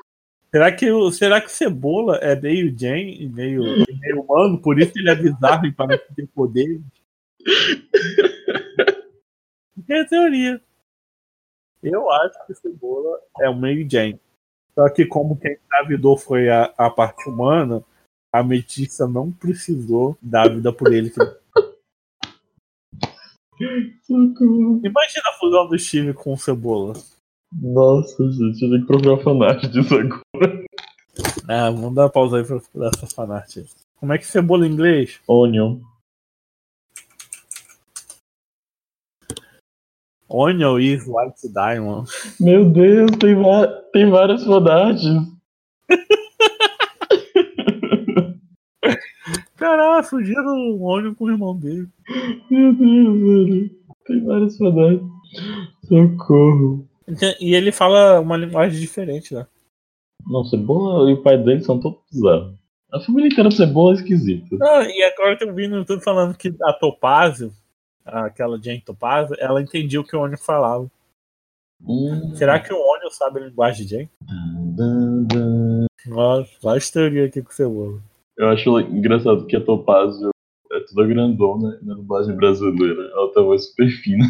Será 0.53 0.73
que, 0.75 0.91
o, 0.91 1.13
será 1.13 1.41
que 1.41 1.47
o 1.47 1.51
Cebola 1.51 2.17
é 2.17 2.35
meio 2.35 2.77
Jane, 2.77 3.29
meio, 3.29 3.63
meio 4.01 4.21
humano, 4.21 4.61
por 4.61 4.81
isso 4.81 4.93
ele 4.97 5.09
é 5.09 5.15
bizarro 5.15 5.65
e 5.67 5.73
parece 5.73 6.13
ter 6.15 6.27
poder? 6.27 6.81
É 9.89 10.01
a 10.01 10.05
teoria. 10.05 10.61
Eu 11.83 12.11
acho 12.11 12.47
que 12.47 12.53
o 12.53 12.57
Cebola 12.57 13.21
é 13.41 13.49
o 13.49 13.57
meio 13.57 13.89
Jane. 13.89 14.21
Só 14.75 14.89
que 14.89 15.07
como 15.07 15.39
quem 15.39 15.57
engravidou 15.67 16.17
foi 16.17 16.49
a, 16.49 16.65
a 16.77 16.91
parte 16.91 17.29
humana, 17.29 17.85
a 18.33 18.43
Metista 18.43 19.07
não 19.07 19.31
precisou 19.31 20.17
dar 20.21 20.47
a 20.47 20.49
vida 20.49 20.73
por 20.73 20.93
ele. 20.93 21.13
Imagina 24.09 25.29
a 25.29 25.33
fusão 25.39 25.69
do 25.69 25.79
Steve 25.79 26.15
com 26.15 26.33
o 26.33 26.39
Cebola. 26.39 26.95
Nossa, 27.53 28.31
gente, 28.31 28.63
eu 28.63 28.71
tenho 28.71 28.81
que 28.81 28.87
procurar 28.87 29.23
fanart 29.23 29.67
disso 29.67 29.95
agora. 29.95 30.65
Ah, 31.49 31.71
vamos 31.71 31.95
dar 31.95 32.03
uma 32.05 32.11
pausa 32.11 32.39
aí 32.39 32.45
pra 32.45 32.61
procurar 32.61 32.91
essa 32.95 33.07
fanart. 33.09 33.57
Como 33.97 34.13
é 34.13 34.19
que 34.19 34.27
Cebola 34.27 34.67
em 34.67 34.71
inglês? 34.71 35.21
Onion. 35.27 35.81
Onion 40.29 40.79
is 40.79 41.05
white 41.09 41.49
diamond. 41.53 42.09
Meu 42.39 42.71
Deus, 42.71 43.11
tem, 43.19 43.35
tem 43.93 44.09
várias 44.09 44.45
fanarts. 44.45 45.03
Caralho, 49.57 50.05
fugiram 50.05 50.71
o 50.71 50.83
ônibus 50.83 51.19
com 51.19 51.25
o 51.25 51.31
irmão 51.31 51.57
dele. 51.57 51.89
Meu 52.49 52.73
Deus, 52.73 53.21
velho. 53.21 53.71
Tem 54.07 54.25
vários 54.25 54.57
fantasmas. 54.57 55.03
Socorro. 55.89 56.90
E 57.41 57.55
ele 57.55 57.73
fala 57.73 58.21
uma 58.21 58.37
linguagem 58.37 58.81
diferente, 58.81 59.35
né? 59.35 59.47
Não, 60.27 60.45
Cebola 60.45 61.11
e 61.11 61.15
o 61.15 61.23
pai 61.23 61.39
dele 61.39 61.63
são 61.63 61.81
todos 61.81 61.99
bizarros. 62.13 62.55
A 62.93 63.01
família 63.01 63.29
inteira 63.29 63.51
Cebola 63.51 63.93
é 63.93 63.95
esquisita. 63.95 64.57
Ah, 64.61 64.83
e 64.85 65.03
agora 65.03 65.39
eu 65.41 65.55
vi 65.55 65.69
no 65.69 65.79
YouTube 65.79 66.03
falando 66.03 66.37
que 66.37 66.55
a 66.63 66.73
Topázio, 66.73 67.53
aquela 68.05 68.61
Jane 68.61 68.81
Topázio, 68.81 69.37
ela 69.39 69.63
entendia 69.63 70.01
o 70.01 70.05
que 70.05 70.17
o 70.17 70.21
Ônibus 70.21 70.45
falava. 70.45 70.91
Hum. 71.83 72.35
Será 72.35 72.61
que 72.61 72.73
o 72.73 72.79
Ônibus 72.79 73.17
sabe 73.17 73.41
a 73.41 73.47
linguagem 73.47 73.87
de 73.87 73.91
Jane? 73.91 74.11
Nossa, 76.07 76.51
várias 76.63 76.91
teorias 76.91 77.29
aqui 77.29 77.43
com 77.43 77.51
o 77.51 77.55
Cebola. 77.55 78.03
Eu 78.37 78.49
acho 78.49 78.81
engraçado 78.81 79.47
que 79.47 79.57
a 79.57 79.65
Topázio 79.65 80.31
é 80.73 80.81
toda 80.81 81.07
grandona 81.07 81.79
na 81.83 81.95
dublagem 81.95 82.35
brasileira. 82.35 83.11
Ela 83.13 83.33
tem 83.33 83.43
uma 83.43 83.49
voz 83.51 83.67
super 83.67 83.91
fina 83.91 84.25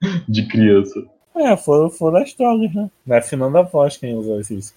de 0.28 0.46
criança. 0.48 1.00
É, 1.34 1.56
foram, 1.56 1.90
foram 1.90 2.18
as 2.18 2.34
drogas, 2.34 2.74
né? 2.74 2.90
Vai 3.06 3.18
afinando 3.18 3.56
a 3.58 3.62
voz 3.62 3.96
quem 3.96 4.14
usou 4.14 4.40
esses. 4.40 4.74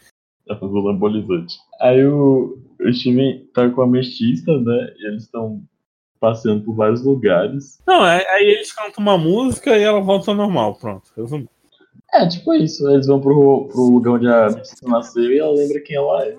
Ela 0.47 0.59
faz 0.59 0.71
anabolizante. 0.71 1.55
Aí 1.81 2.05
o, 2.05 2.57
o 2.79 2.93
Steven 2.93 3.45
tá 3.53 3.69
com 3.69 3.81
a 3.81 3.87
mestiça, 3.87 4.57
né? 4.59 4.93
E 4.97 5.07
eles 5.07 5.23
estão 5.23 5.61
passeando 6.19 6.63
por 6.63 6.75
vários 6.75 7.03
lugares. 7.03 7.79
Não, 7.85 8.01
aí 8.01 8.25
aí 8.27 8.45
eles 8.45 8.71
cantam 8.71 9.01
uma 9.01 9.17
música 9.17 9.77
e 9.77 9.83
ela 9.83 9.99
volta 9.99 10.31
ao 10.31 10.37
normal, 10.37 10.75
pronto. 10.75 11.11
Resumi. 11.15 11.47
É, 12.13 12.27
tipo 12.27 12.53
isso. 12.53 12.89
Eles 12.89 13.07
vão 13.07 13.19
pro, 13.19 13.67
pro 13.67 13.89
lugar 13.89 14.13
onde 14.13 14.27
a 14.27 14.49
mestiça 14.49 14.87
nasceu 14.87 15.31
e 15.31 15.39
ela 15.39 15.51
lembra 15.51 15.81
quem 15.81 15.97
ela 15.97 16.25
é. 16.25 16.37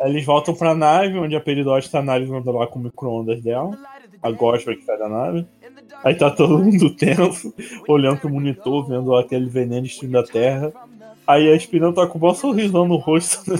Aí 0.00 0.10
eles 0.10 0.24
voltam 0.24 0.54
pra 0.54 0.74
nave, 0.74 1.18
onde 1.18 1.36
a 1.36 1.40
Peridote 1.40 1.90
tá 1.90 2.00
analisando 2.00 2.50
lá 2.50 2.66
com 2.66 2.78
o 2.78 2.82
micro-ondas 2.82 3.40
dela. 3.42 3.70
A 4.22 4.30
Gospa 4.30 4.74
que 4.74 4.82
sai 4.82 4.98
da 4.98 5.08
nave. 5.08 5.46
Aí 6.04 6.14
tá 6.14 6.30
todo 6.30 6.58
mundo 6.58 6.90
tenso, 6.96 7.52
olhando 7.88 8.18
pro 8.18 8.30
monitor, 8.30 8.86
vendo 8.86 9.14
aquele 9.16 9.46
veneno 9.48 9.82
destruindo 9.82 10.18
a 10.18 10.22
Terra. 10.22 10.72
Aí 11.26 11.50
a 11.50 11.56
Espinão 11.56 11.92
tá 11.92 12.06
com 12.06 12.18
um 12.18 12.20
bom 12.20 12.34
sorrisão 12.34 12.86
no 12.86 12.96
rosto. 12.96 13.54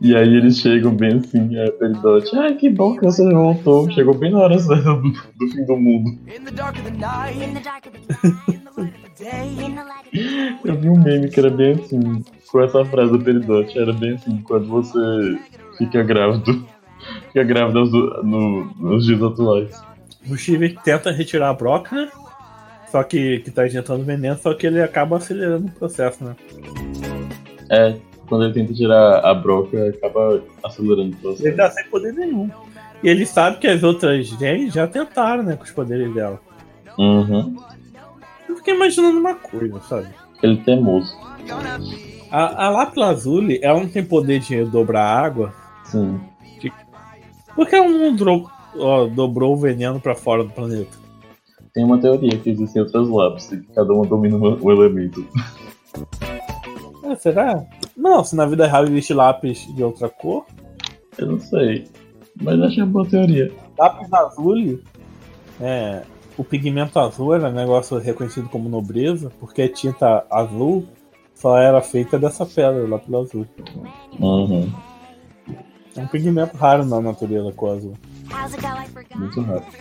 E 0.00 0.16
aí 0.16 0.34
eles 0.36 0.58
chegam 0.58 0.94
bem 0.94 1.18
assim, 1.18 1.58
a 1.60 1.70
Peridote. 1.72 2.34
Ah, 2.34 2.50
que 2.54 2.70
bom 2.70 2.96
que 2.96 3.04
você 3.04 3.28
voltou. 3.30 3.90
Chegou 3.90 4.14
bem 4.14 4.30
na 4.32 4.38
hora 4.38 4.56
do, 4.56 5.12
fim 5.50 5.64
do 5.66 5.76
mundo. 5.76 6.18
Eu 10.64 10.80
vi 10.80 10.88
um 10.88 10.98
meme 11.02 11.28
que 11.28 11.38
era 11.40 11.50
bem 11.50 11.72
assim, 11.72 12.24
com 12.50 12.60
essa 12.62 12.82
frase 12.86 13.12
do 13.12 13.22
Peridote. 13.22 13.78
Era 13.78 13.92
bem 13.92 14.14
assim, 14.14 14.38
quando 14.42 14.66
você 14.66 15.38
fica 15.76 16.02
grávido. 16.02 16.66
Fica 17.28 17.44
grávida 17.44 17.80
no- 18.22 18.64
nos 18.78 19.04
dias 19.04 19.22
atuais. 19.22 19.78
O 20.30 20.36
Steve 20.36 20.76
tenta 20.84 21.10
retirar 21.10 21.50
a 21.50 21.54
broca, 21.54 21.94
né? 21.94 22.10
Só 22.90 23.02
que, 23.02 23.40
que 23.40 23.50
tá 23.50 23.66
injetando 23.66 24.04
veneno, 24.04 24.38
só 24.38 24.54
que 24.54 24.66
ele 24.66 24.80
acaba 24.80 25.16
acelerando 25.16 25.66
o 25.66 25.70
processo, 25.72 26.24
né? 26.24 26.36
É, 27.70 27.96
quando 28.28 28.44
ele 28.44 28.54
tenta 28.54 28.72
tirar 28.72 29.18
a 29.24 29.34
broca, 29.34 29.88
acaba 29.88 30.42
acelerando 30.62 31.02
o 31.02 31.06
Ele 31.08 31.16
processo. 31.16 31.56
tá 31.56 31.70
sem 31.70 31.84
poder 31.88 32.12
nenhum. 32.12 32.48
E 33.02 33.08
ele 33.08 33.26
sabe 33.26 33.58
que 33.58 33.66
as 33.66 33.82
outras 33.82 34.26
gens 34.28 34.72
já 34.72 34.86
tentaram, 34.86 35.42
né, 35.42 35.56
com 35.56 35.64
os 35.64 35.70
poderes 35.72 36.12
dela. 36.14 36.40
Uhum. 36.96 37.56
Eu 38.48 38.56
fiquei 38.56 38.74
imaginando 38.74 39.18
uma 39.18 39.34
coisa, 39.34 39.80
sabe? 39.80 40.06
Ele 40.42 40.58
é 40.60 40.64
teimoso. 40.64 41.12
A, 42.30 42.66
a 42.66 42.70
Lápis 42.70 42.96
Lazuli, 42.96 43.58
ela 43.62 43.80
não 43.80 43.88
tem 43.88 44.04
poder 44.04 44.40
de 44.40 44.64
dobrar 44.64 45.04
água, 45.04 45.52
Sim. 45.84 46.20
porque 47.54 47.74
ela 47.74 47.88
não 47.88 48.14
ó, 48.78 49.06
dobrou 49.06 49.54
o 49.54 49.56
veneno 49.56 50.00
pra 50.00 50.14
fora 50.14 50.44
do 50.44 50.50
planeta. 50.50 51.04
Tem 51.72 51.84
uma 51.84 52.00
teoria 52.00 52.38
que 52.38 52.50
existem 52.50 52.82
outras 52.82 53.08
lápis, 53.08 53.46
que 53.48 53.56
cada 53.74 53.92
uma 53.92 54.06
domina 54.06 54.36
um 54.36 54.58
um 54.62 54.70
elemento. 54.70 55.26
É, 57.02 57.16
será? 57.16 57.64
Não, 57.96 58.24
se 58.24 58.34
na 58.36 58.46
vida 58.46 58.66
real 58.66 58.84
existe 58.84 59.12
lápis 59.12 59.66
de 59.74 59.82
outra 59.82 60.08
cor, 60.08 60.46
Eu 61.18 61.26
não 61.26 61.40
sei. 61.40 61.84
Mas 62.40 62.60
achei 62.60 62.82
uma 62.82 62.92
boa 62.92 63.06
teoria. 63.06 63.52
lápis 63.78 64.12
azul, 64.12 64.80
é, 65.60 66.02
o 66.36 66.42
pigmento 66.42 66.98
azul 66.98 67.34
era 67.34 67.48
um 67.48 67.52
negócio 67.52 67.98
reconhecido 67.98 68.48
como 68.48 68.68
nobreza, 68.68 69.30
porque 69.38 69.62
a 69.62 69.72
tinta 69.72 70.26
azul 70.30 70.84
só 71.34 71.58
era 71.58 71.80
feita 71.80 72.18
dessa 72.18 72.46
pedra, 72.46 72.88
lápis 72.88 73.14
azul. 73.14 73.46
Uhum. 74.18 74.72
É 75.96 76.00
um 76.00 76.06
pigmento 76.08 76.56
raro 76.56 76.84
na 76.84 77.00
natureza, 77.00 77.52
cor 77.52 77.76
azul. 77.76 77.94
Muito 79.16 79.40
rápido. 79.40 79.76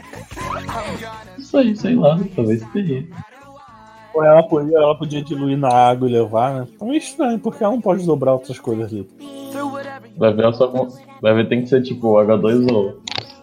Isso 1.37 1.57
aí, 1.57 1.75
sei 1.75 1.95
lá, 1.95 2.19
talvez 2.35 2.63
tenha. 2.71 3.07
Ou 4.13 4.23
ela 4.23 4.43
podia, 4.43 4.77
ela 4.77 4.95
podia 4.97 5.23
diluir 5.23 5.57
na 5.57 5.69
água 5.69 6.07
e 6.07 6.11
levar, 6.13 6.53
né? 6.53 6.67
Então 6.75 6.91
é 6.93 6.97
estranho, 6.97 7.39
porque 7.39 7.63
ela 7.63 7.73
não 7.73 7.81
pode 7.81 8.05
dobrar 8.05 8.33
outras 8.33 8.59
coisas 8.59 8.91
ali. 8.91 9.09
Vai 10.17 10.33
ver, 10.33 10.53
só, 10.53 10.67
vai 11.21 11.33
ver 11.33 11.49
tem 11.49 11.61
que 11.63 11.67
ser 11.69 11.81
tipo 11.81 12.13
H2O. 12.15 12.95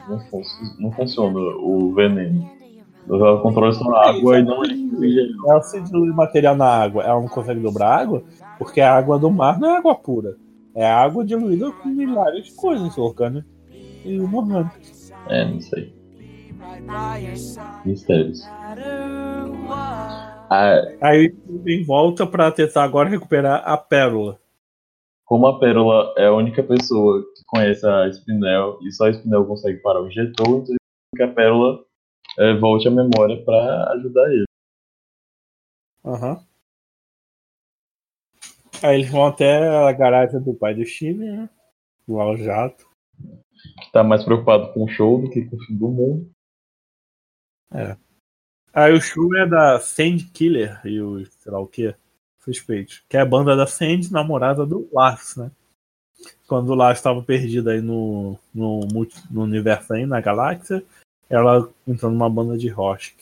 Não, 0.09 0.19
fun- 0.31 0.43
não 0.79 0.93
funciona 0.93 1.39
o 1.39 1.93
veneno. 1.93 2.49
Ela 3.09 3.41
controla 3.41 3.73
só 3.73 3.91
a 3.91 4.11
água 4.11 4.39
e 4.39 4.43
não. 4.45 4.63
Ela 5.49 5.63
se 5.63 5.81
dilui 5.81 6.11
material 6.11 6.55
na 6.55 6.67
água, 6.67 7.03
ela 7.03 7.21
não 7.21 7.29
consegue 7.29 7.59
dobrar 7.61 7.99
água, 8.03 8.23
porque 8.59 8.81
a 8.81 8.95
água 8.97 9.19
do 9.19 9.31
mar 9.31 9.59
não 9.59 9.71
é 9.71 9.79
água 9.79 9.95
pura. 9.97 10.37
É 10.75 10.89
água 10.89 11.25
diluída 11.25 11.73
com 11.73 11.89
milhares 11.89 12.45
de 12.45 12.53
coisas 12.55 12.97
orgânicas 12.97 13.45
e 14.05 14.15
inorgânicas. 14.15 14.90
É, 15.29 15.45
não 15.45 15.61
sei. 15.61 15.93
Mistérios. 17.85 18.43
Ah, 20.53 20.83
Aí 21.03 21.33
em 21.67 21.85
volta 21.85 22.27
pra 22.27 22.51
tentar 22.51 22.83
agora 22.85 23.09
recuperar 23.09 23.63
a 23.65 23.77
pérola. 23.77 24.39
como 25.25 25.47
a 25.47 25.61
Pérola 25.61 26.13
é 26.17 26.27
a 26.27 26.33
única 26.35 26.63
pessoa 26.63 27.23
que 27.37 27.45
conhece 27.47 27.87
a 27.87 28.11
Spinel 28.13 28.79
e 28.83 28.91
só 28.91 29.07
a 29.07 29.13
Spinel 29.13 29.47
consegue 29.47 29.79
parar 29.79 30.03
o 30.03 30.09
injetor, 30.09 30.63
então 30.63 30.77
que 31.17 31.23
a 31.23 31.29
Pérola 31.33 31.85
é, 32.39 32.55
volte 32.59 32.89
a 32.89 32.91
memória 32.91 33.41
pra 33.45 33.93
ajudar 33.93 34.33
ele. 34.33 34.45
Aham. 36.05 36.45
Aí 38.83 38.97
eles 38.97 39.11
vão 39.11 39.27
até 39.27 39.69
a 39.69 39.93
garagem 39.93 40.41
do 40.43 40.55
pai 40.55 40.75
do 40.75 40.85
Chile, 40.85 41.31
né? 41.31 41.49
Do 42.09 42.19
Al 42.19 42.37
Jato. 42.39 42.87
Que 43.83 43.93
tá 43.93 44.03
mais 44.03 44.25
preocupado 44.25 44.73
com 44.73 44.85
o 44.85 44.89
show 44.89 45.23
do 45.23 45.31
que 45.31 45.45
com 45.45 45.57
o 45.57 45.61
fim 45.61 45.77
do 45.77 45.89
mundo. 45.89 46.31
Aí 48.73 48.93
o 48.93 49.01
show 49.01 49.35
é 49.37 49.47
da 49.47 49.81
Sand 49.81 50.19
Killer 50.33 50.81
e 50.85 51.01
o 51.01 51.25
sei 51.27 51.53
lá 51.53 51.59
o 51.61 51.67
que, 51.67 51.95
suspeito. 52.41 53.03
Que 53.09 53.17
é 53.17 53.21
a 53.21 53.27
banda 53.27 53.57
da 53.57 53.67
Sand, 53.67 54.11
namorada 54.11 54.65
do 54.65 54.89
Lars, 54.93 55.37
né? 55.37 55.51
Quando 56.47 56.71
o 56.71 56.75
Lars 56.75 56.99
estava 56.99 57.23
perdido 57.23 57.71
aí 57.71 57.81
no, 57.81 58.39
no, 58.55 58.81
no 59.31 59.43
universo 59.43 59.93
aí, 59.95 60.05
na 60.05 60.21
galáxia, 60.21 60.85
ela 61.29 61.69
entrou 61.87 62.11
numa 62.11 62.29
banda 62.29 62.59
de 62.59 62.69
rock. 62.69 63.15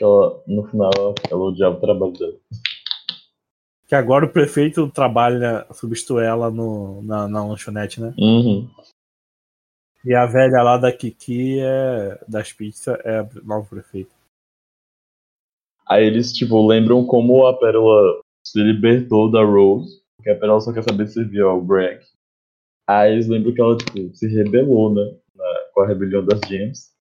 Ela, 0.00 0.42
no 0.46 0.64
final 0.68 0.90
ela, 0.96 1.14
ela 1.30 1.40
odiava 1.40 1.76
o 1.76 1.80
trabalho 1.80 2.12
dela. 2.12 2.36
Que 3.86 3.94
agora 3.94 4.24
o 4.24 4.32
prefeito 4.32 4.88
trabalha, 4.90 5.66
substitui 5.72 6.24
ela 6.24 6.50
no, 6.50 7.02
na, 7.02 7.28
na 7.28 7.44
lanchonete, 7.44 8.00
né? 8.00 8.14
Uhum. 8.18 8.70
E 10.04 10.14
a 10.14 10.26
velha 10.26 10.62
lá 10.62 10.78
da 10.78 10.90
Kiki 10.92 11.60
é, 11.60 12.18
das 12.28 12.52
pizzas 12.52 12.98
é 13.04 13.20
a 13.20 13.28
nova 13.44 13.66
prefeita. 13.68 14.10
Aí 15.88 16.04
eles, 16.06 16.32
tipo, 16.32 16.66
lembram 16.66 17.04
como 17.06 17.46
a 17.46 17.56
Pérola 17.58 18.20
se 18.44 18.60
libertou 18.60 19.30
da 19.30 19.44
Rose, 19.44 20.02
porque 20.16 20.30
a 20.30 20.38
Pérola 20.38 20.60
só 20.60 20.72
quer 20.72 20.82
saber 20.82 21.06
se 21.06 21.14
servir 21.14 21.42
ao 21.42 21.60
Greg. 21.60 22.04
Aí 22.88 23.12
eles 23.12 23.28
lembram 23.28 23.54
que 23.54 23.60
ela, 23.60 23.76
tipo, 23.76 24.14
se 24.14 24.26
rebelou, 24.26 24.92
né, 24.94 25.16
na- 25.34 25.70
com 25.72 25.80
a 25.82 25.86
rebelião 25.86 26.24
das 26.24 26.40
Gems. 26.48 26.92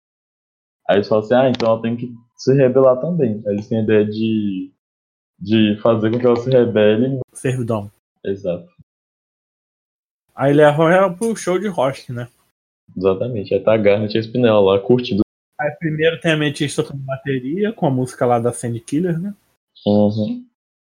Aí 0.88 0.98
eles 0.98 1.08
falam 1.08 1.24
assim, 1.24 1.34
ah, 1.34 1.50
então 1.50 1.70
ela 1.72 1.82
tem 1.82 1.96
que 1.96 2.14
se 2.36 2.54
rebelar 2.54 3.00
também. 3.00 3.42
Aí 3.48 3.54
eles 3.54 3.68
têm 3.68 3.80
a 3.80 3.84
ideia 3.84 4.06
de, 4.06 4.72
de 5.40 5.80
fazer 5.82 6.12
com 6.12 6.20
que 6.20 6.26
ela 6.26 6.36
se 6.36 6.50
rebele. 6.50 7.20
Servidão. 7.34 7.92
Exato, 8.24 8.68
Aí 10.36 10.54
levam 10.54 10.90
ela 10.90 11.12
pro 11.16 11.36
show 11.36 11.58
de 11.60 11.68
rock, 11.68 12.12
né? 12.12 12.28
Exatamente. 12.98 13.54
Aí 13.54 13.60
tá 13.60 13.74
a 13.74 13.78
Garnet 13.78 14.16
e 14.16 14.18
a 14.18 14.22
Spinella 14.22 14.60
lá, 14.60 14.80
curtindo. 14.80 15.22
Aí 15.60 15.72
primeiro 15.80 16.20
tem 16.20 16.32
a 16.32 16.34
Ametista 16.36 16.82
tocando 16.82 17.04
bateria, 17.04 17.72
com 17.72 17.86
a 17.86 17.92
música 17.92 18.26
lá 18.26 18.40
da 18.40 18.52
Sandy 18.52 18.80
Killer, 18.80 19.20
né? 19.20 19.34
Uhum. 19.86 20.46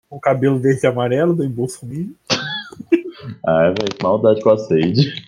Com 0.08 0.16
o 0.16 0.20
cabelo 0.20 0.58
verde 0.58 0.80
e 0.84 0.86
amarelo, 0.86 1.34
do 1.34 1.48
Bolsonaro. 1.48 2.14
Ah, 3.46 3.68
velho, 3.68 3.94
que 3.96 4.02
maldade 4.02 4.42
com 4.42 4.50
a 4.50 4.58
Sage. 4.58 5.24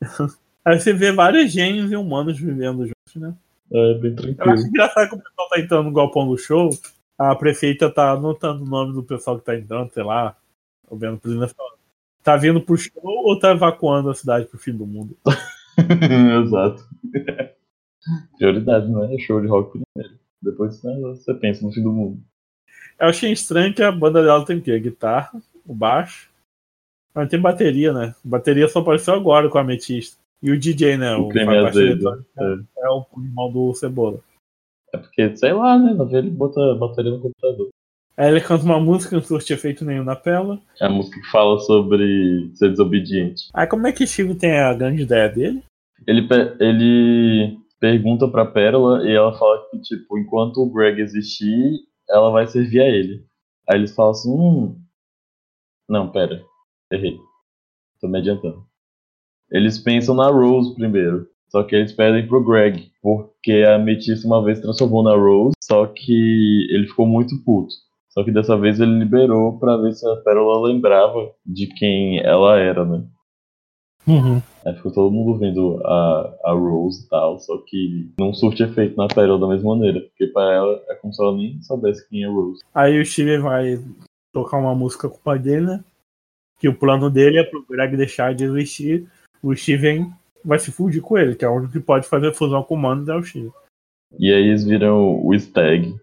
Aí 0.64 0.80
você 0.80 0.92
vê 0.92 1.12
vários 1.12 1.52
gênios 1.52 1.92
e 1.92 1.96
humanos 1.96 2.38
vivendo 2.38 2.86
juntos, 2.86 3.14
né? 3.14 3.34
É, 3.72 3.94
bem 3.98 4.10
Eu 4.10 4.16
tranquilo. 4.16 4.50
acho 4.52 4.66
engraçado 4.66 5.08
que 5.10 5.14
o 5.14 5.18
pessoal 5.18 5.48
tá 5.48 5.60
entrando 5.60 5.84
no 5.84 5.92
galpão 5.92 6.26
do 6.26 6.38
show, 6.38 6.70
a 7.18 7.34
prefeita 7.36 7.90
tá 7.90 8.12
anotando 8.12 8.64
o 8.64 8.66
nome 8.68 8.94
do 8.94 9.02
pessoal 9.02 9.38
que 9.38 9.44
tá 9.44 9.54
entrando, 9.54 9.92
sei 9.92 10.02
lá, 10.02 10.36
ou 10.88 10.96
vendo 10.98 11.18
por 11.18 11.30
exemplo, 11.30 11.54
tá 12.22 12.36
vindo 12.36 12.60
pro 12.60 12.76
show 12.76 12.92
ou 13.02 13.38
tá 13.38 13.52
evacuando 13.52 14.10
a 14.10 14.14
cidade 14.14 14.46
pro 14.46 14.58
fim 14.58 14.72
do 14.72 14.86
mundo. 14.86 15.16
Exato. 16.44 16.84
Prioridade, 18.36 18.90
né? 18.90 19.18
Show 19.18 19.40
de 19.40 19.48
rock 19.48 19.78
primeiro. 19.78 20.18
Depois 20.42 20.82
né, 20.82 20.98
você 21.00 21.32
pensa 21.34 21.64
no 21.64 21.72
fim 21.72 21.82
do 21.82 21.92
mundo. 21.92 22.20
Eu 23.00 23.08
achei 23.08 23.32
estranho 23.32 23.74
que 23.74 23.82
a 23.82 23.90
banda 23.90 24.22
dela 24.22 24.44
tem 24.44 24.58
o 24.58 24.62
quê? 24.62 24.72
A 24.72 24.78
guitarra, 24.78 25.42
o 25.66 25.74
baixo. 25.74 26.30
Mas 27.14 27.28
tem 27.28 27.40
bateria, 27.40 27.92
né? 27.92 28.14
Bateria 28.24 28.68
só 28.68 28.80
apareceu 28.80 29.14
agora 29.14 29.48
com 29.48 29.58
a 29.58 29.60
Ametista. 29.60 30.18
E 30.42 30.50
o 30.50 30.58
DJ, 30.58 30.96
né? 30.98 31.14
O 31.14 31.28
creme 31.28 31.46
baixo 31.46 31.68
azedo. 31.68 32.08
eletrônico, 32.08 32.68
É 32.76 32.88
o 32.90 33.06
irmão 33.16 33.52
do 33.52 33.74
Cebola. 33.74 34.20
É 34.92 34.98
porque, 34.98 35.36
sei 35.36 35.52
lá, 35.52 35.78
né? 35.78 35.94
Na 35.94 36.04
verdade, 36.04 36.28
ele 36.28 36.30
bota 36.30 36.74
bateria 36.74 37.12
no 37.12 37.20
computador. 37.20 37.68
Aí 38.16 38.30
ele 38.30 38.40
canta 38.40 38.64
uma 38.64 38.78
música 38.78 39.10
que 39.10 39.16
não 39.16 39.22
surte 39.22 39.52
efeito 39.52 39.84
nenhum 39.84 40.04
na 40.04 40.14
tela. 40.14 40.60
É 40.80 40.86
a 40.86 40.88
música 40.88 41.20
que 41.20 41.30
fala 41.30 41.58
sobre 41.60 42.50
ser 42.54 42.70
desobediente. 42.70 43.48
Aí 43.52 43.66
como 43.66 43.86
é 43.86 43.92
que 43.92 44.06
Steve 44.06 44.34
tem 44.36 44.58
a 44.58 44.72
grande 44.72 45.02
ideia 45.02 45.28
dele? 45.28 45.62
Ele, 46.06 46.28
ele 46.60 47.58
pergunta 47.80 48.28
pra 48.28 48.46
Pérola 48.46 49.04
e 49.04 49.12
ela 49.12 49.36
fala 49.36 49.66
que, 49.70 49.80
tipo, 49.80 50.18
enquanto 50.18 50.58
o 50.58 50.72
Greg 50.72 51.00
existir, 51.00 51.80
ela 52.08 52.30
vai 52.30 52.46
servir 52.46 52.80
a 52.80 52.88
ele. 52.88 53.24
Aí 53.68 53.78
eles 53.78 53.94
falam 53.94 54.12
assim, 54.12 54.30
hum... 54.30 54.78
Não, 55.88 56.10
pera. 56.10 56.42
Errei. 56.92 57.18
Tô 58.00 58.08
me 58.08 58.18
adiantando. 58.18 58.64
Eles 59.50 59.78
pensam 59.78 60.14
na 60.14 60.28
Rose 60.28 60.74
primeiro. 60.74 61.28
Só 61.48 61.62
que 61.62 61.74
eles 61.74 61.92
pedem 61.92 62.26
pro 62.26 62.44
Greg. 62.44 62.90
Porque 63.02 63.64
a 63.66 63.76
Ametista 63.76 64.26
uma 64.26 64.42
vez 64.42 64.60
transformou 64.60 65.02
na 65.02 65.14
Rose. 65.14 65.54
Só 65.62 65.86
que 65.86 66.66
ele 66.70 66.86
ficou 66.86 67.06
muito 67.06 67.42
puto. 67.44 67.72
Só 68.14 68.22
que 68.22 68.30
dessa 68.30 68.56
vez 68.56 68.78
ele 68.78 68.96
liberou 68.96 69.58
pra 69.58 69.76
ver 69.76 69.92
se 69.92 70.08
a 70.08 70.14
Pérola 70.18 70.68
lembrava 70.68 71.32
de 71.44 71.66
quem 71.66 72.20
ela 72.20 72.56
era, 72.60 72.84
né? 72.84 73.04
Aí 74.64 74.74
ficou 74.76 74.92
todo 74.92 75.12
mundo 75.12 75.36
vendo 75.36 75.84
a, 75.84 76.36
a 76.44 76.52
Rose 76.52 77.04
e 77.04 77.08
tal, 77.08 77.40
só 77.40 77.58
que 77.66 78.12
não 78.16 78.32
surte 78.32 78.62
efeito 78.62 78.96
na 78.96 79.08
Pérola 79.08 79.40
da 79.40 79.48
mesma 79.48 79.74
maneira, 79.74 80.00
porque 80.00 80.28
pra 80.28 80.52
ela 80.52 80.80
é 80.88 80.94
como 80.94 81.12
se 81.12 81.20
ela 81.20 81.36
nem 81.36 81.60
soubesse 81.62 82.08
quem 82.08 82.22
é 82.22 82.28
Rose. 82.28 82.62
Aí 82.72 83.00
o 83.00 83.04
Steve 83.04 83.38
vai 83.38 83.82
tocar 84.32 84.58
uma 84.58 84.76
música 84.76 85.08
com 85.08 85.16
o 85.16 85.20
pai 85.20 85.40
dele, 85.40 85.66
né? 85.66 85.84
Que 86.60 86.68
o 86.68 86.74
plano 86.74 87.10
dele 87.10 87.38
é 87.38 87.44
pro 87.44 87.66
Greg 87.68 87.96
deixar 87.96 88.32
de 88.32 88.44
existir. 88.44 89.08
O 89.42 89.56
Steven 89.56 90.12
vai 90.44 90.60
se 90.60 90.70
fundir 90.70 91.02
com 91.02 91.18
ele, 91.18 91.34
que 91.34 91.44
é 91.44 91.48
o 91.48 91.56
único 91.56 91.72
que 91.72 91.80
pode 91.80 92.06
fazer 92.06 92.32
fusão 92.32 92.62
com 92.62 92.74
o 92.74 92.78
Mando 92.78 93.10
é 93.10 93.16
o 93.16 93.24
Steven. 93.24 93.52
E 94.16 94.32
aí 94.32 94.46
eles 94.46 94.64
viram 94.64 95.20
o 95.20 95.34
Stag. 95.34 95.98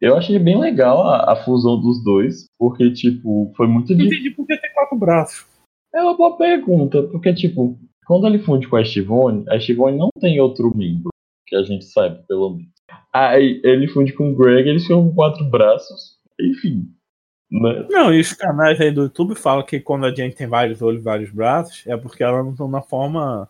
Eu 0.00 0.16
achei 0.16 0.38
bem 0.38 0.58
legal 0.58 1.06
a, 1.06 1.32
a 1.32 1.36
fusão 1.36 1.78
dos 1.78 2.02
dois, 2.02 2.46
porque, 2.58 2.90
tipo, 2.92 3.52
foi 3.56 3.66
muito 3.66 3.94
de... 3.94 4.06
entendi 4.06 4.30
por 4.30 4.46
que 4.46 4.56
tem 4.56 4.72
quatro 4.72 4.98
braços. 4.98 5.46
É 5.94 6.00
uma 6.00 6.16
boa 6.16 6.36
pergunta, 6.36 7.02
porque, 7.04 7.34
tipo, 7.34 7.78
quando 8.06 8.26
ele 8.26 8.38
funde 8.38 8.66
com 8.66 8.76
a 8.76 8.82
Estivone, 8.82 9.44
a 9.48 9.56
Estivone 9.56 9.98
não 9.98 10.08
tem 10.18 10.40
outro 10.40 10.74
membro, 10.74 11.10
que 11.46 11.54
a 11.54 11.62
gente 11.62 11.84
sabe, 11.84 12.24
pelo 12.26 12.50
menos. 12.50 12.70
Aí 13.12 13.60
ele 13.62 13.88
funde 13.88 14.12
com 14.12 14.30
o 14.30 14.34
Greg, 14.34 14.68
eles 14.68 14.82
ficam 14.82 15.06
com 15.06 15.14
quatro 15.14 15.44
braços, 15.44 16.18
enfim. 16.40 16.88
Né? 17.50 17.86
Não, 17.90 18.14
e 18.14 18.20
os 18.20 18.32
canais 18.32 18.80
aí 18.80 18.92
do 18.92 19.02
YouTube 19.02 19.34
falam 19.34 19.64
que 19.64 19.80
quando 19.80 20.06
a 20.06 20.14
gente 20.14 20.36
tem 20.36 20.46
vários 20.46 20.80
olhos 20.80 21.00
e 21.00 21.04
vários 21.04 21.30
braços, 21.30 21.84
é 21.86 21.96
porque 21.96 22.22
ela 22.22 22.42
não 22.42 22.52
está 22.52 22.66
na 22.68 22.80
forma 22.80 23.48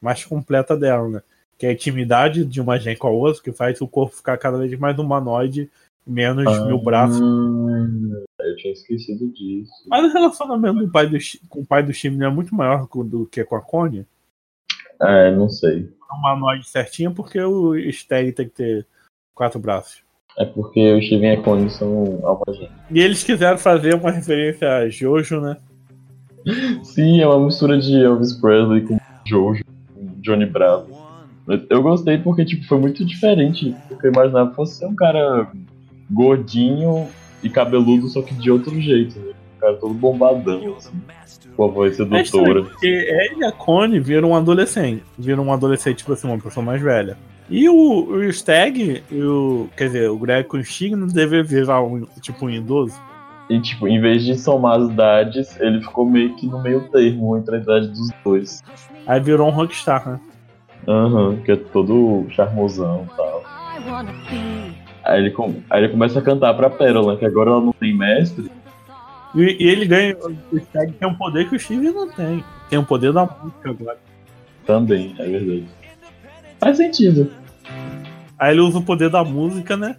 mais 0.00 0.24
completa 0.24 0.76
dela, 0.76 1.08
né? 1.08 1.22
Que 1.62 1.66
é 1.66 1.68
a 1.68 1.74
intimidade 1.74 2.44
de 2.44 2.60
uma 2.60 2.76
gente 2.76 2.98
com 2.98 3.06
a 3.06 3.12
outra, 3.12 3.40
que 3.40 3.52
faz 3.52 3.80
o 3.80 3.86
corpo 3.86 4.16
ficar 4.16 4.36
cada 4.36 4.58
vez 4.58 4.76
mais 4.76 4.98
humanoide, 4.98 5.70
menos 6.04 6.44
mil 6.66 6.82
braços. 6.82 7.20
Ah, 7.20 8.44
eu 8.44 8.56
tinha 8.56 8.72
esquecido 8.72 9.28
disso. 9.28 9.70
Mas 9.86 10.04
o 10.04 10.12
relacionamento 10.12 10.80
do 10.80 10.90
pai 10.90 11.06
do, 11.06 11.16
com 11.48 11.60
o 11.60 11.64
pai 11.64 11.84
do 11.84 11.92
time 11.92 12.24
é 12.24 12.28
muito 12.28 12.52
maior 12.52 12.88
do 13.04 13.26
que 13.26 13.44
com 13.44 13.54
a 13.54 13.60
Connie. 13.60 14.04
É, 15.00 15.30
não 15.30 15.48
sei. 15.48 15.88
humanoide 16.12 16.68
certinho, 16.68 17.14
porque 17.14 17.40
o 17.40 17.76
Stag 17.92 18.32
tem 18.32 18.48
que 18.48 18.56
ter 18.56 18.86
quatro 19.32 19.60
braços. 19.60 20.02
É 20.36 20.44
porque 20.44 20.94
o 20.94 21.00
Steven 21.00 21.30
e 21.30 21.36
a 21.36 21.42
Connie 21.42 21.70
são 21.70 22.18
alma 22.24 22.42
gêmea. 22.48 22.72
E 22.90 23.00
eles 23.00 23.22
quiseram 23.22 23.58
fazer 23.58 23.94
uma 23.94 24.10
referência 24.10 24.68
a 24.68 24.88
Jojo, 24.88 25.40
né? 25.40 25.56
Sim, 26.82 27.20
é 27.20 27.26
uma 27.28 27.46
mistura 27.46 27.78
de 27.78 28.02
Elvis 28.02 28.32
Presley 28.32 28.80
com 28.80 28.98
Jojo, 29.24 29.62
Johnny 30.20 30.46
Bravo. 30.46 31.01
Eu 31.70 31.82
gostei 31.82 32.18
porque 32.18 32.44
tipo, 32.44 32.64
foi 32.66 32.78
muito 32.78 33.04
diferente 33.04 33.74
do 33.88 33.96
que 33.96 34.06
eu 34.06 34.12
imaginava 34.12 34.52
fosse 34.54 34.78
ser 34.78 34.86
um 34.86 34.94
cara 34.94 35.48
gordinho 36.10 37.08
e 37.42 37.48
cabeludo, 37.48 38.08
só 38.08 38.22
que 38.22 38.34
de 38.34 38.50
outro 38.50 38.80
jeito. 38.80 39.18
Né? 39.18 39.32
Um 39.56 39.60
cara 39.60 39.74
todo 39.76 39.94
bombadão, 39.94 40.76
assim, 40.76 40.90
com 41.56 41.64
a 41.64 41.68
voz 41.68 41.92
É 41.98 42.24
sedutora. 42.24 42.62
porque 42.62 42.86
ele 42.86 43.40
e 43.40 43.44
a 43.44 43.52
Connie 43.52 44.00
viram 44.00 44.30
um 44.30 44.36
adolescente. 44.36 45.02
Viram 45.18 45.46
um 45.46 45.52
adolescente, 45.52 45.98
tipo 45.98 46.12
assim, 46.12 46.26
uma 46.28 46.38
pessoa 46.38 46.64
mais 46.64 46.80
velha. 46.80 47.16
E 47.50 47.68
o, 47.68 47.74
o 47.74 48.32
Stag, 48.32 49.02
e 49.10 49.22
o, 49.22 49.68
quer 49.76 49.86
dizer, 49.86 50.08
o 50.08 50.16
Greg 50.18 50.48
com 50.48 50.56
o 50.56 50.64
Stig 50.64 50.94
não 50.94 51.06
deve 51.06 51.42
virar 51.42 51.82
um, 51.82 52.06
tipo 52.20 52.46
um 52.46 52.50
idoso. 52.50 52.94
E 53.50 53.60
tipo, 53.60 53.86
em 53.86 54.00
vez 54.00 54.24
de 54.24 54.38
somar 54.38 54.80
as 54.80 54.88
idades, 54.88 55.60
ele 55.60 55.80
ficou 55.80 56.08
meio 56.08 56.34
que 56.36 56.46
no 56.46 56.62
meio 56.62 56.88
termo 56.90 57.36
entre 57.36 57.56
a 57.56 57.58
idade 57.58 57.88
dos 57.88 58.08
dois. 58.24 58.62
Aí 59.06 59.20
virou 59.20 59.48
um 59.48 59.50
rockstar, 59.50 60.08
né? 60.08 60.20
Aham, 60.88 61.36
que 61.44 61.52
é 61.52 61.56
todo 61.56 62.26
charmosão 62.30 63.06
e 63.12 63.16
tal. 63.16 63.44
Aí 65.04 65.20
ele, 65.20 65.30
com- 65.30 65.54
aí 65.70 65.82
ele 65.84 65.92
começa 65.92 66.18
a 66.18 66.22
cantar 66.22 66.54
pra 66.54 66.70
Pérola, 66.70 67.16
que 67.16 67.24
agora 67.24 67.50
ela 67.50 67.60
não 67.60 67.72
tem 67.72 67.96
mestre. 67.96 68.50
E, 69.34 69.64
e 69.64 69.68
ele 69.68 69.86
ganha. 69.86 70.16
O 70.52 70.58
Stag 70.58 70.92
tem 70.92 71.08
um 71.08 71.14
poder 71.14 71.48
que 71.48 71.56
o 71.56 71.58
Steve 71.60 71.90
não 71.90 72.10
tem. 72.10 72.44
Tem 72.68 72.78
o 72.78 72.84
poder 72.84 73.12
da 73.12 73.24
música 73.24 73.70
agora. 73.70 73.98
Também, 74.66 75.14
é 75.18 75.24
verdade. 75.26 75.66
Faz 76.60 76.76
sentido. 76.76 77.30
Aí 78.38 78.52
ele 78.52 78.60
usa 78.60 78.78
o 78.78 78.82
poder 78.82 79.08
da 79.10 79.24
música, 79.24 79.76
né? 79.76 79.96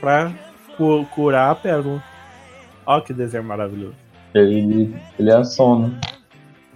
Pra 0.00 0.32
cu- 0.76 1.04
curar 1.14 1.50
a 1.50 1.54
pérola. 1.54 2.02
Ó 2.84 3.00
que 3.00 3.12
desenho 3.12 3.42
maravilhoso. 3.44 3.94
Ele, 4.34 4.94
ele 5.18 5.30
é 5.30 5.34
a 5.36 5.42
Sona. 5.44 5.98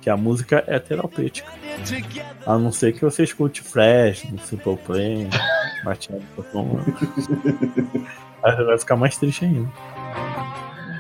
Que 0.01 0.09
a 0.09 0.17
música 0.17 0.65
é 0.67 0.79
terapêutica. 0.79 1.51
A 2.47 2.57
não 2.57 2.73
ser 2.73 2.93
que 2.93 3.03
você 3.03 3.25
escute 3.25 3.61
Flash, 3.61 4.25
no 4.31 4.39
Simple 4.39 4.77
Plan, 4.79 5.29
Performance. 6.37 6.93
Aí 8.43 8.57
você 8.57 8.65
vai 8.65 8.79
ficar 8.79 8.97
mais 8.97 9.17
triste 9.19 9.45
ainda. 9.45 9.69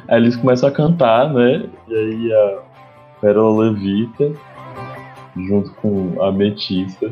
Aí 0.08 0.16
eles 0.16 0.36
começam 0.36 0.68
a 0.68 0.72
cantar, 0.72 1.32
né? 1.32 1.64
E 1.88 1.94
aí 1.94 2.32
a 2.32 2.58
Pérola 3.20 3.70
levita, 3.70 4.32
junto 5.36 5.70
com 5.74 6.22
a 6.22 6.28
Ametista. 6.28 7.10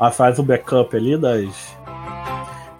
Ela 0.00 0.10
faz 0.10 0.38
o 0.38 0.42
backup 0.42 0.96
ali 0.96 1.16
das. 1.16 1.76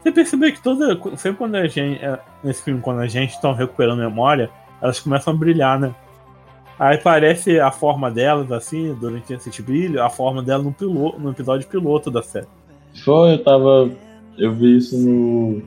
Você 0.03 0.11
percebeu 0.11 0.53
que 0.53 0.61
toda. 0.63 0.99
Sempre 1.17 1.39
quando 1.39 1.57
a 1.57 1.67
gente. 1.67 2.03
é, 2.03 2.19
Nesse 2.43 2.63
filme, 2.63 2.81
quando 2.81 3.01
a 3.01 3.07
gente 3.07 3.35
está 3.35 3.53
recuperando 3.53 3.99
memória, 3.99 4.51
elas 4.81 4.99
começam 4.99 5.35
a 5.35 5.37
brilhar, 5.37 5.79
né? 5.79 5.95
Aí 6.81 6.97
parece 6.97 7.61
a 7.61 7.71
forma 7.71 8.11
delas, 8.11 8.51
assim, 8.51 8.95
durante 8.95 9.35
esse 9.35 9.61
brilho, 9.61 10.03
a 10.03 10.09
forma 10.09 10.43
dela 10.43 10.63
no, 10.63 10.73
piloto, 10.73 11.21
no 11.21 11.31
episódio 11.31 11.69
piloto 11.69 12.11
da 12.11 12.23
série. 12.23 12.47
Foi, 13.05 13.35
eu 13.35 13.45
tava. 13.45 13.91
Eu 14.39 14.55
vi 14.55 14.79
isso 14.79 14.97
no. 14.97 15.63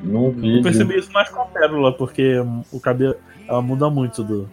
Num 0.00 0.26
Eu 0.26 0.30
vídeo. 0.30 0.62
percebi 0.62 0.96
isso 0.96 1.12
mais 1.12 1.28
com 1.28 1.42
a 1.42 1.44
Pérola, 1.46 1.92
porque 1.92 2.36
o 2.70 2.78
cabelo. 2.78 3.16
Ela 3.48 3.60
muda 3.60 3.90
muito 3.90 4.22
do. 4.22 4.48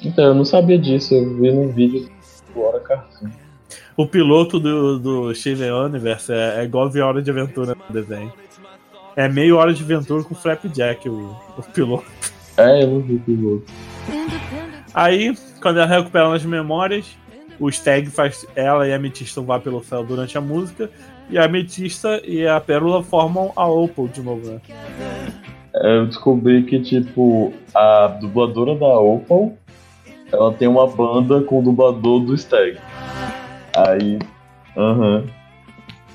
Então, 0.00 0.26
eu 0.26 0.34
não 0.34 0.44
sabia 0.44 0.78
disso, 0.78 1.12
eu 1.12 1.34
vi 1.34 1.50
num 1.50 1.72
vídeo 1.72 2.08
do 2.54 2.60
Hora 2.60 2.78
Cartoon. 2.78 3.30
O 3.96 4.06
piloto 4.06 4.60
do, 4.60 4.96
do 4.96 5.34
Steven 5.34 5.72
Universe 5.72 6.32
é, 6.32 6.60
é 6.60 6.64
igual 6.64 6.88
ver 6.88 7.00
Hora 7.00 7.20
de 7.20 7.28
Aventura 7.32 7.74
no 7.74 7.92
desenho. 7.92 8.32
É 9.16 9.28
meio 9.28 9.56
Hora 9.56 9.74
de 9.74 9.82
Aventura 9.82 10.22
com 10.22 10.36
Flapjack, 10.36 11.08
o, 11.08 11.36
o 11.58 11.62
piloto. 11.74 12.04
É, 12.56 12.84
eu 12.84 12.86
não 12.86 13.00
vi 13.00 13.16
o 13.16 13.20
piloto. 13.20 13.64
Aí, 14.94 15.34
quando 15.60 15.78
ela 15.78 15.86
recupera 15.86 16.34
as 16.34 16.44
memórias, 16.44 17.16
o 17.58 17.70
Stag 17.70 18.10
faz 18.10 18.46
ela 18.54 18.86
e 18.86 18.92
a 18.92 18.96
Ametista 18.96 19.40
voar 19.40 19.60
pelo 19.60 19.82
céu 19.82 20.04
durante 20.04 20.36
a 20.36 20.40
música. 20.40 20.90
E 21.30 21.38
a 21.38 21.44
Ametista 21.44 22.20
e 22.24 22.46
a 22.46 22.60
Pérola 22.60 23.02
formam 23.02 23.52
a 23.56 23.66
Opal 23.66 24.08
de 24.08 24.20
novo, 24.20 24.46
né? 24.50 24.60
É, 25.74 25.96
Eu 25.96 26.06
descobri 26.06 26.64
que, 26.64 26.80
tipo, 26.80 27.52
a 27.74 28.08
dubladora 28.20 28.74
da 28.74 28.98
Opal, 28.98 29.56
ela 30.30 30.52
tem 30.52 30.68
uma 30.68 30.86
banda 30.86 31.40
com 31.42 31.60
o 31.60 31.62
dublador 31.62 32.20
do 32.20 32.36
Stag. 32.36 32.78
Aí. 33.74 34.18
Aham. 34.76 35.24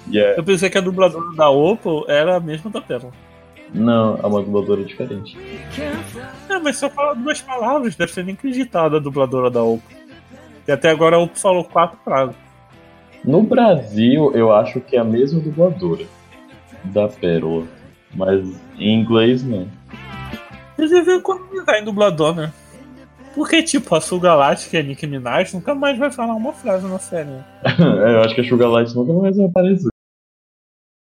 E 0.10 0.20
é. 0.20 0.38
Eu 0.38 0.44
pensei 0.44 0.70
que 0.70 0.78
a 0.78 0.82
dubladora 0.82 1.36
da 1.36 1.50
Opal 1.50 2.06
era 2.08 2.36
a 2.36 2.40
mesma 2.40 2.70
da 2.70 2.82
Pérola. 2.82 3.14
Não, 3.74 4.18
é 4.18 4.26
uma 4.26 4.42
dubladora 4.42 4.84
diferente. 4.84 5.38
É, 6.50 6.60
mas 6.60 6.78
só 6.78 6.90
fala 6.90 7.14
duas 7.14 7.42
palavras, 7.42 7.96
deve 7.96 8.12
ser 8.12 8.24
nem 8.24 8.34
acreditada 8.34 8.98
a 8.98 9.00
dubladora 9.00 9.50
da 9.50 9.62
Opal. 9.64 9.82
E 10.68 10.72
até 10.72 10.90
agora 10.90 11.16
a 11.18 11.20
Opal 11.20 11.36
falou 11.36 11.64
quatro 11.66 11.98
frases. 12.04 12.36
No 13.24 13.44
Brasil, 13.44 14.32
eu 14.34 14.54
acho 14.54 14.80
que 14.80 14.96
é 14.96 15.00
a 15.00 15.04
mesma 15.04 15.40
dubladora 15.42 16.06
da 16.86 17.08
Pérola. 17.08 17.68
Mas 18.16 18.48
em 18.80 19.00
inglês, 19.02 19.44
não. 19.44 19.68
Eles 20.78 20.92
deviam 20.92 21.18
economizar 21.18 21.76
em 21.76 21.84
dublador, 21.84 22.36
né? 22.36 22.54
Porque, 23.36 23.62
tipo, 23.62 23.94
a 23.94 24.02
Sul 24.02 24.20
Galáctica 24.20 24.78
e 24.78 24.80
a 24.80 24.84
Nicki 24.84 25.06
Minaj 25.06 25.54
nunca 25.54 25.76
mais 25.76 25.98
vai 25.98 26.10
falar 26.12 26.34
uma 26.34 26.54
frase 26.54 26.88
na 26.88 26.98
série. 26.98 27.30
né? 27.30 27.46
É, 28.08 28.16
eu 28.16 28.22
acho 28.22 28.34
que 28.34 28.42
a 28.42 28.44
Sugar 28.44 28.70
Light 28.70 28.96
nunca 28.96 29.14
mais 29.14 29.38
vai 29.38 29.46
aparecer. 29.46 29.90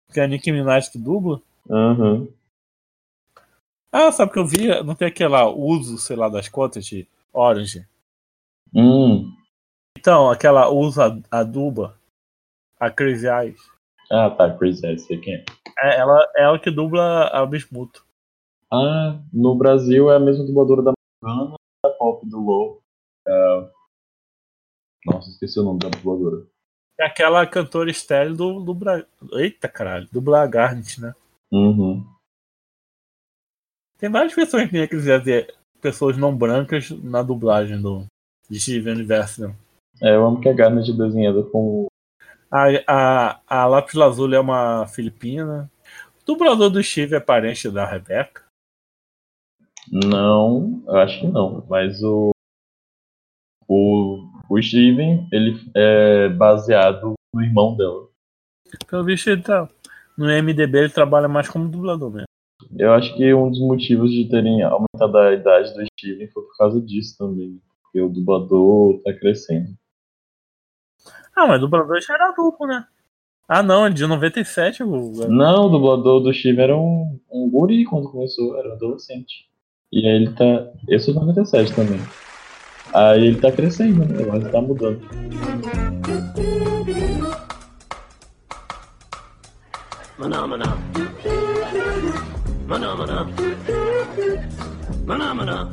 Porque 0.06 0.20
é 0.20 0.24
a 0.24 0.26
Nicki 0.26 0.50
Minaj 0.52 0.90
que 0.90 0.98
dubla. 0.98 1.40
Aham. 1.68 2.26
Ah, 3.92 4.10
sabe 4.10 4.30
o 4.30 4.32
que 4.32 4.38
eu 4.38 4.46
vi? 4.46 4.68
Não 4.82 4.94
tem 4.94 5.06
aquela 5.06 5.50
uso, 5.50 5.98
sei 5.98 6.16
lá, 6.16 6.30
das 6.30 6.48
contas 6.48 6.86
de 6.86 7.06
Orange. 7.30 7.86
Hum. 8.74 9.30
Então, 9.98 10.30
aquela 10.30 10.70
usa 10.70 11.22
a 11.30 11.42
duba, 11.42 11.94
a 12.80 12.90
Crazy 12.90 13.26
Eyes. 13.28 13.60
Ah, 14.10 14.30
tá, 14.30 14.50
Crazy 14.56 14.86
Eyes, 14.86 15.02
sei 15.02 15.20
quem 15.20 15.34
é. 15.34 15.44
É, 15.78 16.00
ela 16.00 16.26
é 16.36 16.42
ela 16.44 16.58
que 16.58 16.70
dubla 16.70 17.28
a 17.28 17.44
Bismuto. 17.44 18.04
Ah, 18.72 19.20
no 19.30 19.54
Brasil 19.54 20.10
é 20.10 20.16
a 20.16 20.20
mesma 20.20 20.46
dubladora 20.46 20.82
da 20.82 20.92
Morgana 21.22 21.56
da 21.84 21.90
Pop 21.90 22.26
do 22.26 22.40
Low. 22.40 22.82
É... 23.28 23.70
Nossa, 25.04 25.28
esqueci 25.28 25.60
o 25.60 25.64
nome 25.64 25.80
da 25.80 25.90
dubladora. 25.90 26.46
É 26.98 27.04
aquela 27.04 27.46
cantora 27.46 27.90
estéreo 27.90 28.34
do, 28.34 28.60
do 28.60 28.72
Bra... 28.72 29.04
Eita 29.34 29.68
caralho, 29.68 30.08
do 30.10 30.20
Blagarnet, 30.20 31.00
né? 31.00 31.14
Uhum. 31.50 32.06
Tem 34.02 34.10
várias 34.10 34.34
pessoas 34.34 34.68
que 34.68 34.88
quiser 34.88 35.20
dizer 35.20 35.54
pessoas 35.80 36.18
não 36.18 36.36
brancas 36.36 36.90
na 36.90 37.22
dublagem 37.22 37.80
do 37.80 38.04
de 38.50 38.58
Steven 38.60 38.94
Universe. 38.94 39.40
né? 39.40 39.54
É, 40.02 40.16
eu 40.16 40.26
amo 40.26 40.40
que 40.40 40.48
a 40.48 40.52
Garnet 40.52 40.90
é 40.90 40.92
desenhada 40.92 41.44
com. 41.44 41.86
A, 42.50 42.64
a, 42.88 43.40
a 43.46 43.66
Lápis 43.66 43.94
Lazuli 43.94 44.34
é 44.34 44.40
uma 44.40 44.88
filipina. 44.88 45.70
O 46.20 46.24
dublador 46.26 46.68
do 46.68 46.82
Steve 46.82 47.14
é 47.14 47.20
parente 47.20 47.70
da 47.70 47.86
Rebeca. 47.86 48.42
Não, 49.88 50.82
eu 50.84 50.96
acho 50.96 51.20
que 51.20 51.28
não. 51.28 51.64
Mas 51.70 52.02
o. 52.02 52.32
O, 53.68 54.18
o 54.48 54.60
Steven, 54.60 55.28
ele 55.30 55.60
é 55.76 56.28
baseado 56.28 57.12
no 57.32 57.40
irmão 57.40 57.76
dela. 57.76 58.08
Pelo 58.88 59.04
visto, 59.04 59.30
ele 59.30 59.42
tá. 59.42 59.68
No 60.18 60.26
MDB 60.26 60.78
ele 60.78 60.88
trabalha 60.88 61.28
mais 61.28 61.48
como 61.48 61.68
dublador 61.68 62.10
mesmo. 62.10 62.31
Eu 62.78 62.92
acho 62.92 63.14
que 63.16 63.34
um 63.34 63.50
dos 63.50 63.60
motivos 63.60 64.10
de 64.10 64.28
terem 64.28 64.62
aumentado 64.62 65.18
a 65.18 65.32
idade 65.32 65.74
do 65.74 65.84
Steven 65.84 66.28
foi 66.28 66.42
por 66.42 66.56
causa 66.56 66.80
disso 66.80 67.16
também. 67.18 67.60
Porque 67.82 68.00
o 68.00 68.08
dublador 68.08 69.00
tá 69.02 69.12
crescendo. 69.12 69.68
Ah, 71.36 71.46
mas 71.46 71.60
dublador 71.60 72.00
já 72.00 72.14
era 72.14 72.32
duplo, 72.32 72.66
né? 72.66 72.86
Ah, 73.48 73.62
não, 73.62 73.90
de 73.90 74.06
97. 74.06 74.82
O... 74.82 75.28
Não, 75.28 75.66
o 75.66 75.68
dublador 75.68 76.20
do 76.20 76.32
Steven 76.32 76.64
era 76.64 76.76
um, 76.76 77.20
um 77.30 77.50
guri 77.50 77.84
quando 77.84 78.10
começou, 78.10 78.56
era 78.58 78.70
um 78.70 78.72
adolescente. 78.72 79.46
E 79.92 80.08
aí 80.08 80.14
ele 80.14 80.32
tá. 80.32 80.70
Esse 80.88 81.10
é 81.10 81.12
o 81.12 81.16
97 81.16 81.74
também. 81.74 82.00
Aí 82.94 83.26
ele 83.26 83.40
tá 83.40 83.52
crescendo, 83.52 84.06
né? 84.06 84.24
Mas 84.26 84.50
tá 84.50 84.60
mudando. 84.60 85.02
Phenomena. 92.72 93.26
Phenomena. 95.06 95.70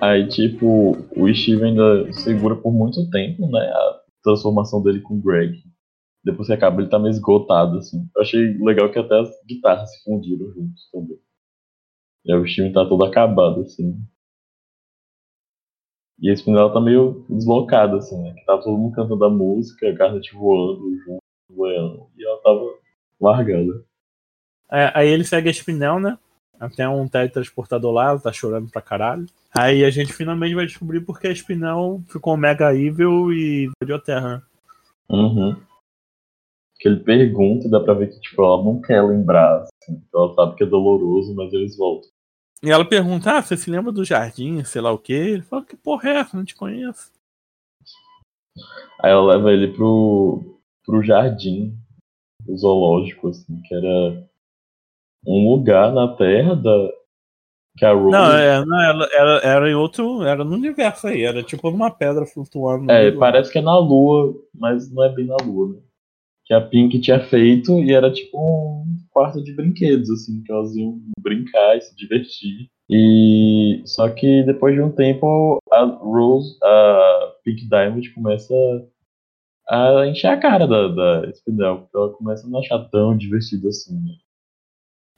Aí, 0.00 0.26
tipo, 0.28 0.92
o 1.14 1.34
Steve 1.34 1.62
ainda 1.62 2.10
segura 2.14 2.56
por 2.56 2.72
muito 2.72 3.10
tempo, 3.10 3.46
né? 3.50 3.60
A 3.60 4.00
transformação 4.24 4.82
dele 4.82 5.02
com 5.02 5.18
o 5.18 5.20
Greg. 5.20 5.62
Depois 6.24 6.48
que 6.48 6.54
acaba, 6.54 6.80
ele 6.80 6.88
tá 6.88 6.98
meio 6.98 7.10
esgotado, 7.10 7.76
assim. 7.76 8.08
Eu 8.16 8.22
achei 8.22 8.56
legal 8.64 8.90
que 8.90 8.98
até 8.98 9.20
as 9.20 9.28
guitarras 9.46 9.92
se 9.92 10.02
fundiram 10.02 10.50
juntos 10.54 10.88
também. 10.90 11.18
E 12.24 12.32
aí 12.32 12.38
o 12.38 12.48
Steven 12.48 12.72
tá 12.72 12.86
todo 12.86 13.04
acabado, 13.04 13.60
assim. 13.60 13.94
E 16.18 16.32
esse 16.32 16.44
final 16.44 16.72
tá 16.72 16.80
meio 16.80 17.26
deslocado, 17.28 17.96
assim, 17.96 18.18
né? 18.22 18.32
Que 18.38 18.44
tava 18.46 18.62
todo 18.62 18.78
mundo 18.78 18.94
cantando 18.94 19.22
a 19.22 19.30
música, 19.30 19.86
a 19.86 19.92
Garnet 19.92 20.32
voando 20.32 20.96
junto, 21.04 21.22
voando, 21.50 22.06
e 22.16 22.24
ela 22.24 22.40
tava 22.40 22.64
largada. 23.20 23.89
É, 24.70 24.92
aí 24.94 25.08
ele 25.08 25.24
segue 25.24 25.48
a 25.48 25.52
Spinel, 25.52 25.98
né? 25.98 26.18
Até 26.58 26.88
um 26.88 27.08
teletransportador 27.08 27.92
lá, 27.92 28.10
ela 28.10 28.20
tá 28.20 28.32
chorando 28.32 28.70
pra 28.70 28.82
caralho. 28.82 29.26
Aí 29.52 29.84
a 29.84 29.90
gente 29.90 30.12
finalmente 30.12 30.54
vai 30.54 30.66
descobrir 30.66 31.00
porque 31.00 31.26
a 31.26 31.34
Spinel 31.34 32.02
ficou 32.08 32.36
mega 32.36 32.74
evil 32.74 33.32
e 33.32 33.64
invadiu 33.64 33.96
a 33.96 34.00
Terra. 34.00 34.36
né? 34.36 34.42
Uhum. 35.08 35.56
Que 36.78 36.88
ele 36.88 37.00
pergunta 37.00 37.66
e 37.66 37.70
dá 37.70 37.80
pra 37.80 37.94
ver 37.94 38.10
que, 38.10 38.20
tipo, 38.20 38.42
ela 38.42 38.62
não 38.62 38.80
quer 38.80 39.02
lembrar, 39.02 39.62
assim. 39.62 40.02
Ela 40.14 40.34
sabe 40.34 40.56
que 40.56 40.64
é 40.64 40.66
doloroso, 40.66 41.34
mas 41.34 41.52
eles 41.52 41.76
voltam. 41.76 42.10
E 42.62 42.70
ela 42.70 42.84
pergunta: 42.84 43.38
Ah, 43.38 43.42
você 43.42 43.56
se 43.56 43.70
lembra 43.70 43.90
do 43.90 44.04
jardim, 44.04 44.62
sei 44.64 44.80
lá 44.80 44.92
o 44.92 44.98
quê? 44.98 45.12
Ele 45.12 45.42
fala: 45.42 45.64
Que 45.64 45.76
porra 45.76 46.08
é 46.10 46.16
essa? 46.18 46.36
Não 46.36 46.44
te 46.44 46.54
conheço. 46.54 47.10
Aí 49.02 49.10
ela 49.10 49.34
leva 49.34 49.50
ele 49.52 49.72
pro, 49.74 50.58
pro 50.84 51.02
jardim 51.02 51.74
o 52.46 52.56
zoológico, 52.56 53.28
assim, 53.28 53.60
que 53.62 53.74
era 53.74 54.29
um 55.26 55.50
lugar 55.50 55.92
na 55.92 56.08
Terra 56.16 56.54
da. 56.54 56.88
Que 57.76 57.84
a 57.84 57.92
Rose. 57.92 58.10
Não, 58.10 58.32
é, 58.32 58.64
não 58.64 58.82
ela, 58.82 59.08
era, 59.12 59.38
era 59.44 59.70
em 59.70 59.74
outro. 59.74 60.22
Era 60.22 60.44
no 60.44 60.54
universo 60.54 61.06
aí. 61.06 61.22
Era 61.22 61.42
tipo 61.42 61.70
numa 61.70 61.90
pedra 61.90 62.26
flutuando. 62.26 62.90
É, 62.90 63.12
parece 63.12 63.52
que 63.52 63.58
é 63.58 63.62
na 63.62 63.78
Lua, 63.78 64.34
mas 64.54 64.92
não 64.92 65.04
é 65.04 65.08
bem 65.08 65.26
na 65.26 65.36
Lua, 65.36 65.74
né? 65.74 65.80
Que 66.44 66.54
a 66.54 66.60
Pink 66.60 66.98
tinha 67.00 67.20
feito 67.20 67.78
e 67.78 67.92
era 67.92 68.10
tipo 68.10 68.36
um 68.36 68.84
quarto 69.10 69.42
de 69.42 69.54
brinquedos, 69.54 70.10
assim, 70.10 70.42
que 70.42 70.50
elas 70.50 70.74
iam 70.74 71.00
brincar 71.20 71.76
e 71.76 71.80
se 71.80 71.94
divertir. 71.94 72.68
E 72.90 73.82
só 73.84 74.08
que 74.08 74.42
depois 74.42 74.74
de 74.74 74.82
um 74.82 74.90
tempo 74.90 75.58
a 75.72 75.84
Rose, 75.84 76.58
a 76.60 77.32
Pink 77.44 77.68
Diamond 77.68 78.12
começa 78.14 78.52
a 79.68 80.06
encher 80.08 80.26
a 80.26 80.36
cara 80.36 80.66
da, 80.66 80.88
da 80.88 81.30
Spinel, 81.30 81.82
porque 81.82 81.96
ela 81.96 82.12
começa 82.14 82.44
a 82.44 82.50
não 82.50 82.58
achar 82.58 82.80
tão 82.90 83.16
divertido 83.16 83.68
assim. 83.68 83.94
né? 83.94 84.14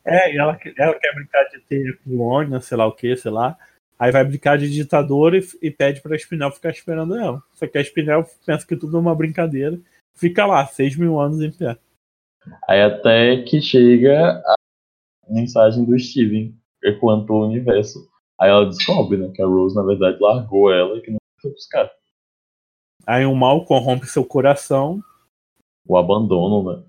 É, 0.05 0.35
e 0.35 0.39
ela, 0.39 0.59
ela 0.79 0.99
quer 0.99 1.15
brincar 1.15 1.45
de 1.45 1.61
ter 1.61 1.99
colônia, 2.05 2.61
sei 2.61 2.77
lá 2.77 2.87
o 2.87 2.93
que, 2.93 3.17
sei 3.17 3.31
lá. 3.31 3.57
Aí 3.99 4.11
vai 4.11 4.25
brincar 4.25 4.59
de 4.59 4.69
ditador 4.69 5.35
e, 5.35 5.47
e 5.63 5.71
pede 5.71 6.01
pra 6.01 6.17
Spinel 6.17 6.51
ficar 6.51 6.71
esperando 6.71 7.17
ela. 7.17 7.41
Só 7.55 7.67
que 7.67 7.79
a 7.79 7.85
Spinel 7.85 8.25
pensa 8.45 8.67
que 8.67 8.77
tudo 8.77 8.97
é 8.97 9.01
uma 9.01 9.15
brincadeira. 9.15 9.79
Fica 10.15 10.45
lá, 10.45 10.67
seis 10.67 10.97
mil 10.97 11.21
anos 11.21 11.41
em 11.41 11.53
pé. 11.53 11.79
Aí 12.69 12.83
até 12.83 13.43
que 13.43 13.61
chega 13.61 14.43
a 14.45 14.57
mensagem 15.29 15.85
do 15.85 15.97
Steven 15.99 16.53
ecoando 16.83 17.27
pelo 17.27 17.47
universo. 17.47 18.11
Aí 18.41 18.51
ela 18.51 18.67
descobre, 18.67 19.19
né, 19.19 19.31
que 19.33 19.41
a 19.41 19.47
Rose 19.47 19.77
na 19.77 19.85
verdade 19.85 20.19
largou 20.21 20.73
ela 20.73 20.97
e 20.97 21.01
que 21.01 21.13
não 21.13 21.19
foi 21.41 21.53
buscar. 21.53 21.89
Aí 23.07 23.25
o 23.25 23.35
mal 23.35 23.65
corrompe 23.65 24.07
seu 24.07 24.25
coração. 24.25 25.01
O 25.87 25.97
abandono, 25.97 26.73
né? 26.73 26.85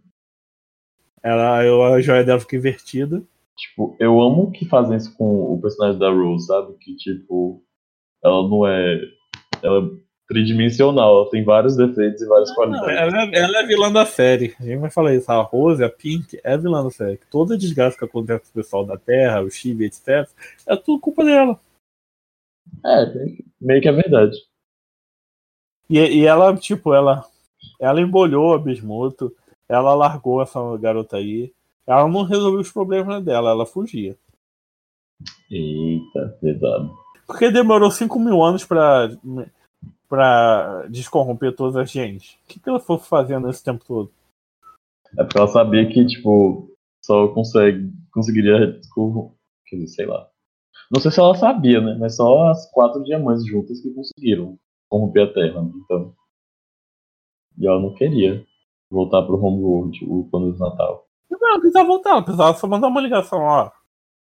Ela, 1.23 1.57
a 1.93 2.01
joia 2.01 2.23
dela 2.23 2.39
fica 2.39 2.57
invertida. 2.57 3.23
Tipo, 3.55 3.95
eu 3.99 4.19
amo 4.19 4.51
que 4.51 4.65
fazem 4.65 4.97
isso 4.97 5.15
com 5.15 5.53
o 5.53 5.61
personagem 5.61 5.99
da 5.99 6.09
Rose, 6.11 6.47
sabe? 6.47 6.73
Que, 6.79 6.95
tipo, 6.95 7.63
ela 8.23 8.47
não 8.47 8.67
é. 8.67 8.99
Ela 9.61 9.85
é 9.85 10.03
tridimensional, 10.27 11.17
ela 11.21 11.29
tem 11.29 11.43
vários 11.43 11.75
defeitos 11.77 12.21
e 12.21 12.27
várias 12.27 12.49
Não, 12.49 12.55
qualidades. 12.55 12.89
ela, 12.97 13.21
é- 13.23 13.35
ela 13.39 13.59
é 13.59 13.65
vilã 13.67 13.91
da 13.91 14.05
série. 14.05 14.55
A 14.59 14.63
gente 14.63 14.79
vai 14.79 14.89
falar 14.89 15.13
isso. 15.13 15.31
A 15.31 15.41
Rose, 15.41 15.83
a 15.83 15.89
Pink, 15.89 16.39
é 16.43 16.57
vilã 16.57 16.83
da 16.83 16.89
série. 16.89 17.19
Toda 17.29 17.57
desgraça 17.57 17.97
que 17.97 18.05
acontece 18.05 18.45
com 18.45 18.49
o 18.59 18.63
pessoal 18.63 18.85
da 18.85 18.97
Terra, 18.97 19.41
o 19.41 19.49
Chibi, 19.51 19.85
etc., 19.85 20.27
é 20.67 20.75
tudo 20.75 20.99
culpa 20.99 21.23
dela. 21.23 21.59
É, 22.85 23.05
meio 23.61 23.81
que 23.81 23.87
é 23.87 23.91
verdade. 23.91 24.35
E, 25.89 25.99
e 25.99 26.25
ela, 26.25 26.55
tipo, 26.55 26.93
ela, 26.93 27.23
ela 27.79 28.01
embolhou 28.01 28.53
a 28.53 28.57
Bismuto, 28.57 29.35
ela 29.73 29.93
largou 29.93 30.41
essa 30.41 30.59
garota 30.77 31.17
aí. 31.17 31.53
Ela 31.85 32.07
não 32.07 32.23
resolveu 32.23 32.59
os 32.61 32.71
problemas 32.71 33.23
dela, 33.23 33.49
ela 33.49 33.65
fugia. 33.65 34.17
Eita, 35.49 36.37
pesado. 36.39 36.93
Porque 37.25 37.51
demorou 37.51 37.89
5 37.89 38.19
mil 38.19 38.43
anos 38.43 38.65
pra, 38.65 39.09
pra 40.07 40.85
descorromper 40.89 41.55
todas 41.55 41.75
as 41.75 41.91
gente. 41.91 42.39
O 42.43 42.47
que, 42.47 42.59
que 42.59 42.69
ela 42.69 42.79
foi 42.79 42.97
fazendo 42.99 43.49
esse 43.49 43.63
tempo 43.63 43.83
todo? 43.85 44.11
É 45.17 45.23
porque 45.23 45.37
ela 45.37 45.47
sabia 45.47 45.87
que, 45.87 46.05
tipo, 46.05 46.71
só 47.03 47.27
consegue, 47.29 47.91
conseguiria. 48.11 48.79
Quer 49.67 49.75
dizer, 49.75 49.87
sei 49.87 50.05
lá. 50.05 50.27
Não 50.91 51.01
sei 51.01 51.11
se 51.11 51.19
ela 51.19 51.35
sabia, 51.35 51.81
né? 51.81 51.97
Mas 51.99 52.15
só 52.15 52.49
as 52.49 52.69
quatro 52.71 53.03
diamantes 53.03 53.45
juntas 53.45 53.81
que 53.81 53.93
conseguiram 53.93 54.57
corromper 54.89 55.23
a 55.23 55.33
Terra. 55.33 55.61
né? 55.61 55.71
Então. 55.83 56.15
E 57.57 57.67
ela 57.67 57.79
não 57.79 57.93
queria 57.93 58.45
voltar 58.93 59.23
pro 59.23 59.43
Homeworld, 59.43 60.05
o 60.05 60.23
plano 60.29 60.53
de 60.53 60.59
Natal. 60.59 61.07
Não, 61.29 61.49
ela 61.49 61.59
precisava 61.59 61.87
voltar, 61.87 62.21
precisava 62.21 62.57
só 62.57 62.67
mandar 62.67 62.87
uma 62.87 63.01
ligação, 63.01 63.39
ó. 63.39 63.71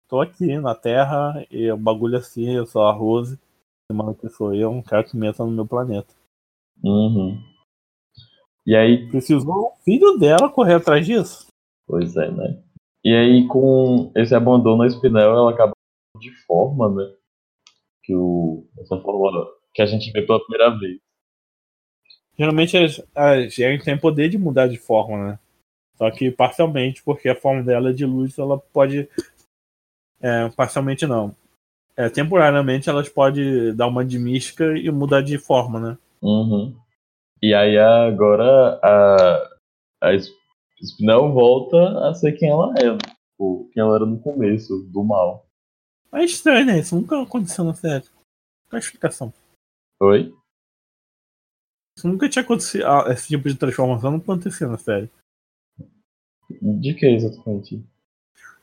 Tô 0.10 0.20
aqui 0.20 0.58
na 0.58 0.74
Terra, 0.74 1.45
e 1.51 1.72
o 1.72 1.78
bagulho 1.78 2.18
assim, 2.18 2.49
eu 2.49 2.66
sou 2.66 2.82
a 2.84 2.91
Rose. 2.91 3.39
Semana 3.89 4.14
que 4.14 4.28
sou 4.30 4.53
eu, 4.53 4.72
não 4.72 4.82
quero 4.82 5.05
que 5.05 5.16
meta 5.16 5.45
no 5.45 5.51
meu 5.51 5.66
planeta. 5.66 6.14
Uhum. 6.84 7.41
E 8.66 8.76
aí, 8.76 9.10
Precisou 9.10 9.68
o 9.68 9.76
filho 9.84 10.18
dela 10.18 10.49
correr 10.49 10.76
atrás 10.76 11.05
disso? 11.05 11.47
pois 11.88 12.16
é, 12.18 12.30
né? 12.30 12.62
E 13.03 13.16
aí, 13.16 13.47
com 13.47 14.12
esse 14.16 14.36
abandono 14.36 14.84
a 14.84 14.89
Spinel, 14.89 15.32
ela 15.32 15.51
acaba 15.51 15.72
de 16.20 16.32
forma, 16.45 16.89
né? 16.89 17.14
Que 18.03 18.14
o, 18.14 18.68
essa 18.80 18.99
forma 18.99 19.47
que 19.74 19.82
a 19.82 19.86
gente 19.86 20.12
vê 20.12 20.22
pela 20.22 20.41
primeira 20.41 20.78
vez. 20.78 20.99
Geralmente 22.38 22.77
as, 22.77 23.01
as 23.15 23.57
Eren 23.57 23.79
têm 23.79 23.97
poder 23.97 24.29
de 24.29 24.38
mudar 24.38 24.67
de 24.67 24.77
forma, 24.77 25.31
né? 25.31 25.39
Só 25.97 26.11
que 26.11 26.29
parcialmente, 26.29 27.01
porque 27.03 27.27
a 27.27 27.35
forma 27.35 27.63
dela 27.63 27.89
é 27.89 27.93
de 27.93 28.05
luz, 28.05 28.38
ela 28.38 28.59
pode. 28.59 29.09
É, 30.21 30.49
parcialmente 30.49 31.05
não. 31.07 31.35
É, 31.95 32.09
temporariamente 32.09 32.89
elas 32.89 33.09
podem 33.09 33.75
dar 33.75 33.88
uma 33.88 34.05
de 34.05 34.19
mística 34.19 34.77
e 34.77 34.89
mudar 34.91 35.21
de 35.21 35.39
forma, 35.39 35.79
né? 35.79 35.97
Uhum. 36.21 36.75
E 37.41 37.53
aí 37.53 37.77
agora 37.77 38.79
a, 38.83 39.57
a 40.01 40.17
Spinel 40.79 41.31
volta 41.31 42.07
a 42.07 42.13
ser 42.13 42.33
quem 42.33 42.49
ela 42.49 42.73
é? 42.77 42.95
Tipo, 42.97 43.69
quem 43.73 43.81
ela 43.81 43.95
era 43.95 44.05
no 44.05 44.19
começo, 44.19 44.83
do 44.91 45.03
mal. 45.03 45.47
É 46.13 46.23
estranho, 46.23 46.65
né? 46.67 46.79
Isso 46.79 46.95
nunca 46.95 47.21
aconteceu 47.21 47.63
na 47.63 47.73
série. 47.73 48.05
Qual 48.69 48.77
a 48.77 48.79
explicação? 48.79 49.33
Oi? 49.99 50.33
Isso 51.97 52.07
nunca 52.07 52.29
tinha 52.29 52.43
acontecido. 52.43 52.85
ah, 52.85 53.05
Esse 53.09 53.27
tipo 53.29 53.49
de 53.49 53.55
transformação 53.55 54.11
não 54.11 54.19
acontecia 54.19 54.67
na 54.67 54.77
série. 54.77 55.09
De 56.61 56.93
que 56.93 57.05
exatamente? 57.07 57.83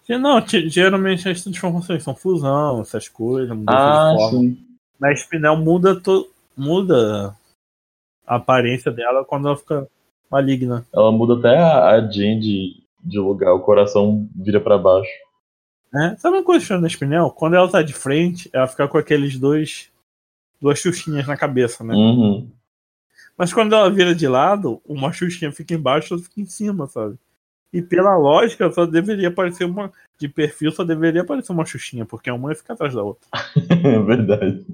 Não, 0.09 0.47
geralmente 0.47 1.29
as 1.29 1.43
transformações 1.43 2.03
são 2.03 2.15
fusão, 2.15 2.81
essas 2.81 3.09
coisas, 3.09 3.57
mudança 3.57 3.79
Ah, 3.79 4.13
de 4.13 4.19
forma. 4.19 4.39
sim. 4.39 4.67
Na 5.01 5.13
Spinel 5.15 5.57
muda, 5.57 5.99
to... 6.01 6.31
muda 6.57 7.35
a 8.27 8.37
aparência 8.37 8.93
dela 8.93 9.25
quando 9.25 9.49
ela 9.49 9.57
fica 9.57 9.89
maligna. 10.31 10.87
Ela 10.93 11.11
muda 11.11 11.35
até 11.39 11.59
a, 11.59 11.91
a 11.91 12.01
Jean 12.11 12.39
de, 12.39 12.83
de 13.03 13.19
lugar, 13.19 13.53
o 13.55 13.61
coração 13.61 14.29
vira 14.35 14.61
pra 14.61 14.79
baixo. 14.79 15.11
Né? 15.93 16.17
Sabe 16.19 16.37
uma 16.37 16.45
coisa 16.45 16.79
da 16.79 16.89
Spinel? 16.89 17.31
Quando 17.31 17.55
ela 17.57 17.71
tá 17.71 17.83
de 17.83 17.93
frente, 17.93 18.49
ela 18.53 18.67
fica 18.67 18.87
com 18.89 18.99
aqueles 18.99 19.39
dois. 19.39 19.91
duas 20.61 20.79
xuxinhas 20.79 21.27
na 21.27 21.37
cabeça, 21.37 21.83
né? 21.85 21.95
Uhum. 21.95 22.51
Mas 23.37 23.53
quando 23.53 23.75
ela 23.75 23.91
vira 23.91 24.15
de 24.15 24.29
lado, 24.29 24.81
uma 24.87 25.13
xuxinha 25.13 25.51
fica 25.51 25.75
embaixo 25.75 26.13
e 26.13 26.15
outra 26.15 26.29
fica 26.29 26.41
em 26.41 26.47
cima, 26.47 26.87
sabe? 26.87 27.19
E 27.73 27.83
pela 27.83 28.17
lógica, 28.17 28.71
só 28.71 28.87
deveria 28.87 29.29
aparecer 29.29 29.65
uma. 29.65 29.93
De 30.17 30.29
perfil, 30.29 30.71
só 30.71 30.85
deveria 30.85 31.23
aparecer 31.23 31.51
uma 31.51 31.67
xuxinha, 31.67 32.07
porque 32.07 32.31
uma 32.31 32.55
fica 32.55 32.73
atrás 32.73 32.95
da 32.95 33.03
outra. 33.03 33.29
É 33.85 33.99
verdade. 34.01 34.65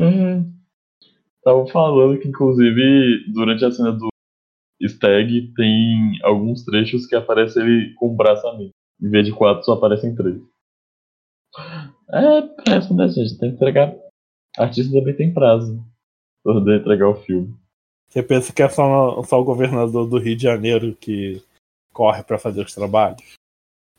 Uhum. 0.00 0.52
Falando 1.72 2.18
que, 2.20 2.28
inclusive, 2.28 3.24
durante 3.32 3.64
a 3.64 3.72
cena 3.72 3.92
do 3.92 4.08
Stag, 4.80 5.52
tem 5.56 6.18
alguns 6.22 6.64
trechos 6.64 7.06
que 7.06 7.16
aparece 7.16 7.58
ele 7.60 7.92
com 7.94 8.12
o 8.12 8.16
braço 8.16 8.46
a 8.46 8.56
mim. 8.56 8.70
Em 9.02 9.10
vez 9.10 9.26
de 9.26 9.32
quatro, 9.32 9.64
só 9.64 9.72
aparecem 9.72 10.14
três. 10.14 10.40
É 12.10 12.42
péssimo, 12.64 12.96
né, 12.96 13.08
gente? 13.08 13.38
Tem 13.38 13.50
que 13.50 13.56
entregar. 13.56 13.94
Artista 14.56 14.92
também 14.92 15.16
tem 15.16 15.34
prazo 15.34 15.84
poder 16.54 16.80
entregar 16.80 17.08
o 17.08 17.14
filme. 17.16 17.54
Você 18.08 18.22
pensa 18.22 18.52
que 18.52 18.62
é 18.62 18.68
só, 18.68 19.22
só 19.24 19.40
o 19.40 19.44
governador 19.44 20.08
do 20.08 20.18
Rio 20.18 20.36
de 20.36 20.42
Janeiro 20.44 20.94
que 20.94 21.42
corre 21.92 22.22
pra 22.22 22.38
fazer 22.38 22.64
os 22.64 22.74
trabalhos? 22.74 23.34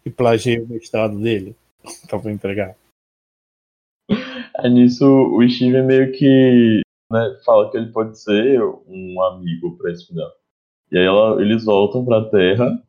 E 0.05 0.09
plageia 0.09 0.63
o 0.63 0.67
mestrado 0.67 1.19
dele? 1.19 1.55
Só 2.09 2.17
pra 2.19 2.31
entregar. 2.31 2.75
Aí 4.59 4.69
nisso, 4.69 5.05
o 5.05 5.47
Steven 5.47 5.85
meio 5.85 6.11
que 6.13 6.81
né, 7.11 7.39
fala 7.45 7.69
que 7.69 7.77
ele 7.77 7.91
pode 7.91 8.19
ser 8.19 8.61
um 8.87 9.21
amigo 9.23 9.77
pra 9.77 9.91
esse 9.91 10.07
final. 10.07 10.31
E 10.91 10.97
aí 10.97 11.05
ela- 11.05 11.41
eles 11.41 11.65
voltam 11.65 12.03
pra 12.05 12.29
Terra 12.29 12.81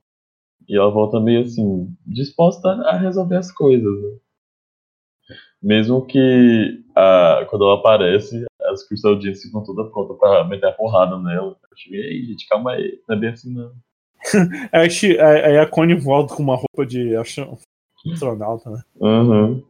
e 0.69 0.77
ela 0.77 0.91
volta 0.91 1.21
meio 1.21 1.43
assim, 1.43 1.95
disposta 2.07 2.69
a 2.69 2.97
resolver 2.97 3.37
as 3.37 3.51
coisas. 3.53 4.03
né? 4.03 4.19
Mesmo 5.63 6.07
que 6.07 6.83
a, 6.95 7.45
quando 7.51 7.65
ela 7.65 7.75
aparece, 7.81 8.45
as 8.83 8.89
Crystal 8.89 9.21
Gems 9.21 9.43
ficam 9.43 9.63
todas 9.65 9.91
prontas 9.93 10.17
pra 10.19 10.45
meter 10.45 10.67
a 10.69 10.73
porrada 10.73 11.19
nela. 11.19 11.57
Eu 11.71 11.77
cheguei, 11.77 12.01
ei, 12.01 12.25
gente, 12.25 12.47
calma 12.49 12.73
aí, 12.73 13.01
não 13.09 13.17
é 13.17 13.19
bem 13.19 13.31
assim 13.31 13.53
não. 13.55 13.73
Aí, 14.73 14.89
aí- 15.21 15.59
a 15.59 15.67
Connie 15.67 15.95
volta 15.95 16.35
com 16.35 16.43
uma 16.43 16.57
roupa 16.57 16.85
de 16.85 17.15
astro- 17.17 17.57
astronauta, 18.13 18.69
né? 18.69 18.83
Uhum. 18.97 19.65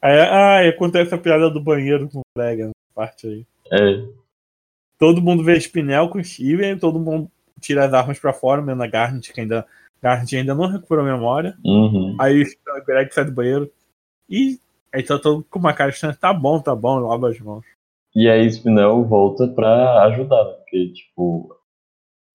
Aí, 0.00 0.20
ah, 0.20 0.68
acontece 0.68 1.12
a 1.14 1.18
piada 1.18 1.50
do 1.50 1.60
banheiro 1.60 2.08
com 2.08 2.20
o 2.20 2.22
colega, 2.36 2.66
na 2.66 2.72
parte 2.94 3.26
aí. 3.26 3.46
É, 3.72 4.04
Todo 4.98 5.20
mundo 5.22 5.42
vê 5.44 5.56
Spinel 5.60 6.08
com 6.08 6.22
Steven, 6.22 6.78
todo 6.78 6.98
mundo 7.00 7.30
tira 7.60 7.84
as 7.86 7.92
armas 7.92 8.18
pra 8.18 8.32
fora, 8.32 8.62
menos 8.62 8.80
a 8.82 8.86
Garnet, 8.86 9.32
que 9.32 9.40
ainda, 9.40 9.66
Garnet 10.02 10.36
ainda 10.36 10.54
não 10.54 10.66
recuperou 10.66 11.04
a 11.04 11.12
memória. 11.12 11.56
uhum. 11.64 12.16
Aí 12.20 12.42
o 12.42 12.84
Greg 12.86 13.12
sai 13.12 13.24
do 13.24 13.32
banheiro 13.32 13.70
e 14.30 14.58
aí 14.94 15.02
tá 15.02 15.18
todo 15.18 15.44
com 15.50 15.58
uma 15.58 15.72
cara 15.72 15.90
estranha, 15.90 16.14
tá 16.16 16.32
bom, 16.32 16.60
tá 16.60 16.74
bom, 16.76 16.98
lava 16.98 17.28
as 17.28 17.38
mãos. 17.40 17.64
E 18.14 18.28
aí 18.28 18.46
Spinel 18.50 19.04
volta 19.04 19.46
pra 19.48 20.04
ajudar, 20.04 20.44
né? 20.44 20.52
Porque, 20.52 20.92
tipo, 20.92 21.54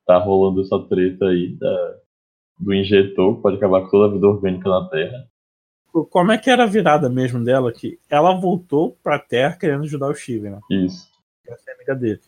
tá 0.06 0.18
rolando 0.18 0.62
essa 0.62 0.80
treta 0.88 1.26
aí 1.26 1.56
da, 1.58 1.96
do 2.60 2.74
injetor, 2.74 3.36
que 3.36 3.42
pode 3.42 3.58
acabar 3.58 3.82
com 3.82 3.90
toda 3.90 4.08
a 4.08 4.14
vida 4.14 4.28
orgânica 4.28 4.70
na 4.70 4.90
Terra. 4.90 5.28
Como 6.10 6.32
é 6.32 6.38
que 6.38 6.50
era 6.50 6.64
a 6.64 6.68
virada 6.68 7.10
mesmo 7.10 7.44
dela? 7.44 7.72
Que 7.72 8.00
ela 8.10 8.34
voltou 8.40 8.98
pra 9.04 9.20
Terra 9.20 9.58
querendo 9.58 9.84
ajudar 9.84 10.10
o 10.10 10.16
Steven, 10.16 10.52
né? 10.52 10.60
Isso. 10.72 11.08
Essa 11.48 11.72
é 11.72 11.74
amiga 11.76 11.96
dele. 11.96 12.20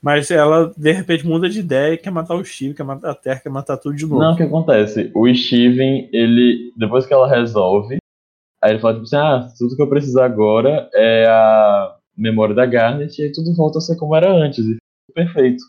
Mas 0.00 0.30
ela, 0.30 0.72
de 0.76 0.92
repente, 0.92 1.26
muda 1.26 1.48
de 1.48 1.60
ideia 1.60 1.94
e 1.94 1.98
quer 1.98 2.10
matar 2.10 2.34
o 2.34 2.44
Steven, 2.44 2.74
quer 2.74 2.82
matar 2.82 3.10
a 3.10 3.14
Terra, 3.14 3.40
quer 3.40 3.50
matar 3.50 3.76
tudo 3.78 3.96
de 3.96 4.06
novo. 4.06 4.20
Não, 4.20 4.34
o 4.34 4.36
que 4.36 4.42
acontece? 4.42 5.10
O 5.14 5.26
Steven, 5.34 6.08
ele, 6.12 6.72
depois 6.76 7.06
que 7.06 7.12
ela 7.12 7.28
resolve, 7.28 7.96
aí 8.62 8.72
ele 8.72 8.80
fala, 8.80 8.94
tipo 8.94 9.04
assim, 9.04 9.16
ah, 9.16 9.48
tudo 9.58 9.76
que 9.76 9.82
eu 9.82 9.88
preciso 9.88 10.20
agora 10.20 10.90
é 10.94 11.26
a 11.26 11.96
memória 12.16 12.54
da 12.54 12.66
Garnet, 12.66 13.18
e 13.18 13.24
aí 13.24 13.32
tudo 13.32 13.54
volta 13.54 13.78
a 13.78 13.80
ser 13.80 13.96
como 13.96 14.14
era 14.14 14.30
antes, 14.30 14.64
e 14.64 14.74
fica 14.74 15.14
perfeito. 15.14 15.62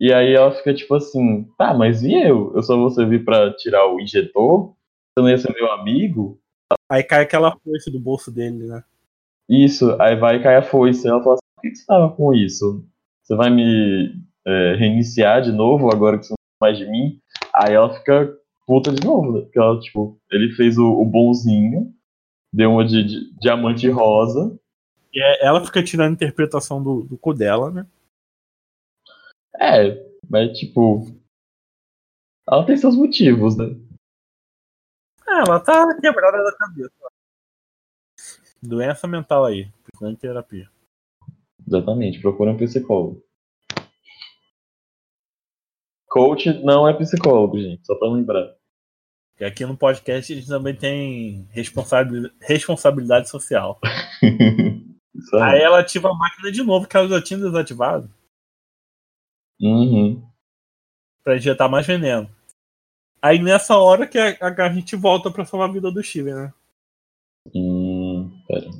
E 0.00 0.12
aí 0.12 0.34
ela 0.34 0.52
fica 0.52 0.72
tipo 0.72 0.94
assim, 0.94 1.44
tá, 1.58 1.74
mas 1.74 2.02
e 2.02 2.14
eu? 2.14 2.52
Eu 2.54 2.62
só 2.62 2.76
vou 2.76 2.90
servir 2.90 3.24
pra 3.24 3.54
tirar 3.54 3.86
o 3.86 4.00
injetor? 4.00 4.74
Você 5.12 5.22
não 5.22 5.28
ia 5.28 5.38
ser 5.38 5.52
meu 5.52 5.70
amigo? 5.72 6.40
Aí 6.88 7.02
cai 7.02 7.22
aquela 7.22 7.56
força 7.58 7.90
do 7.90 8.00
bolso 8.00 8.30
dele, 8.30 8.66
né? 8.66 8.82
Isso, 9.48 10.00
aí 10.00 10.16
vai 10.16 10.36
e 10.36 10.42
cai 10.42 10.56
a 10.56 10.62
foice. 10.62 11.06
Ela 11.08 11.22
fala 11.22 11.34
assim, 11.34 11.40
por 11.54 11.62
que 11.62 11.70
que 11.70 11.76
você 11.76 11.86
tava 11.86 12.14
com 12.14 12.32
isso? 12.32 12.86
Você 13.22 13.34
vai 13.34 13.50
me 13.50 14.14
é, 14.46 14.76
reiniciar 14.76 15.42
de 15.42 15.52
novo 15.52 15.90
agora 15.90 16.18
que 16.18 16.26
você 16.26 16.32
não 16.32 16.68
mais 16.68 16.78
de 16.78 16.86
mim? 16.86 17.20
Aí 17.54 17.74
ela 17.74 17.92
fica 17.92 18.32
puta 18.66 18.92
de 18.92 19.04
novo, 19.04 19.32
né? 19.32 19.40
Porque 19.40 19.58
ela, 19.58 19.78
tipo, 19.80 20.20
ele 20.30 20.52
fez 20.52 20.78
o, 20.78 20.86
o 20.86 21.04
bonzinho, 21.04 21.92
deu 22.52 22.70
uma 22.70 22.84
de, 22.84 23.02
de 23.02 23.38
diamante 23.40 23.88
rosa. 23.88 24.56
E 25.12 25.20
é- 25.20 25.44
ela 25.46 25.64
fica 25.64 25.82
tirando 25.82 26.10
a 26.10 26.14
interpretação 26.14 26.82
do, 26.82 27.02
do 27.02 27.18
cu 27.18 27.34
dela, 27.34 27.70
né? 27.70 27.86
É, 29.60 29.94
mas 30.28 30.56
tipo. 30.58 31.06
Ela 32.48 32.64
tem 32.66 32.76
seus 32.76 32.96
motivos, 32.96 33.56
né? 33.56 33.64
Ah, 35.28 35.44
ela 35.46 35.60
tá 35.60 36.00
quebrada 36.00 36.42
da 36.42 36.56
cabeça. 36.56 36.92
Doença 38.62 39.06
mental 39.06 39.44
aí, 39.44 39.70
precisando 39.84 40.14
de 40.14 40.20
terapia. 40.20 40.70
Exatamente, 41.66 42.20
procura 42.20 42.50
um 42.50 42.56
psicólogo. 42.56 43.24
Coach 46.08 46.52
não 46.64 46.88
é 46.88 46.96
psicólogo, 46.96 47.58
gente, 47.60 47.86
só 47.86 47.94
pra 47.94 48.08
lembrar. 48.10 48.56
E 49.38 49.44
aqui 49.44 49.64
no 49.64 49.76
podcast 49.76 50.32
a 50.32 50.36
gente 50.36 50.48
também 50.48 50.76
tem 50.76 51.46
responsabil- 51.50 52.30
responsabilidade 52.40 53.28
social. 53.28 53.80
Isso 55.14 55.36
aí. 55.36 55.42
Aí 55.56 55.60
ela 55.62 55.80
ativa 55.80 56.10
a 56.10 56.14
máquina 56.14 56.50
de 56.52 56.62
novo, 56.62 56.86
que 56.86 56.96
ela 56.96 57.08
já 57.08 57.22
tinha 57.22 57.38
desativado, 57.38 58.08
Uhum. 59.60 60.22
pra 61.22 61.36
injetar 61.36 61.68
mais 61.70 61.86
veneno. 61.86 62.28
Aí 63.20 63.38
nessa 63.42 63.76
hora 63.76 64.06
que 64.06 64.18
a, 64.18 64.36
a 64.40 64.72
gente 64.72 64.96
volta 64.96 65.30
pra 65.30 65.44
salvar 65.44 65.68
a 65.68 65.72
vida 65.72 65.90
do 65.90 66.02
Steven, 66.02 66.34
né? 66.34 66.54
Hum, 67.54 68.30
pera. 68.48 68.70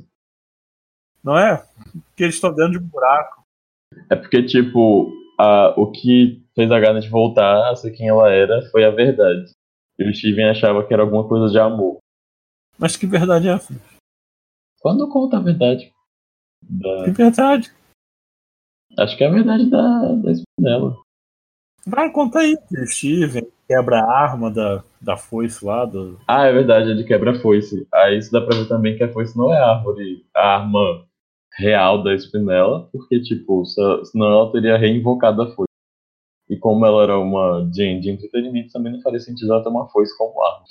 Não 1.23 1.37
é? 1.37 1.57
Porque 2.07 2.23
eles 2.23 2.35
estão 2.35 2.53
dentro 2.53 2.79
de 2.79 2.79
um 2.79 2.87
buraco. 2.87 3.43
É 4.09 4.15
porque, 4.15 4.43
tipo, 4.43 5.11
a, 5.39 5.79
o 5.79 5.91
que 5.91 6.43
fez 6.55 6.71
a 6.71 6.79
Garnet 6.79 7.07
voltar 7.09 7.69
a 7.71 7.75
ser 7.75 7.91
quem 7.91 8.07
ela 8.07 8.31
era 8.31 8.61
foi 8.71 8.83
a 8.83 8.89
verdade. 8.89 9.51
E 9.99 10.09
o 10.09 10.13
Steven 10.15 10.49
achava 10.49 10.85
que 10.87 10.93
era 10.93 11.03
alguma 11.03 11.27
coisa 11.27 11.51
de 11.51 11.59
amor. 11.59 11.99
Mas 12.79 12.97
que 12.97 13.05
verdade 13.05 13.47
é 13.49 13.51
essa? 13.53 13.71
Quando 14.79 15.07
conta 15.09 15.37
a 15.37 15.41
verdade? 15.41 15.93
Da- 16.63 17.03
Que 17.05 17.11
verdade. 17.11 17.71
Acho 18.97 19.17
que 19.17 19.23
é 19.23 19.27
a 19.27 19.31
verdade 19.31 19.69
da, 19.69 20.13
da 20.15 20.31
Spinella. 20.31 20.97
Vai, 21.85 22.11
conta 22.11 22.39
aí. 22.39 22.55
O 22.71 22.85
Steven 22.87 23.47
quebra 23.67 23.99
a 24.01 24.11
arma 24.23 24.51
da, 24.51 24.83
da 25.01 25.17
foice 25.17 25.63
lá. 25.65 25.85
Do... 25.85 26.19
Ah, 26.27 26.45
é 26.45 26.51
verdade, 26.53 26.89
ele 26.91 27.03
quebra 27.05 27.31
a 27.31 27.39
foice. 27.41 27.87
Aí 27.93 28.17
isso 28.17 28.31
dá 28.31 28.41
pra 28.41 28.55
ver 28.57 28.67
também 28.67 28.97
que 28.97 29.03
a 29.03 29.11
foice 29.11 29.35
não 29.37 29.51
é 29.53 29.57
a 29.57 29.71
árvore, 29.77 30.25
a 30.35 30.55
arma 30.57 31.05
real 31.57 32.03
da 32.03 32.13
Spinella, 32.17 32.87
porque, 32.91 33.21
tipo, 33.21 33.65
se- 33.65 34.05
senão 34.05 34.27
ela 34.27 34.51
teria 34.51 34.77
reinvocado 34.77 35.41
a 35.41 35.47
foice. 35.55 35.65
E 36.49 36.57
como 36.57 36.85
ela 36.85 37.03
era 37.03 37.17
uma 37.17 37.61
Jane 37.73 38.01
de 38.01 38.09
entretenimento, 38.09 38.73
também 38.73 38.91
não 38.91 39.01
faria 39.01 39.19
sentido 39.19 39.53
ela 39.53 39.63
ter 39.63 39.69
uma 39.69 39.87
foice 39.87 40.15
como 40.17 40.43
arma. 40.43 40.65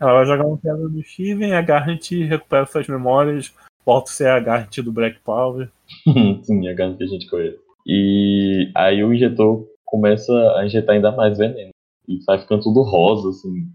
Ela 0.00 0.12
vai 0.14 0.26
jogar 0.26 0.46
uma 0.46 0.58
pedra 0.58 0.88
no 0.88 1.02
Steven, 1.04 1.54
a 1.54 1.62
Garrett 1.62 2.24
recupera 2.24 2.66
suas 2.66 2.88
memórias, 2.88 3.54
volta 3.84 4.10
a 4.10 4.14
ser 4.14 4.28
a 4.28 4.40
Garrett 4.40 4.82
do 4.82 4.92
Black 4.92 5.18
Power. 5.20 5.70
Sim, 6.44 6.68
a 6.68 6.74
gana 6.74 6.96
que 6.96 7.04
a 7.04 7.06
gente 7.06 7.28
conhece. 7.28 7.58
E 7.86 8.70
aí 8.74 9.02
o 9.02 9.12
injetor 9.12 9.66
começa 9.84 10.32
a 10.56 10.64
injetar 10.64 10.94
ainda 10.94 11.12
mais 11.12 11.36
veneno. 11.38 11.70
E 12.08 12.18
vai 12.24 12.38
ficando 12.40 12.62
tudo 12.62 12.82
rosa, 12.82 13.28
assim, 13.30 13.68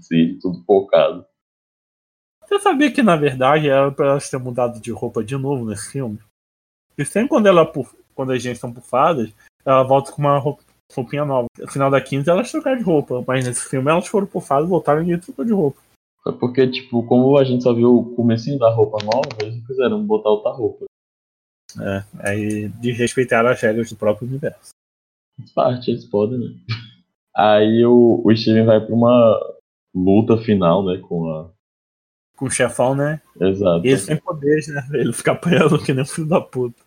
City, 0.00 0.38
tudo 0.40 0.62
focado. 0.64 1.24
Você 2.44 2.58
sabia 2.60 2.92
que 2.92 3.02
na 3.02 3.16
verdade 3.16 3.68
era 3.68 3.90
pra 3.90 4.08
elas 4.10 4.28
ter 4.28 4.38
mudado 4.38 4.80
de 4.80 4.90
roupa 4.90 5.24
de 5.24 5.36
novo 5.36 5.64
nesse 5.64 5.92
filme? 5.92 6.18
E 6.98 7.04
sempre 7.04 7.30
quando, 7.30 7.46
ela, 7.46 7.70
quando 8.14 8.32
as 8.32 8.42
gente 8.42 8.56
estão 8.56 8.72
pufadas, 8.72 9.32
ela 9.64 9.82
volta 9.82 10.12
com 10.12 10.20
uma 10.20 10.36
roupa- 10.38 10.62
roupinha 10.94 11.24
nova. 11.24 11.46
No 11.58 11.70
final 11.70 11.90
da 11.90 12.00
15 12.00 12.28
elas 12.28 12.50
trocaram 12.50 12.76
de 12.76 12.84
roupa, 12.84 13.24
mas 13.26 13.46
nesse 13.46 13.68
filme 13.70 13.90
elas 13.90 14.06
foram 14.06 14.26
pufadas 14.26 14.68
voltaram 14.68 15.02
e 15.02 15.18
trocou 15.18 15.44
de 15.44 15.52
roupa. 15.52 15.80
Foi 16.22 16.32
porque, 16.38 16.68
tipo, 16.68 17.04
como 17.06 17.36
a 17.36 17.44
gente 17.44 17.62
só 17.62 17.74
viu 17.74 17.98
o 17.98 18.14
comecinho 18.14 18.58
da 18.58 18.70
roupa 18.70 18.98
nova, 19.04 19.28
eles 19.40 19.56
não 19.56 19.66
quiseram 19.66 20.06
botar 20.06 20.30
outra 20.30 20.52
roupa. 20.52 20.84
É, 21.80 22.04
aí 22.20 22.68
desrespeitaram 22.68 23.48
as 23.48 23.60
regras 23.60 23.90
do 23.90 23.96
próprio 23.96 24.28
universo. 24.28 24.70
Parte, 25.54 25.90
eles 25.90 26.04
podem, 26.04 26.38
né? 26.38 26.54
Aí 27.34 27.84
o, 27.84 28.22
o 28.24 28.36
Steven 28.36 28.66
vai 28.66 28.84
pra 28.84 28.94
uma 28.94 29.56
luta 29.94 30.36
final, 30.38 30.84
né, 30.84 30.98
com 30.98 31.28
a... 31.28 31.50
Com 32.36 32.46
o 32.46 32.50
chefão, 32.50 32.94
né? 32.94 33.20
Exato. 33.40 33.86
E 33.86 33.90
ele 33.90 34.06
tem 34.06 34.16
poderes, 34.16 34.68
né? 34.68 34.86
Ele 34.92 35.12
fica 35.12 35.32
apanhando 35.32 35.82
que 35.82 35.92
nem 35.92 36.02
um 36.02 36.06
filho 36.06 36.28
da 36.28 36.40
puta. 36.40 36.80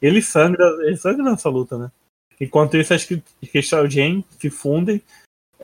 Ele 0.00 0.20
sangra, 0.20 0.64
ele 0.80 0.96
sangra 0.96 1.22
nessa 1.22 1.48
luta, 1.48 1.78
né? 1.78 1.92
Enquanto 2.40 2.76
isso, 2.76 2.92
as 2.92 3.04
que 3.04 3.22
Crystal 3.52 3.88
Jane 3.88 4.24
se 4.30 4.50
fundem, 4.50 5.00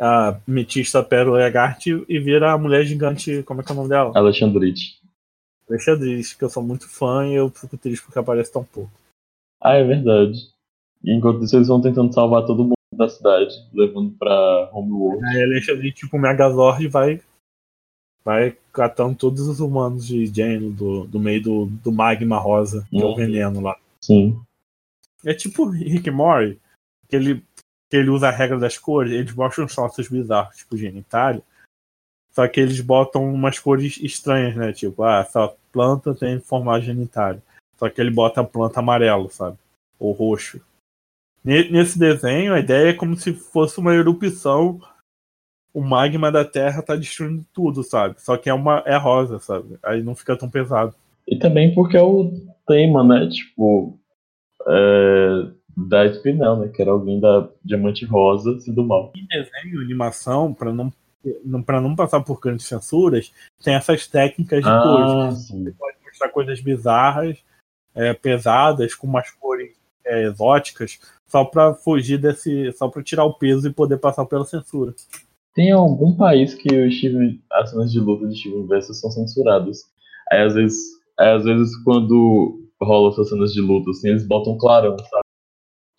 a 0.01 0.39
Metista 0.47 1.03
Pérola 1.03 1.43
Egart 1.47 1.87
e 1.87 2.19
vira 2.19 2.53
a 2.53 2.59
mulher 2.59 2.85
gigante, 2.85 3.43
como 3.45 3.61
é 3.61 3.65
que 3.65 3.71
é 3.71 3.75
o 3.75 3.77
nome 3.77 3.89
dela? 3.89 4.13
Alexandrite. 4.15 4.99
Alexandris, 5.69 6.33
que 6.33 6.45
eu 6.45 6.49
sou 6.51 6.63
muito 6.63 6.89
fã 6.89 7.27
e 7.27 7.35
eu 7.35 7.51
fico 7.51 7.77
triste 7.77 8.03
porque 8.05 8.19
aparece 8.19 8.53
tão 8.53 8.65
pouco. 8.65 8.91
Ah, 9.61 9.75
é 9.75 9.85
verdade. 9.85 10.39
E 11.05 11.13
enquanto 11.13 11.45
isso, 11.45 11.57
eles 11.57 11.69
vão 11.69 11.81
tentando 11.81 12.13
salvar 12.13 12.47
todo 12.47 12.63
mundo 12.65 12.75
da 12.95 13.09
cidade, 13.09 13.55
levando 13.73 14.11
pra 14.19 14.71
Homeworld. 14.73 15.25
Aí 15.27 15.43
a 15.43 15.45
Alexandris, 15.45 15.95
tipo, 15.95 16.17
o 16.17 16.21
Megazord 16.21 16.89
vai 16.89 17.21
vai 18.25 18.57
catando 18.73 19.15
todos 19.17 19.49
os 19.49 19.59
humanos 19.61 20.07
de 20.07 20.27
Jane 20.27 20.71
do, 20.71 21.05
do 21.07 21.19
meio 21.19 21.43
do, 21.43 21.67
do 21.67 21.91
magma 21.91 22.37
rosa, 22.39 22.87
que 22.91 23.01
é 23.01 23.05
o 23.05 23.09
Uhum. 23.11 23.15
veneno 23.17 23.61
lá. 23.61 23.77
Sim. 24.03 24.39
É 25.25 25.33
tipo 25.33 25.65
Rick 25.71 26.11
Mori, 26.11 26.61
que 27.09 27.17
ele, 27.17 27.43
que 27.89 27.97
ele 27.97 28.11
usa 28.11 28.29
a 28.29 28.33
regra 28.33 28.59
das 28.59 28.77
cores, 28.77 29.13
eles 29.13 29.35
mostram 29.35 29.67
saltos 29.69 30.09
bizarros, 30.09 30.57
tipo 30.57 30.77
genitália. 30.77 31.43
Só 32.33 32.47
que 32.47 32.61
eles 32.61 32.81
botam 32.81 33.33
umas 33.33 33.59
cores 33.59 33.99
estranhas, 34.01 34.55
né? 34.55 34.73
Tipo, 34.73 35.03
ah, 35.03 35.21
essa 35.21 35.53
planta 35.73 36.15
tem 36.15 36.39
formato 36.39 36.85
genitário. 36.85 37.43
Só 37.77 37.89
que 37.89 38.01
ele 38.01 38.11
bota 38.11 38.41
a 38.41 38.45
planta 38.45 38.81
amarelo, 38.81 39.31
sabe? 39.31 39.57
Ou 39.99 40.13
roxo. 40.13 40.61
Ne- 41.45 41.71
Nesse 41.71 41.99
desenho, 41.99 42.55
a 42.55 42.61
ideia 42.61 42.91
é 42.91 42.95
como 42.95 43.17
se 43.17 43.33
fosse 43.33 43.79
uma 43.79 43.95
erupção. 43.95 44.81
O 45.73 45.81
magma 45.81 46.31
da 46.31 46.45
Terra 46.45 46.83
tá 46.83 46.95
destruindo 46.97 47.45
tudo, 47.53 47.83
sabe? 47.83 48.21
Só 48.21 48.37
que 48.37 48.51
é 48.51 48.55
uma 48.55 48.83
é 48.87 48.97
rosa, 48.97 49.39
sabe? 49.39 49.79
Aí 49.83 50.03
não 50.03 50.15
fica 50.15 50.37
tão 50.37 50.51
pesado. 50.51 50.95
E 51.27 51.39
também 51.39 51.75
porque 51.75 51.97
é 51.97 52.03
o 52.03 52.31
tema, 52.67 53.03
né? 53.05 53.29
Tipo, 53.29 53.99
é, 54.67 55.51
da 55.87 56.07
Spinel, 56.07 56.57
né? 56.57 56.69
Que 56.69 56.83
era 56.83 56.91
alguém 56.91 57.21
da 57.21 57.49
Diamante 57.65 58.05
Rosa 58.05 58.59
sendo 58.59 58.85
mal. 58.85 59.13
em 59.15 59.27
desenho, 59.27 59.81
animação, 59.81 60.53
para 60.53 60.73
não 60.73 60.93
pra 61.65 61.81
não 61.81 61.95
passar 61.95 62.21
por 62.21 62.41
grandes 62.41 62.67
censuras, 62.67 63.33
tem 63.63 63.75
essas 63.75 64.07
técnicas 64.07 64.65
de 64.65 64.71
cores. 64.71 65.11
Ah, 65.11 65.31
sim. 65.33 65.65
Pode 65.73 65.97
mostrar 66.05 66.29
coisas 66.31 66.61
bizarras, 66.61 67.39
é, 67.95 68.15
pesadas, 68.15 68.95
com 68.95 69.07
umas 69.07 69.31
cores 69.31 69.73
é, 70.05 70.25
exóticas, 70.25 70.99
só 71.27 71.45
pra 71.45 71.75
fugir 71.75 72.19
desse. 72.19 72.73
só 72.73 72.89
pra 72.89 73.03
tirar 73.03 73.25
o 73.25 73.35
peso 73.35 73.69
e 73.69 73.73
poder 73.73 73.99
passar 73.99 74.25
pela 74.27 74.45
censura. 74.45 74.95
Tem 75.55 75.71
algum 75.73 76.17
país 76.17 76.55
que 76.55 76.69
o 76.69 76.91
Steven, 76.91 77.41
as 77.53 77.71
cenas 77.71 77.93
de 77.93 78.01
luta 78.01 78.27
de 78.27 78.39
Steven 78.39 78.61
Universo 78.61 78.95
são 78.95 79.11
censuradas. 79.11 79.83
Aí 80.31 80.43
às 80.43 80.55
vezes, 80.55 80.79
aí, 81.19 81.31
às 81.31 81.45
vezes 81.45 81.77
quando 81.85 82.69
rola 82.81 83.11
essas 83.11 83.29
cenas 83.29 83.53
de 83.53 83.61
luta, 83.61 83.91
assim, 83.91 84.09
eles 84.09 84.27
botam 84.27 84.57
clarão, 84.57 84.97
sabe? 84.99 85.28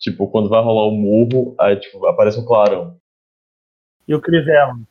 Tipo, 0.00 0.28
quando 0.28 0.48
vai 0.48 0.62
rolar 0.62 0.88
o 0.88 0.96
murro, 0.96 1.54
aí 1.60 1.76
tipo, 1.76 2.04
aparece 2.06 2.40
um 2.40 2.44
clarão. 2.44 2.96
E 4.08 4.14
o 4.14 4.20
Chris 4.20 4.46
Evans, 4.48 4.86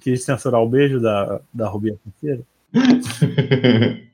quis 0.00 0.24
censurar 0.24 0.62
o 0.62 0.68
beijo 0.68 1.00
da, 1.00 1.40
da 1.52 1.68
Rubinha 1.68 1.98
Financeira. 1.98 2.44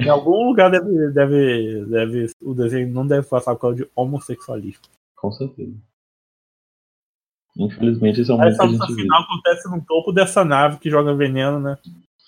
Em 0.00 0.08
algum 0.08 0.48
lugar 0.48 0.72
deve, 0.72 1.12
deve, 1.12 1.86
deve. 1.86 2.26
O 2.42 2.52
desenho 2.52 2.92
não 2.92 3.06
deve 3.06 3.28
passar 3.28 3.54
por 3.54 3.60
causa 3.60 3.76
de 3.76 3.88
homossexualismo. 3.94 4.82
Com 5.14 5.30
certeza. 5.30 5.72
Infelizmente, 7.56 8.20
isso 8.20 8.32
é 8.32 8.34
um 8.34 8.38
mundo 8.38 8.56
que 8.56 8.60
a 8.60 8.64
essa 8.64 8.72
gente 8.72 8.94
final 9.02 9.22
acontece 9.22 9.70
no 9.70 9.80
topo 9.84 10.10
dessa 10.10 10.44
nave 10.44 10.78
que 10.78 10.90
joga 10.90 11.14
veneno, 11.14 11.60
né? 11.60 11.78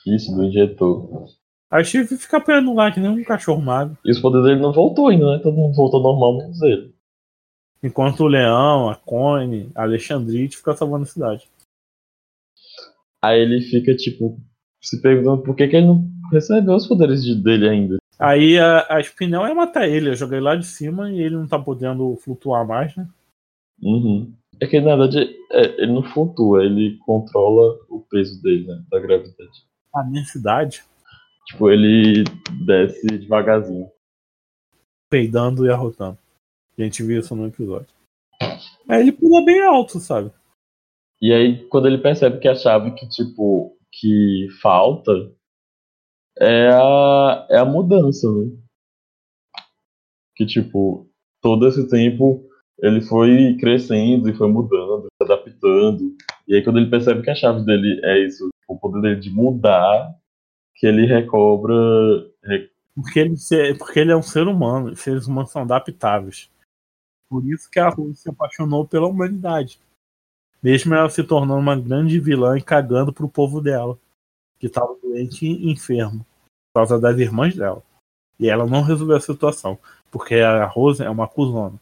Isso, 0.06 0.32
do 0.32 0.44
injetor. 0.44 1.26
Aí 1.68 1.82
o 1.82 1.84
Steve 1.84 2.16
fica 2.16 2.36
apanhando 2.36 2.72
lá, 2.72 2.92
que 2.92 3.00
nem 3.00 3.10
um 3.10 3.24
cachorro 3.24 3.60
magro. 3.60 3.98
E 4.04 4.12
os 4.12 4.20
poderes 4.20 4.46
dele 4.46 4.60
não 4.60 4.72
voltou 4.72 5.08
ainda, 5.08 5.32
né? 5.32 5.40
Todo 5.42 5.56
mundo 5.56 5.74
voltou 5.74 6.00
normal, 6.00 6.38
menos 6.38 6.62
ele. 6.62 6.94
Enquanto 7.86 8.20
o 8.20 8.26
Leão, 8.26 8.90
a 8.90 8.96
Cone, 8.96 9.70
a 9.74 9.82
Alexandrite 9.82 10.56
fica 10.56 10.74
salvando 10.74 11.04
a 11.04 11.06
cidade. 11.06 11.48
Aí 13.22 13.40
ele 13.40 13.60
fica, 13.62 13.94
tipo, 13.94 14.38
se 14.82 15.00
perguntando 15.00 15.42
por 15.42 15.54
que, 15.54 15.68
que 15.68 15.76
ele 15.76 15.86
não 15.86 16.08
recebeu 16.32 16.74
os 16.74 16.86
poderes 16.86 17.24
de- 17.24 17.40
dele 17.40 17.68
ainda. 17.68 17.96
Aí 18.18 18.58
a, 18.58 18.86
a 18.96 19.00
Spinel 19.00 19.46
ia 19.46 19.54
matar 19.54 19.86
ele, 19.88 20.08
eu 20.10 20.14
joguei 20.16 20.40
lá 20.40 20.56
de 20.56 20.66
cima 20.66 21.10
e 21.12 21.20
ele 21.20 21.36
não 21.36 21.46
tá 21.46 21.58
podendo 21.58 22.16
flutuar 22.16 22.66
mais, 22.66 22.96
né? 22.96 23.06
Uhum. 23.82 24.32
É 24.60 24.66
que, 24.66 24.80
na 24.80 24.96
verdade, 24.96 25.36
é, 25.52 25.82
ele 25.82 25.92
não 25.92 26.02
flutua, 26.02 26.64
ele 26.64 26.96
controla 27.04 27.78
o 27.90 28.00
peso 28.00 28.42
dele, 28.42 28.66
né? 28.66 28.82
Da 28.90 28.98
gravidade. 28.98 29.66
A 29.94 30.02
minha 30.02 30.24
cidade, 30.24 30.82
Tipo, 31.46 31.70
ele 31.70 32.24
desce 32.66 33.06
devagarzinho. 33.06 33.88
peidando 35.08 35.64
e 35.64 35.70
arrotando. 35.70 36.18
A 36.78 36.82
gente 36.82 37.02
viu 37.02 37.20
isso 37.20 37.34
no 37.34 37.46
episódio. 37.46 37.88
Aí 38.88 39.00
ele 39.00 39.12
pula 39.12 39.44
bem 39.44 39.60
alto, 39.62 39.98
sabe? 39.98 40.30
E 41.20 41.32
aí, 41.32 41.66
quando 41.68 41.86
ele 41.88 41.98
percebe 41.98 42.38
que 42.38 42.46
a 42.48 42.54
chave 42.54 42.90
que, 42.92 43.08
tipo, 43.08 43.76
que 43.90 44.48
falta 44.60 45.12
é 46.38 46.68
a, 46.68 47.46
é 47.50 47.58
a 47.58 47.64
mudança, 47.64 48.30
né? 48.30 48.50
Que, 50.36 50.44
tipo, 50.44 51.08
todo 51.40 51.66
esse 51.66 51.88
tempo 51.88 52.44
ele 52.82 53.00
foi 53.00 53.56
crescendo 53.58 54.28
e 54.28 54.34
foi 54.36 54.48
mudando, 54.52 55.06
se 55.16 55.24
adaptando. 55.24 56.14
E 56.46 56.54
aí, 56.54 56.62
quando 56.62 56.78
ele 56.78 56.90
percebe 56.90 57.22
que 57.22 57.30
a 57.30 57.34
chave 57.34 57.64
dele 57.64 57.98
é 58.04 58.18
isso, 58.26 58.48
o 58.68 58.78
poder 58.78 59.00
dele 59.00 59.20
de 59.20 59.30
mudar, 59.30 60.14
que 60.74 60.86
ele 60.86 61.06
recobra. 61.06 61.74
re- 62.44 62.70
Porque 62.94 63.20
ele, 63.20 63.34
porque 63.78 64.00
ele 64.00 64.12
é 64.12 64.16
um 64.16 64.20
ser 64.22 64.46
humano, 64.46 64.92
e 64.92 64.96
seres 64.96 65.26
humanos 65.26 65.50
são 65.50 65.62
adaptáveis. 65.62 66.50
Por 67.28 67.44
isso 67.46 67.70
que 67.70 67.78
a 67.78 67.88
Rose 67.88 68.16
se 68.16 68.30
apaixonou 68.30 68.86
pela 68.86 69.06
humanidade. 69.06 69.80
Mesmo 70.62 70.94
ela 70.94 71.08
se 71.10 71.22
tornando 71.22 71.60
uma 71.60 71.78
grande 71.78 72.18
vilã 72.18 72.56
e 72.56 72.62
cagando 72.62 73.12
pro 73.12 73.28
povo 73.28 73.60
dela, 73.60 73.98
que 74.58 74.66
estava 74.66 74.96
doente 75.02 75.46
e 75.46 75.70
enfermo, 75.70 76.24
por 76.72 76.80
causa 76.80 77.00
das 77.00 77.18
irmãs 77.18 77.54
dela. 77.54 77.82
E 78.38 78.48
ela 78.48 78.66
não 78.66 78.82
resolveu 78.82 79.16
a 79.16 79.20
situação, 79.20 79.78
porque 80.10 80.36
a 80.36 80.64
Rose 80.66 81.02
é 81.02 81.10
uma 81.10 81.28
cuzona. 81.28 81.80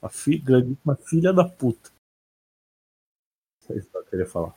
Uma, 0.00 0.10
fi, 0.10 0.38
grandíssima 0.38 0.96
filha 0.96 1.32
da 1.32 1.44
puta. 1.44 1.90
Isso 3.60 3.72
é 3.72 3.76
isso 3.76 3.90
que 3.90 3.96
eu 3.96 4.04
queria 4.04 4.26
falar. 4.26 4.54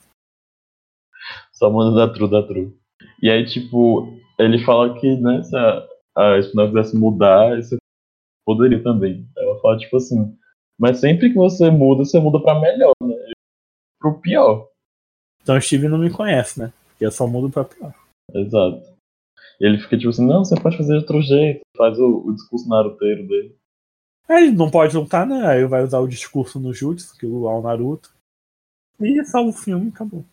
Só 1.51 1.69
manda 1.69 1.95
da 1.95 2.13
tru, 2.13 2.27
da 2.27 2.45
tru. 2.45 2.77
E 3.21 3.29
aí, 3.29 3.45
tipo, 3.45 4.19
ele 4.37 4.63
fala 4.63 4.99
que, 4.99 5.15
né, 5.15 5.43
se 5.43 5.55
a, 5.55 5.87
a 6.15 6.39
Spinel 6.39 6.67
quisesse 6.67 6.95
mudar, 6.95 7.55
você 7.55 7.77
poderia 8.45 8.81
também. 8.81 9.27
Aí 9.37 9.45
Fala, 9.61 9.77
tipo 9.77 9.97
assim, 9.97 10.37
mas 10.79 10.99
sempre 10.99 11.29
que 11.29 11.35
você 11.35 11.69
muda, 11.71 12.05
você 12.05 12.19
muda 12.19 12.39
pra 12.39 12.59
melhor, 12.59 12.93
né? 13.01 13.15
Pro 13.99 14.19
pior. 14.19 14.69
Então 15.41 15.57
o 15.57 15.61
Steve 15.61 15.87
não 15.87 15.97
me 15.97 16.11
conhece, 16.11 16.59
né? 16.59 16.73
Porque 16.89 17.05
eu 17.05 17.11
só 17.11 17.25
mudo 17.27 17.49
pra 17.49 17.63
pior. 17.63 17.93
Exato. 18.33 18.95
E 19.59 19.65
ele 19.65 19.79
fica 19.79 19.97
tipo 19.97 20.09
assim, 20.09 20.25
não, 20.25 20.45
você 20.45 20.59
pode 20.59 20.77
fazer 20.77 20.93
de 20.93 20.99
outro 20.99 21.21
jeito. 21.21 21.61
Faz 21.75 21.97
o, 21.99 22.27
o 22.27 22.33
discurso 22.33 22.69
naruteiro 22.69 23.27
dele. 23.27 23.55
Aí 24.27 24.47
ele 24.47 24.55
não 24.55 24.69
pode 24.69 24.95
lutar, 24.95 25.25
né? 25.25 25.47
Aí 25.47 25.65
vai 25.65 25.83
usar 25.83 25.99
o 25.99 26.07
discurso 26.07 26.59
no 26.59 26.73
Jutsu, 26.73 27.17
que 27.17 27.25
é 27.25 27.29
o 27.29 27.61
Naruto. 27.61 28.13
E 28.99 29.23
salva 29.23 29.49
o 29.49 29.53
filme 29.53 29.85
e 29.85 29.89
acabou. 29.89 30.25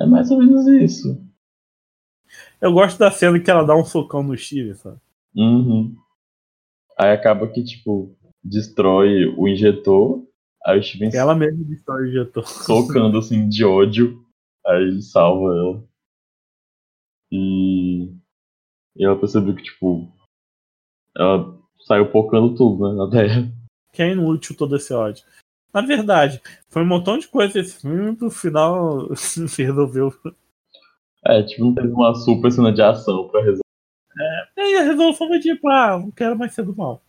É 0.00 0.06
mais 0.06 0.30
ou 0.30 0.38
menos 0.38 0.66
isso. 0.66 1.16
Eu 2.60 2.72
gosto 2.72 2.98
da 2.98 3.10
cena 3.10 3.38
que 3.38 3.50
ela 3.50 3.64
dá 3.64 3.76
um 3.76 3.84
socão 3.84 4.22
no 4.22 4.36
Steve, 4.36 4.74
sabe? 4.74 4.98
Uhum. 5.34 5.96
Aí 6.98 7.12
acaba 7.12 7.46
que, 7.46 7.62
tipo, 7.62 8.16
destrói 8.48 9.26
o 9.36 9.48
injetor. 9.48 10.24
Aí 10.64 10.78
o 10.78 10.82
Steven 10.82 11.10
Ela 11.14 11.34
mesma 11.34 11.64
destrói 11.64 12.04
o 12.04 12.08
injetor. 12.08 12.46
socando 12.46 13.18
assim 13.18 13.48
de 13.48 13.64
ódio. 13.64 14.24
Aí 14.66 14.82
ele 14.82 15.02
salva 15.02 15.50
ela. 15.56 15.84
E 17.30 18.12
ela 18.98 19.18
percebeu 19.18 19.54
que, 19.54 19.62
tipo, 19.62 20.08
ela 21.16 21.56
saiu 21.86 22.10
pocando 22.10 22.54
tudo, 22.54 22.88
né, 22.88 22.96
na 22.96 23.10
Terra. 23.10 23.52
Que 23.92 24.02
é 24.02 24.12
inútil 24.12 24.56
todo 24.56 24.76
esse 24.76 24.92
ódio. 24.92 25.24
Na 25.72 25.82
verdade, 25.82 26.40
foi 26.68 26.82
um 26.82 26.86
montão 26.86 27.18
de 27.18 27.28
coisa 27.28 27.58
esse 27.58 27.80
filme, 27.80 28.16
no 28.18 28.30
final 28.30 29.14
se 29.14 29.62
resolveu. 29.62 30.12
É, 31.24 31.42
tipo, 31.42 31.64
não 31.64 31.74
teve 31.74 31.88
uma 31.88 32.14
super 32.14 32.50
cena 32.50 32.72
de 32.72 32.82
ação 32.82 33.28
pra 33.28 33.40
resolver. 33.40 33.60
E 34.56 34.60
aí 34.60 34.76
a 34.76 34.82
resolução 34.84 35.28
foi 35.28 35.38
tipo, 35.38 35.68
ah, 35.68 35.98
não 35.98 36.10
quero 36.10 36.36
mais 36.36 36.54
ser 36.54 36.64
do 36.64 36.74
mal. 36.74 37.02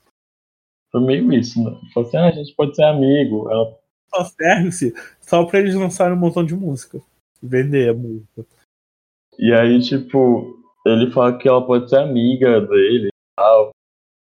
Foi 0.98 1.06
meio 1.06 1.32
isso, 1.32 1.64
né? 1.64 1.80
Falou 1.93 2.10
assim, 2.10 2.18
ah, 2.18 2.28
a 2.28 2.32
gente 2.32 2.56
pode 2.56 2.76
ser 2.76 2.84
amigo. 2.84 3.48
Ela, 3.52 3.78
Só 4.10 4.24
serve-se 4.26 4.93
só 5.22 5.45
pra 5.45 5.60
eles 5.60 5.76
lançarem 5.76 6.16
um 6.16 6.20
montão 6.20 6.43
de 6.43 6.56
música. 6.56 7.00
Vender 7.41 7.89
a 7.89 7.93
música. 7.93 8.45
E 9.38 9.54
aí, 9.54 9.80
tipo, 9.80 10.58
ele 10.86 11.12
fala 11.12 11.38
que 11.38 11.48
ela 11.48 11.64
pode 11.64 11.88
ser 11.88 11.98
amiga 11.98 12.62
dele 12.62 13.08
e 13.10 13.36
tal. 13.36 13.70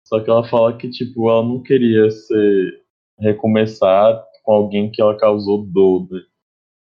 Só 0.05 0.19
que 0.19 0.29
ela 0.29 0.45
fala 0.47 0.77
que, 0.77 0.89
tipo, 0.89 1.29
ela 1.29 1.43
não 1.43 1.63
queria 1.63 2.11
ser 2.11 2.83
recomeçar 3.17 4.21
com 4.43 4.51
alguém 4.51 4.91
que 4.91 5.01
ela 5.01 5.17
causou 5.17 5.65
dor. 5.65 6.07
né? 6.11 6.21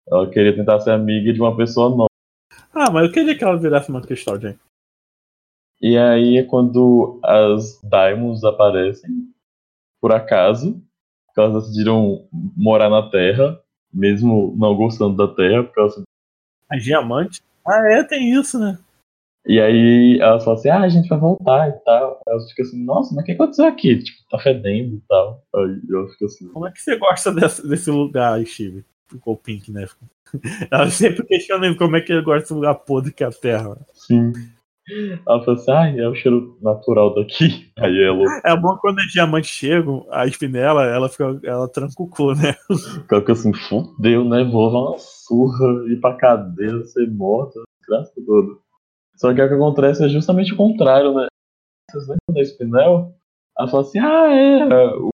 Ela 0.09 0.29
queria 0.29 0.57
tentar 0.57 0.81
ser 0.81 0.91
amiga 0.91 1.33
de 1.33 1.41
uma 1.41 1.57
pessoa 1.57 1.89
nova. 1.89 2.09
Ah, 2.75 2.91
mas 2.91 3.07
eu 3.07 3.13
queria 3.13 3.39
que 3.39 3.45
ela 3.45 3.57
virasse 3.57 3.89
uma 3.91 4.03
questão, 4.03 4.39
gente. 4.41 4.59
E 5.81 5.97
aí 5.97 6.39
é 6.39 6.43
quando 6.43 7.21
as 7.23 7.81
Diamonds 7.83 8.43
aparecem, 8.43 9.33
por 10.05 10.13
acaso, 10.13 10.83
que 11.35 11.41
elas 11.41 11.63
decidiram 11.63 12.29
morar 12.31 12.91
na 12.91 13.09
Terra, 13.09 13.59
mesmo 13.91 14.55
não 14.55 14.77
gostando 14.77 15.17
da 15.17 15.35
Terra, 15.35 15.65
porque 15.65 15.81
elas 15.81 16.03
A 16.69 16.77
diamante? 16.77 17.43
Ah, 17.67 17.81
é, 17.91 18.05
tem 18.05 18.31
isso, 18.31 18.59
né? 18.59 18.77
E 19.47 19.59
aí 19.59 20.19
ela 20.21 20.39
fala 20.41 20.59
assim, 20.59 20.69
ah, 20.69 20.83
a 20.83 20.89
gente 20.91 21.09
vai 21.09 21.19
voltar 21.19 21.71
e 21.71 21.73
tal. 21.87 22.21
Aí 22.29 22.35
ela 22.35 22.47
fica 22.47 22.65
assim, 22.65 22.85
nossa, 22.85 23.15
mas 23.15 23.23
o 23.23 23.25
que 23.25 23.33
aconteceu 23.33 23.65
aqui? 23.65 24.03
Tipo, 24.03 24.19
tá 24.29 24.39
fedendo 24.39 24.97
e 24.97 25.03
tal. 25.09 25.43
Aí 25.57 25.81
ela 25.89 26.07
fica 26.11 26.27
assim, 26.27 26.49
Como 26.49 26.67
é 26.67 26.71
que 26.71 26.83
você 26.83 26.99
gosta 26.99 27.33
desse, 27.33 27.67
desse 27.67 27.91
lugar, 27.91 28.45
Steve? 28.45 28.85
Ficou 29.09 29.39
pink, 29.39 29.73
né? 29.73 29.87
Ela 30.71 30.91
sempre 30.91 31.25
questiona 31.25 31.75
como 31.77 31.97
é 31.97 32.03
que 32.03 32.13
ele 32.13 32.21
gosta 32.21 32.41
desse 32.41 32.53
lugar 32.53 32.75
podre 32.75 33.11
que 33.11 33.25
é 33.25 33.27
a 33.27 33.33
Terra. 33.33 33.79
sim. 33.95 34.33
Ela 35.27 35.43
fala 35.43 35.57
assim, 35.57 35.71
ah, 35.73 35.89
é 35.97 36.09
o 36.09 36.15
cheiro 36.15 36.59
natural 36.61 37.15
daqui. 37.15 37.73
Aí 37.79 38.05
ela 38.05 38.23
É 38.45 38.57
bom 38.57 38.77
quando 38.77 38.99
os 38.99 39.13
diamantes 39.13 39.51
chegam, 39.51 40.07
a 40.11 40.27
espinela, 40.27 40.85
ela 40.85 41.09
fica, 41.09 41.41
ela 41.43 41.67
tranca 41.69 41.95
o 41.99 42.09
cu, 42.09 42.35
né? 42.35 42.55
fica 43.09 43.33
assim, 43.33 43.53
fudeu, 43.55 44.25
né? 44.25 44.45
Vou 44.45 44.67
levar 44.67 44.91
uma 44.91 44.99
surra, 44.99 45.91
ir 45.91 46.01
pra 46.01 46.17
cadeia, 46.17 46.85
ser 46.85 47.11
morta, 47.11 47.61
graças 47.89 48.13
toda. 48.27 48.59
Só 49.17 49.33
que 49.33 49.41
o 49.41 49.49
que 49.49 49.55
acontece 49.55 50.05
é 50.05 50.09
justamente 50.09 50.53
o 50.53 50.57
contrário, 50.57 51.15
né? 51.15 51.27
Vocês 51.91 52.09
lembram 52.09 52.35
da 52.35 52.43
Spinel? 52.43 53.15
Ela 53.59 53.69
fala 53.69 53.83
assim, 53.83 53.99
ah, 54.01 54.29
é, 54.31 54.87
o 54.97 55.11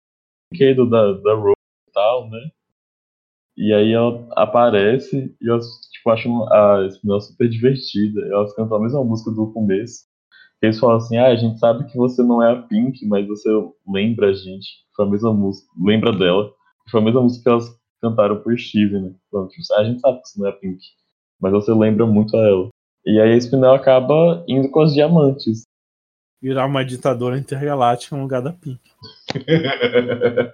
brinquedo 0.51 0.89
da, 0.89 1.13
da 1.13 1.33
Rose 1.35 1.55
e 1.87 1.91
tal, 1.91 2.29
né? 2.29 2.49
E 3.57 3.73
aí 3.73 3.91
ela 3.91 4.25
aparece 4.31 5.35
e 5.41 5.49
elas, 5.49 5.65
tipo, 5.99 6.09
acham 6.09 6.51
a 6.51 6.87
Spinel 6.89 7.21
super 7.21 7.47
divertida. 7.49 8.21
Elas 8.27 8.53
cantam 8.55 8.77
a 8.77 8.81
mesma 8.81 9.03
música 9.03 9.31
do 9.31 9.51
começo. 9.51 10.07
Eles 10.61 10.79
falam 10.79 10.97
assim, 10.97 11.17
ah, 11.17 11.27
a 11.27 11.35
gente 11.35 11.57
sabe 11.59 11.85
que 11.85 11.95
você 11.95 12.21
não 12.21 12.43
é 12.43 12.51
a 12.51 12.61
Pink, 12.63 13.05
mas 13.05 13.25
você 13.27 13.49
lembra 13.87 14.29
a 14.29 14.33
gente. 14.33 14.67
Foi 14.95 15.05
a 15.05 15.09
mesma 15.09 15.33
música, 15.33 15.69
lembra 15.81 16.11
dela. 16.11 16.51
Foi 16.89 16.99
a 16.99 17.03
mesma 17.03 17.21
música 17.21 17.43
que 17.43 17.49
elas 17.49 17.79
cantaram 18.01 18.41
por 18.41 18.57
Steve, 18.59 18.99
né? 18.99 19.13
Falando, 19.31 19.49
tipo, 19.49 19.63
ah, 19.73 19.79
a 19.79 19.83
gente 19.85 19.99
sabe 20.01 20.21
que 20.21 20.27
você 20.27 20.39
não 20.39 20.47
é 20.47 20.49
a 20.49 20.53
Pink, 20.53 20.79
mas 21.39 21.51
você 21.53 21.73
lembra 21.73 22.05
muito 22.05 22.35
a 22.35 22.39
ela. 22.41 22.69
E 23.05 23.19
aí 23.21 23.31
a 23.33 23.37
Spinel 23.37 23.73
acaba 23.73 24.43
indo 24.47 24.69
com 24.69 24.81
as 24.81 24.93
diamantes. 24.93 25.63
Virar 26.41 26.65
uma 26.65 26.83
ditadora 26.83 27.37
intergaláctica 27.37 28.15
no 28.15 28.23
lugar 28.23 28.41
da 28.41 28.51
Pink. 28.53 28.79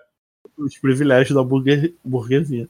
Os 0.57 0.77
privilégios 0.77 1.35
da 1.35 1.43
burgue- 1.43 1.95
burguesia. 2.03 2.69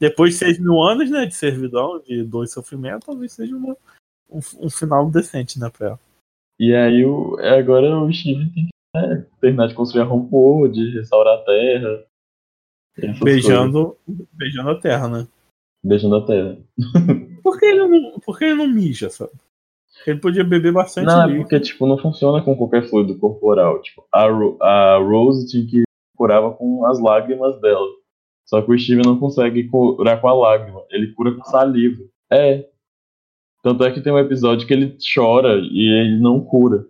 Depois 0.00 0.32
de 0.34 0.38
6 0.38 0.58
mil 0.60 0.80
anos, 0.82 1.10
né, 1.10 1.26
de 1.26 1.34
servidão, 1.34 2.00
de 2.00 2.22
dois 2.22 2.52
sofrimentos, 2.52 3.04
talvez 3.06 3.32
seja 3.32 3.56
uma- 3.56 3.76
um, 4.30 4.38
um 4.60 4.70
final 4.70 5.10
decente, 5.10 5.58
né, 5.58 5.70
pra 5.70 5.88
ela. 5.88 6.00
E 6.60 6.74
aí 6.74 7.04
o, 7.04 7.36
agora 7.40 7.98
o 7.98 8.12
Steve 8.12 8.50
tem 8.52 8.66
que 8.66 8.70
né, 8.94 9.26
terminar 9.40 9.68
de 9.68 9.74
construir 9.74 10.02
a 10.02 10.08
Homeworld, 10.08 10.90
restaurar 10.90 11.38
a 11.38 11.44
Terra. 11.44 12.04
coisas. 12.96 13.20
Beijando, 13.20 13.96
beijando 14.32 14.70
a 14.70 14.80
terra, 14.80 15.08
né? 15.08 15.28
Beijando 15.84 16.16
a 16.16 16.26
Terra. 16.26 16.58
Por 17.42 17.58
que 17.58 17.66
ele 17.66 17.86
não, 17.86 18.18
por 18.20 18.36
que 18.38 18.44
ele 18.44 18.54
não 18.56 18.66
mija, 18.68 19.08
sabe? 19.08 19.30
Ele 20.06 20.18
podia 20.20 20.44
beber 20.44 20.72
bastante 20.72 21.06
Não, 21.06 21.22
é 21.22 21.26
líquido. 21.26 21.42
porque 21.42 21.60
tipo, 21.60 21.86
não 21.86 21.96
funciona 21.98 22.42
com 22.42 22.56
qualquer 22.56 22.88
fluido 22.88 23.16
corporal. 23.18 23.80
Tipo, 23.80 24.04
a, 24.12 24.26
Ro- 24.28 24.58
a 24.60 24.96
Rose 24.98 25.46
tinha 25.48 25.66
que 25.66 25.82
curava 26.16 26.52
com 26.52 26.84
as 26.86 26.98
lágrimas 27.00 27.60
dela. 27.60 27.86
Só 28.48 28.62
que 28.62 28.72
o 28.72 28.78
Steve 28.78 29.02
não 29.04 29.18
consegue 29.18 29.68
curar 29.68 30.18
com 30.22 30.26
a 30.28 30.32
lágrima. 30.32 30.82
Ele 30.90 31.12
cura 31.12 31.34
com 31.34 31.44
saliva. 31.44 32.02
É. 32.32 32.66
Tanto 33.62 33.84
é 33.84 33.92
que 33.92 34.00
tem 34.00 34.10
um 34.10 34.18
episódio 34.18 34.66
que 34.66 34.72
ele 34.72 34.96
chora 35.14 35.56
e 35.56 35.86
ele 35.86 36.18
não 36.18 36.40
cura. 36.40 36.86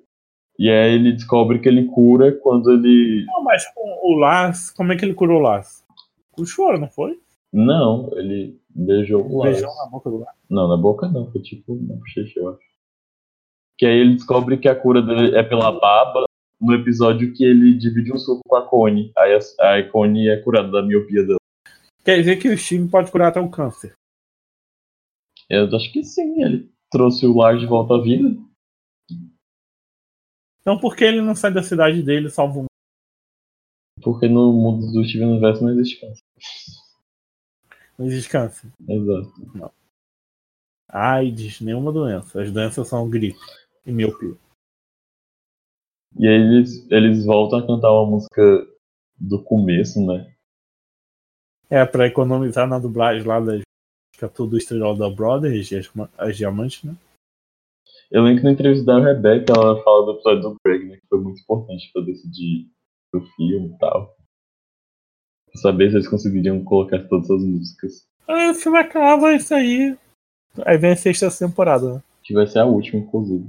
E 0.57 0.71
aí 0.71 0.95
ele 0.95 1.13
descobre 1.13 1.59
que 1.59 1.69
ele 1.69 1.87
cura 1.87 2.31
quando 2.31 2.71
ele. 2.71 3.25
Não, 3.27 3.43
mas 3.43 3.65
o 3.77 4.15
Lars, 4.17 4.71
como 4.71 4.93
é 4.93 4.97
que 4.97 5.05
ele 5.05 5.15
curou 5.15 5.41
o 5.41 5.43
Lars? 5.43 5.85
Com 6.31 6.45
choro, 6.45 6.79
não 6.79 6.89
foi? 6.89 7.19
Não, 7.53 8.09
ele 8.13 8.57
beijou 8.71 9.27
o 9.27 9.39
Lars. 9.39 9.55
Beijão 9.55 9.75
na 9.77 9.91
boca 9.91 10.11
do 10.11 10.19
Lars. 10.19 10.39
Não, 10.49 10.69
na 10.69 10.77
boca 10.77 11.09
não, 11.09 11.29
foi 11.31 11.41
tipo 11.43 11.75
na 11.75 11.97
bochecha, 11.97 12.39
eu 12.39 12.51
acho. 12.51 12.69
Que 13.77 13.87
aí 13.87 13.99
ele 13.99 14.15
descobre 14.15 14.59
que 14.59 14.69
a 14.69 14.77
cura 14.77 15.03
dele 15.03 15.37
é 15.37 15.43
pela 15.43 15.73
baba 15.73 16.25
no 16.61 16.75
episódio 16.75 17.33
que 17.33 17.45
ele 17.45 17.77
divide 17.77 18.13
um 18.13 18.19
suco 18.19 18.43
com 18.47 18.57
a 18.57 18.63
Connie. 18.63 19.13
Aí 19.17 19.35
a, 19.35 19.79
a 19.79 19.83
Connie 19.91 20.29
é 20.29 20.37
curada 20.37 20.71
da 20.71 20.83
miopia 20.83 21.25
dela. 21.25 21.38
Quer 22.09 22.21
dizer 22.21 22.41
que 22.41 22.49
o 22.49 22.57
Steve 22.57 22.89
pode 22.89 23.13
curar 23.13 23.29
até 23.29 23.39
o 23.39 23.51
câncer. 23.51 23.95
Eu 25.47 25.67
acho 25.77 25.93
que 25.93 26.03
sim, 26.03 26.43
ele 26.43 26.73
trouxe 26.91 27.27
o 27.27 27.37
Lars 27.37 27.61
de 27.61 27.67
volta 27.67 27.97
à 27.97 28.01
vida. 28.01 28.31
Então 30.59 30.81
por 30.81 30.97
que 30.97 31.05
ele 31.05 31.21
não 31.21 31.35
sai 31.35 31.53
da 31.53 31.63
cidade 31.63 32.03
dele 32.03 32.29
e 32.29 32.31
salva 32.31 32.61
um? 32.61 32.65
Porque 34.03 34.27
no 34.27 34.55
mundo 34.55 34.91
do 34.91 35.05
Steven 35.05 35.33
Universo 35.33 35.63
não 35.63 35.71
existe 35.71 36.01
câncer. 36.01 36.23
Não 37.99 38.07
existe 38.07 38.31
câncer. 38.31 38.73
Exato. 38.89 39.75
AIDS, 40.89 41.61
nenhuma 41.61 41.93
doença. 41.93 42.41
As 42.41 42.51
doenças 42.51 42.89
são 42.89 43.11
gripe 43.11 43.39
e 43.85 43.93
miopia. 43.93 44.35
E 46.19 46.27
aí 46.27 46.41
eles, 46.41 46.91
eles 46.91 47.27
voltam 47.27 47.59
a 47.59 47.67
cantar 47.67 47.93
uma 47.93 48.13
música 48.13 48.67
do 49.21 49.45
começo, 49.45 50.01
né? 50.07 50.38
É, 51.71 51.85
pra 51.85 52.07
economizar 52.07 52.67
na 52.67 52.79
dublagem 52.79 53.27
lá 53.27 53.41
das 53.41 53.63
fica 54.15 54.29
tudo 54.29 54.59
estrela 54.59 54.97
da 54.97 55.09
Brothers, 55.09 55.73
as, 55.73 55.91
as 56.19 56.37
diamantes, 56.37 56.83
né? 56.83 56.97
Eu 58.11 58.23
lembro 58.23 58.41
que 58.41 58.45
na 58.45 58.53
entrevista 58.53 58.85
da 58.85 58.99
Rebecca 58.99 59.53
ela 59.55 59.83
fala 59.85 60.07
do 60.07 60.13
episódio 60.13 60.43
do 60.43 60.57
Greg, 60.65 60.87
né? 60.87 60.97
Que 60.97 61.07
foi 61.09 61.21
muito 61.21 61.41
importante 61.41 61.91
pra 61.93 62.03
decidir 62.03 62.67
o 63.15 63.21
filme 63.21 63.69
e 63.69 63.79
tal. 63.79 64.17
Pra 65.51 65.61
saber 65.61 65.91
se 65.91 65.97
eles 65.97 66.09
conseguiriam 66.09 66.65
colocar 66.65 67.07
todas 67.07 67.31
as 67.31 67.43
músicas. 67.43 68.09
Aí 68.27 68.51
o 68.51 68.55
filme 68.55 68.79
acaba 68.79 69.35
isso 69.35 69.55
aí. 69.55 69.97
Aí 70.65 70.79
vem 70.79 70.93
a 70.93 70.97
sexta 70.97 71.31
temporada, 71.31 71.95
né? 71.95 72.03
Que 72.25 72.35
vai 72.35 72.47
ser 72.47 72.59
a 72.61 72.65
última, 72.65 73.01
inclusive. 73.01 73.47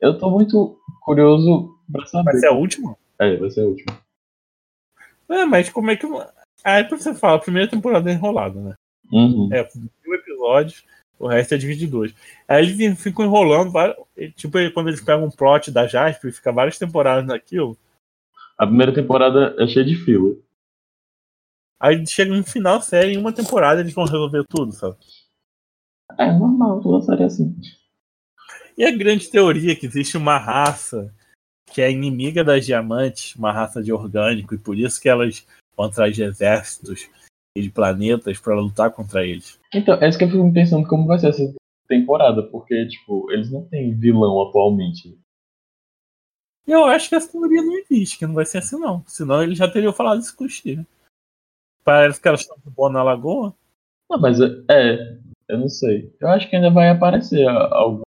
Eu 0.00 0.18
tô 0.18 0.30
muito 0.30 0.78
curioso 1.00 1.74
pra 1.90 2.06
saber. 2.06 2.32
Vai 2.32 2.40
ser 2.40 2.48
a 2.48 2.52
última? 2.52 2.96
É, 3.18 3.36
vai 3.36 3.50
ser 3.50 3.62
a 3.62 3.66
última. 3.66 4.00
É, 5.30 5.44
mas 5.44 5.70
como 5.70 5.90
é 5.90 5.96
que. 5.96 6.06
Aí 6.64 6.82
pra 6.82 6.96
você 6.96 7.14
falar, 7.14 7.34
a 7.34 7.40
primeira 7.40 7.70
temporada 7.70 8.10
é 8.10 8.14
enrolada, 8.14 8.58
né? 8.58 8.74
Uhum. 9.12 9.50
É, 9.52 9.68
mil 9.74 10.14
episódios, 10.14 10.82
o 11.18 11.26
resto 11.28 11.54
é 11.54 11.58
dividido 11.58 11.84
em 11.84 11.90
dois. 11.90 12.14
Aí 12.48 12.64
eles 12.64 13.00
ficam 13.00 13.24
enrolando, 13.24 13.70
tipo, 14.34 14.58
quando 14.72 14.88
eles 14.88 15.02
pegam 15.02 15.26
um 15.26 15.30
plot 15.30 15.70
da 15.70 15.86
Jasper, 15.86 16.32
fica 16.32 16.50
várias 16.50 16.78
temporadas 16.78 17.26
naquilo. 17.26 17.76
A 18.56 18.66
primeira 18.66 18.94
temporada 18.94 19.54
é 19.58 19.66
cheia 19.66 19.84
de 19.84 19.94
fila. 19.94 20.34
Aí 21.78 22.06
chega 22.06 22.34
no 22.34 22.42
final 22.42 22.80
série, 22.80 23.12
em 23.12 23.18
uma 23.18 23.32
temporada 23.32 23.80
eles 23.80 23.92
vão 23.92 24.04
resolver 24.04 24.44
tudo, 24.48 24.72
sabe? 24.72 24.96
É 26.18 26.32
normal, 26.32 26.80
toda 26.80 27.04
série 27.04 27.24
é 27.24 27.26
assim. 27.26 27.54
E 28.78 28.84
a 28.84 28.90
grande 28.90 29.30
teoria 29.30 29.72
é 29.72 29.74
que 29.76 29.86
existe 29.86 30.16
uma 30.16 30.38
raça 30.38 31.14
que 31.66 31.82
é 31.82 31.90
inimiga 31.90 32.42
das 32.42 32.64
diamantes, 32.64 33.34
uma 33.34 33.52
raça 33.52 33.82
de 33.82 33.92
orgânico, 33.92 34.54
e 34.54 34.58
por 34.58 34.78
isso 34.78 35.00
que 35.00 35.08
elas 35.08 35.46
atrás 35.82 36.14
de 36.14 36.22
exércitos 36.22 37.08
e 37.56 37.62
de 37.62 37.70
planetas 37.70 38.38
para 38.38 38.54
lutar 38.54 38.90
contra 38.90 39.24
eles. 39.24 39.58
Então, 39.72 39.94
é 40.00 40.08
isso 40.08 40.18
que 40.18 40.24
eu 40.24 40.30
fico 40.30 40.52
pensando 40.52 40.86
como 40.86 41.06
vai 41.06 41.18
ser 41.18 41.28
essa 41.28 41.54
temporada, 41.88 42.42
porque, 42.42 42.86
tipo, 42.88 43.30
eles 43.30 43.50
não 43.50 43.64
têm 43.66 43.94
vilão 43.94 44.42
atualmente. 44.42 45.18
Eu 46.66 46.84
acho 46.86 47.08
que 47.08 47.14
essa 47.14 47.30
teoria 47.30 47.62
não 47.62 47.78
existe, 47.78 48.18
que 48.18 48.26
não 48.26 48.34
vai 48.34 48.46
ser 48.46 48.58
assim 48.58 48.78
não. 48.78 49.04
Senão 49.06 49.42
eles 49.42 49.58
já 49.58 49.70
teriam 49.70 49.92
falado 49.92 50.20
isso 50.20 50.34
com 50.34 50.44
o 50.44 50.48
Steve. 50.48 50.86
Parece 51.84 52.20
que 52.20 52.26
elas 52.26 52.40
estão 52.40 52.56
de 52.56 52.70
boa 52.70 52.90
na 52.90 53.02
lagoa. 53.02 53.54
Não, 54.10 54.18
mas 54.18 54.40
é, 54.40 54.46
é, 54.70 55.18
eu 55.48 55.58
não 55.58 55.68
sei. 55.68 56.14
Eu 56.18 56.28
acho 56.28 56.48
que 56.48 56.56
ainda 56.56 56.70
vai 56.70 56.88
aparecer 56.88 57.46
algum 57.46 58.02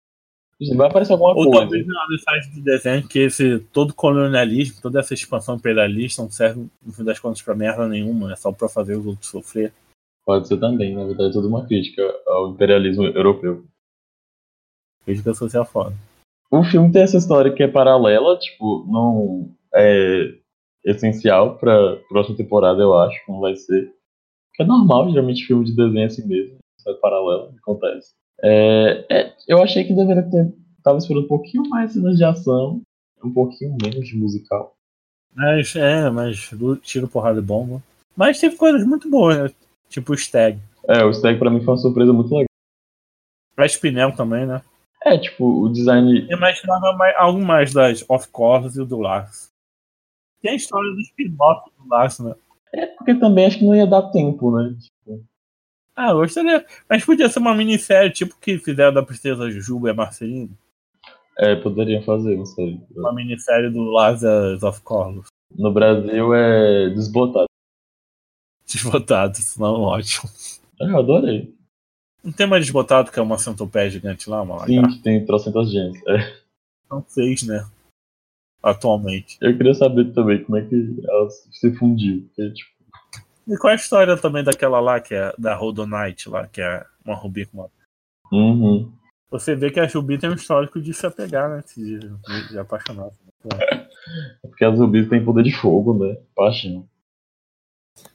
Vai 0.76 0.88
aparecer 0.88 1.14
alguma 1.14 1.36
Ou 1.36 1.46
coisa. 1.46 1.60
talvez 1.60 1.86
na 1.86 2.08
mensagem 2.10 2.54
do 2.56 2.62
desenho 2.62 3.08
que 3.08 3.20
esse 3.20 3.60
todo 3.72 3.94
colonialismo, 3.94 4.82
toda 4.82 5.00
essa 5.00 5.14
expansão 5.14 5.56
imperialista 5.56 6.24
não 6.24 6.32
serve, 6.32 6.68
no 6.84 6.92
fim 6.92 7.04
das 7.04 7.20
contas, 7.20 7.42
pra 7.44 7.54
merda 7.54 7.88
nenhuma, 7.88 8.34
é 8.34 8.36
só 8.36 8.52
pra 8.52 8.68
fazer 8.68 8.96
os 8.96 9.06
outros 9.06 9.30
sofrer. 9.30 9.72
Pode 10.26 10.48
ser 10.48 10.58
também, 10.58 10.96
na 10.96 11.06
verdade, 11.06 11.30
é 11.30 11.34
tudo 11.34 11.48
uma 11.48 11.66
crítica 11.66 12.02
ao 12.26 12.50
imperialismo 12.50 13.06
europeu. 13.06 13.66
Crítica 15.06 15.34
social 15.36 15.64
foda. 15.64 15.96
O 16.50 16.64
filme 16.64 16.92
tem 16.92 17.04
essa 17.04 17.18
história 17.18 17.54
que 17.54 17.62
é 17.62 17.68
paralela, 17.68 18.38
tipo, 18.38 18.86
não 18.90 19.56
é 19.76 20.34
essencial 20.84 21.58
pra 21.58 21.98
próxima 22.10 22.36
temporada, 22.36 22.82
eu 22.82 22.98
acho, 22.98 23.20
não 23.30 23.40
vai 23.40 23.56
ser. 23.56 23.94
Que 24.56 24.64
é 24.64 24.66
normal, 24.66 25.10
geralmente 25.10 25.46
filme 25.46 25.66
de 25.66 25.76
desenho 25.76 26.02
é 26.02 26.06
assim 26.06 26.28
mesmo, 26.28 26.58
isso 26.80 26.90
é 26.90 26.94
paralelo, 26.96 27.54
acontece. 27.62 28.16
É, 28.44 29.06
é, 29.10 29.34
eu 29.48 29.62
achei 29.62 29.84
que 29.84 29.94
deveria 29.94 30.24
ter. 30.30 30.54
Tava 30.84 30.98
esperando 31.00 31.26
um 31.26 31.28
pouquinho 31.28 31.68
mais 31.70 31.94
cenas 31.94 32.18
de 32.18 32.24
ação, 32.24 32.82
um 33.24 33.34
pouquinho 33.34 33.76
menos 33.82 34.08
de 34.08 34.16
musical. 34.16 34.76
Mas, 35.36 35.76
é, 35.76 36.10
mas 36.10 36.50
do- 36.54 36.78
tiro, 36.78 37.08
porrada 37.08 37.40
e 37.40 37.44
bomba. 37.44 37.82
Mas 38.16 38.40
teve 38.40 38.56
coisas 38.56 38.86
muito 38.86 39.10
boas, 39.10 39.38
né? 39.38 39.52
Tipo 39.90 40.14
o 40.14 40.18
Stag. 40.18 40.60
É, 40.88 41.04
o 41.04 41.14
Stag 41.14 41.38
pra 41.38 41.50
mim 41.50 41.60
foi 41.62 41.74
uma 41.74 41.80
surpresa 41.80 42.14
muito 42.14 42.30
legal. 42.34 42.46
A 43.58 43.66
Spinel 43.68 44.16
também, 44.16 44.46
né? 44.46 44.62
É, 45.04 45.18
tipo, 45.18 45.46
o 45.64 45.70
design. 45.72 46.28
Eu 46.30 46.38
imaginava 46.38 46.94
mais, 46.94 47.16
algo 47.18 47.40
mais 47.44 47.74
das 47.74 48.04
Of 48.10 48.28
Course 48.30 48.78
e 48.78 48.82
o 48.82 48.86
do 48.86 48.98
Lars. 49.00 49.48
Tem 50.42 50.52
a 50.52 50.56
história 50.56 50.90
do 50.92 51.02
spin-off 51.02 51.70
do 51.78 51.88
Lars, 51.90 52.20
né? 52.20 52.36
É 52.74 52.86
porque 52.88 53.16
também 53.16 53.46
acho 53.46 53.58
que 53.60 53.66
não 53.66 53.76
ia 53.76 53.88
dar 53.88 54.04
tempo, 54.12 54.52
né? 54.56 54.76
Ah, 56.00 56.14
gostaria. 56.14 56.64
Mas 56.88 57.04
podia 57.04 57.28
ser 57.28 57.40
uma 57.40 57.56
minissérie, 57.56 58.12
tipo 58.12 58.38
que 58.40 58.60
fizeram 58.60 58.94
da 58.94 59.02
Princesa 59.02 59.50
Juba 59.50 59.88
e 59.88 59.92
a 59.92 59.94
Marceline. 59.96 60.52
é, 61.40 61.56
poderiam 61.56 62.04
fazer, 62.04 62.38
não 62.38 62.46
sei. 62.46 62.80
Uma 62.96 63.12
minissérie 63.14 63.72
do 63.72 63.98
as 63.98 64.24
Of 64.62 64.82
Course. 64.82 65.28
No 65.58 65.74
Brasil 65.74 66.34
é 66.36 66.90
desbotado. 66.92 67.48
Desbotado, 68.66 69.38
senão 69.38 69.82
ótimo. 69.82 70.30
É, 70.80 70.86
eu 70.86 70.98
adorei. 71.00 71.56
Não 72.24 72.32
tem 72.32 72.46
mais 72.46 72.64
desbotado, 72.64 73.12
que 73.12 73.18
é 73.18 73.22
uma 73.22 73.38
centopeia 73.40 73.90
gigante 73.90 74.30
lá, 74.30 74.42
uma 74.44 74.66
Sim, 74.68 74.78
lagarta. 74.78 75.02
tem 75.02 75.26
trocentas 75.26 75.72
genes. 75.72 76.00
É. 76.08 76.38
São 76.88 77.04
seis, 77.08 77.44
né? 77.44 77.66
Atualmente. 78.62 79.38
Eu 79.42 79.56
queria 79.58 79.74
saber 79.74 80.14
também 80.14 80.44
como 80.44 80.58
é 80.58 80.62
que 80.66 80.96
ela 81.08 81.30
se 81.30 81.74
fundiu. 81.76 82.24
Porque, 82.28 82.54
tipo, 82.54 82.72
E 83.48 83.58
qual 83.58 83.72
é 83.72 83.74
a 83.74 83.76
história 83.76 84.18
também 84.18 84.44
daquela 84.44 84.80
lá, 84.80 85.00
que 85.00 85.16
é 85.16 85.34
da 85.38 85.56
Rodonite 85.56 86.30
lá, 86.30 86.48
que 86.48 86.62
é 86.62 86.86
uma 87.06 87.16
rubi 87.16 87.46
com 87.46 87.60
uma. 87.60 87.70
uhum. 88.32 88.92
Você 89.30 89.56
vê 89.56 89.70
que 89.70 89.80
a 89.80 89.86
Rubi 89.86 90.18
tem 90.18 90.30
um 90.30 90.36
histórico 90.36 90.80
de 90.80 90.94
se 90.94 91.06
apegar, 91.06 91.50
né? 91.50 91.62
De, 91.76 92.00
de, 92.00 92.50
de 92.50 92.60
apaixonar. 92.60 93.10
É 94.44 94.48
porque 94.48 94.64
as 94.64 94.78
zumbis 94.78 95.10
têm 95.10 95.24
poder 95.24 95.44
de 95.44 95.52
fogo, 95.52 95.94
né? 95.94 96.18
Paixão. 96.34 96.88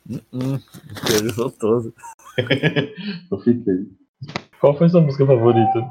Hum, 0.09 0.59
todo. 1.59 1.95
Eu 3.31 3.39
fiquei. 3.41 3.91
Qual 4.61 4.77
foi 4.77 4.89
sua 4.89 5.01
música 5.01 5.27
favorita? 5.27 5.91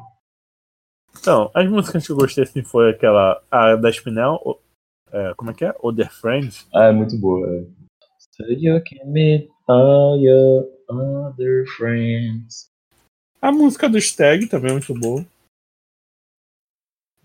Então, 1.20 1.52
as 1.54 1.70
músicas 1.70 2.06
que 2.06 2.12
eu 2.12 2.16
gostei 2.16 2.46
assim 2.46 2.64
foi 2.64 2.90
aquela. 2.90 3.44
A 3.52 3.76
da 3.76 3.92
Spinel. 3.92 4.60
é, 5.12 5.34
como 5.36 5.52
é 5.52 5.54
que 5.54 5.66
é? 5.66 5.76
Other 5.84 6.12
Friends. 6.12 6.68
Ah, 6.74 6.86
é 6.86 6.92
muito 6.92 7.18
boa. 7.18 7.48
É. 7.48 7.81
So 8.32 8.46
you 8.48 8.82
can 8.84 9.12
meet 9.12 9.50
all 9.68 10.18
your 10.18 10.66
other 10.90 11.66
friends. 11.78 12.72
A 13.42 13.52
música 13.52 13.90
do 13.90 14.00
Stag 14.00 14.48
também 14.48 14.70
é 14.72 14.74
muito 14.74 14.94
boa. 14.94 15.26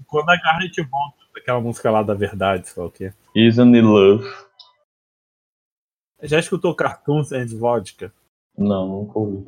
Quando 0.07 0.31
a 0.31 0.37
Garnet 0.37 0.83
volta, 0.83 1.19
aquela 1.37 1.61
música 1.61 1.91
lá 1.91 2.03
da 2.03 2.15
verdade, 2.15 2.69
sei 2.69 2.83
lá 2.83 2.89
o 2.89 2.93
quê. 2.93 3.13
Isn't 3.35 3.77
it 3.77 3.87
love? 3.87 4.25
Já 6.23 6.39
escutou 6.39 6.75
Cartoons 6.75 7.33
and 7.33 7.49
Vodka? 7.59 8.13
Não, 8.57 8.89
nunca 8.89 9.19
ouvi. 9.19 9.47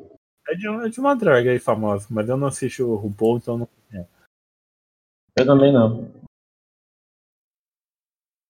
É 0.48 0.54
de, 0.54 0.66
é 0.66 0.88
de 0.88 1.00
uma 1.00 1.14
drag 1.14 1.48
aí 1.48 1.58
famosa, 1.58 2.06
mas 2.10 2.28
eu 2.28 2.36
não 2.36 2.48
assisto 2.48 2.86
o 2.86 2.96
RuPaul, 2.96 3.38
então 3.38 3.58
não. 3.58 3.68
Eu 5.36 5.46
também 5.46 5.72
não. 5.72 6.10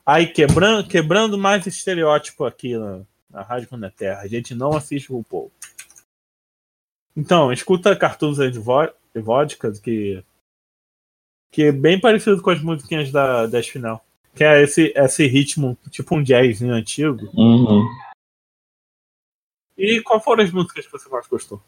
Aí, 0.08 0.26
quebrando, 0.26 0.88
quebrando 0.88 1.36
mais 1.36 1.66
estereótipo 1.66 2.46
aqui 2.46 2.78
na, 2.78 3.04
na 3.28 3.42
Rádio 3.42 3.68
Quando 3.68 3.84
é 3.84 3.90
Terra. 3.90 4.22
A 4.22 4.26
gente 4.26 4.54
não 4.54 4.74
assiste 4.74 5.12
o 5.12 5.16
RuPaul. 5.16 5.52
Então, 7.14 7.52
escuta 7.52 7.94
Cartoons 7.94 8.38
and 8.38 8.52
Vo- 8.52 8.94
Vodka, 9.14 9.70
que, 9.72 10.24
que 11.52 11.64
é 11.64 11.72
bem 11.72 12.00
parecido 12.00 12.40
com 12.40 12.48
as 12.48 12.62
musiquinhas 12.62 13.12
da, 13.12 13.46
da 13.46 13.62
final. 13.62 14.02
Que 14.34 14.44
é 14.44 14.62
esse, 14.62 14.94
esse 14.96 15.26
ritmo, 15.26 15.76
tipo 15.90 16.16
um 16.16 16.22
jazzinho 16.22 16.72
antigo. 16.72 17.26
Uhum. 17.34 17.86
E 19.76 20.00
qual 20.00 20.22
foram 20.22 20.42
as 20.42 20.50
músicas 20.50 20.86
que 20.86 20.92
você 20.92 21.08
mais 21.10 21.26
gostou? 21.26 21.62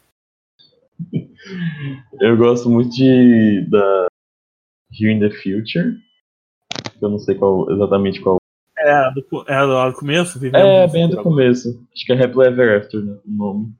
Eu 2.19 2.35
gosto 2.37 2.69
muito 2.71 2.89
de 2.89 3.67
da 3.69 4.07
Here 4.91 5.11
in 5.11 5.19
the 5.19 5.29
Future. 5.29 6.01
Eu 7.01 7.09
não 7.09 7.19
sei 7.19 7.35
qual 7.35 7.69
exatamente 7.71 8.21
qual. 8.21 8.37
É, 8.77 8.91
a 8.91 9.09
do, 9.09 9.25
é 9.47 9.53
a 9.55 9.89
do, 9.89 9.97
começo? 9.97 10.39
Vivemos 10.39 10.67
É, 10.67 10.87
bem 10.87 11.09
do 11.09 11.21
começo. 11.21 11.85
Acho 11.93 12.05
que 12.05 12.13
é 12.13 12.23
Happily 12.23 12.47
Ever 12.47 12.81
After, 12.81 13.03
né? 13.03 13.17
O 13.25 13.31
nome. 13.31 13.73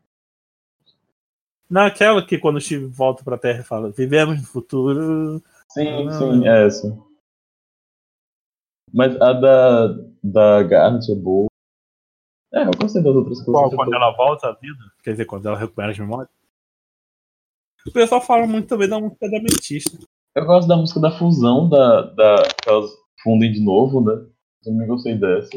Naquela 1.69 2.25
que 2.25 2.37
quando 2.37 2.57
o 2.57 2.61
Steve 2.61 2.85
volta 2.87 3.23
pra 3.23 3.37
Terra 3.37 3.61
e 3.61 3.63
fala 3.63 3.91
Vivemos 3.91 4.39
no 4.39 4.45
futuro. 4.45 5.41
Sim, 5.69 6.07
Ah. 6.07 6.11
sim, 6.11 6.47
é 6.47 6.65
essa. 6.65 6.97
Mas 8.93 9.19
a 9.21 9.33
da, 9.33 9.87
da 10.21 10.63
Garnet 10.63 11.09
é 11.11 11.15
boa. 11.15 11.47
É, 12.53 12.63
eu 12.63 12.71
gostei 12.77 13.01
das 13.01 13.15
outras 13.15 13.41
coisas. 13.41 13.53
Qual, 13.53 13.71
quando 13.71 13.93
ela 13.93 14.11
volta 14.11 14.49
à 14.49 14.51
vida? 14.51 14.83
Quer 15.01 15.11
dizer, 15.11 15.25
quando 15.25 15.47
ela 15.47 15.57
recupera 15.57 15.91
as 15.91 15.97
memórias? 15.97 16.29
O 17.87 17.91
pessoal 17.91 18.21
fala 18.21 18.45
muito 18.45 18.67
também 18.67 18.89
da 18.89 18.99
música 18.99 19.29
da 19.29 19.39
Metista. 19.41 19.97
Eu 20.35 20.45
gosto 20.45 20.67
da 20.67 20.75
música 20.75 20.99
da 20.99 21.11
fusão, 21.17 21.69
da, 21.69 22.01
da, 22.01 22.43
que 22.61 22.69
elas 22.69 22.91
fundem 23.23 23.51
de 23.51 23.59
novo, 23.63 24.01
né? 24.01 24.13
Eu 24.13 24.71
também 24.71 24.87
gostei 24.87 25.17
dessa. 25.17 25.49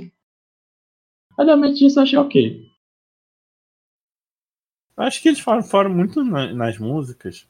Da 1.37 1.57
Metista 1.57 2.01
eu 2.01 2.05
achei 2.05 2.19
ok. 2.19 2.67
Acho 4.97 5.21
que 5.21 5.29
eles 5.29 5.41
falam, 5.41 5.63
falam 5.63 5.93
muito 5.93 6.23
na- 6.23 6.53
nas 6.53 6.79
músicas. 6.79 7.49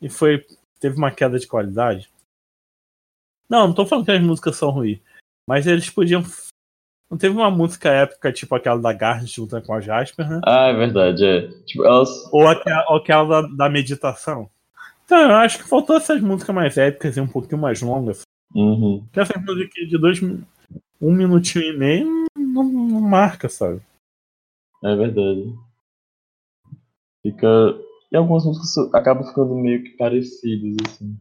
E 0.00 0.08
foi. 0.08 0.44
Teve 0.78 0.96
uma 0.96 1.10
queda 1.10 1.38
de 1.38 1.46
qualidade. 1.48 2.08
Não, 3.50 3.66
não 3.66 3.74
tô 3.74 3.84
falando 3.84 4.04
que 4.04 4.12
as 4.12 4.22
músicas 4.22 4.56
são 4.56 4.70
ruins. 4.70 5.00
Mas 5.46 5.66
eles 5.66 5.90
podiam. 5.90 6.22
Não 7.10 7.18
teve 7.18 7.34
uma 7.34 7.50
música 7.50 7.88
épica 7.88 8.32
tipo 8.32 8.54
aquela 8.54 8.80
da 8.80 8.92
Garnet 8.92 9.40
lutando 9.40 9.66
com 9.66 9.72
a 9.74 9.80
Jasper, 9.80 10.28
né? 10.28 10.40
Ah, 10.44 10.68
é 10.68 10.74
verdade, 10.74 11.24
é. 11.24 11.48
Tipo, 11.64 11.84
elas. 11.84 12.08
Ou 12.32 12.46
aquela, 12.46 12.84
ou 12.90 12.96
aquela 12.98 13.42
da, 13.42 13.48
da 13.48 13.68
meditação. 13.68 14.48
Então, 15.04 15.18
eu 15.18 15.34
acho 15.36 15.58
que 15.58 15.68
faltou 15.68 15.96
essas 15.96 16.20
músicas 16.20 16.54
mais 16.54 16.76
épicas 16.76 17.16
e 17.16 17.20
um 17.20 17.26
pouquinho 17.26 17.60
mais 17.60 17.80
longas. 17.80 18.22
Uhum. 18.54 19.02
Porque 19.04 19.20
essas 19.20 19.44
músicas 19.44 19.88
de 19.88 19.98
dois, 19.98 20.20
um 21.00 21.12
minutinho 21.12 21.64
e 21.64 21.76
meio 21.76 22.26
não, 22.36 22.64
não 22.64 23.00
marca, 23.00 23.48
sabe? 23.48 23.80
É 24.82 24.94
verdade. 24.96 25.54
Fica. 27.22 27.46
E 28.10 28.16
algumas 28.16 28.44
músicas 28.44 28.94
acabam 28.94 29.26
ficando 29.26 29.54
meio 29.54 29.82
que 29.82 29.90
parecidas, 29.90 30.76
assim. 30.86 31.18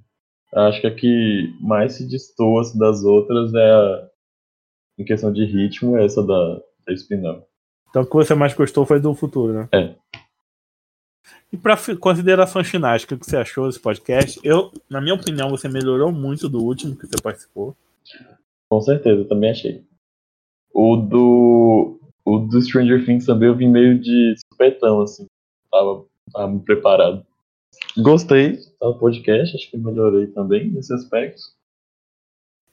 Acho 0.54 0.82
que 0.82 0.88
a 0.88 0.96
que 0.96 1.54
mais 1.60 1.94
se 1.94 2.08
destoa 2.08 2.62
assim, 2.62 2.78
das 2.80 3.04
outras 3.04 3.54
é 3.54 3.72
a. 3.72 4.10
Em 5.00 5.06
questão 5.06 5.32
de 5.32 5.46
ritmo, 5.46 5.96
é 5.96 6.06
essa 6.06 6.24
da, 6.26 6.62
da 6.88 6.96
Spinal. 6.96 7.48
Então 7.90 8.02
o 8.02 8.06
que 8.06 8.16
você 8.16 8.34
mais 8.34 8.54
gostou 8.54 8.86
foi 8.86 9.00
do 9.00 9.14
futuro, 9.14 9.54
né? 9.54 9.70
É. 9.72 9.96
E 11.52 11.56
para 11.58 11.78
considerações 12.00 12.68
finais, 12.68 13.04
o 13.04 13.08
que 13.08 13.16
você 13.16 13.38
achou 13.38 13.68
desse 13.68 13.80
podcast? 13.80 14.40
Eu, 14.44 14.72
na 14.90 15.00
minha 15.00 15.16
opinião, 15.16 15.50
você 15.50 15.70
melhorou 15.70 16.12
muito 16.12 16.50
do 16.50 16.62
último 16.62 16.96
que 16.96 17.08
você 17.08 17.22
participou. 17.22 17.76
Com 18.70 18.82
certeza, 18.82 19.24
também 19.26 19.52
achei. 19.52 19.84
O 20.74 20.98
do. 20.98 22.00
O 22.26 22.40
do 22.40 22.62
Stranger 22.62 23.06
Things 23.06 23.26
também 23.26 23.48
eu 23.48 23.56
vim 23.56 23.70
meio 23.70 23.98
de 23.98 24.36
supetão, 24.52 25.02
assim. 25.02 25.26
Tava, 25.72 26.06
tava 26.34 26.48
muito 26.50 26.66
preparado. 26.66 27.26
Gostei 27.98 28.60
do 28.82 28.98
podcast, 29.00 29.56
acho 29.56 29.72
que 29.72 29.78
melhorei 29.78 30.28
também 30.28 30.70
nesse 30.70 30.94
aspecto. 30.94 31.42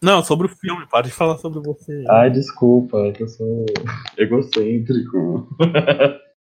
Não, 0.02 0.22
sobre 0.22 0.46
o 0.48 0.50
filme, 0.50 0.86
para 0.88 1.06
de 1.06 1.12
falar 1.12 1.38
sobre 1.38 1.60
você. 1.60 2.04
Ai, 2.10 2.30
desculpa, 2.30 2.98
é 3.06 3.12
que 3.12 3.22
eu 3.22 3.28
sou 3.28 3.64
egocêntrico. 4.18 5.48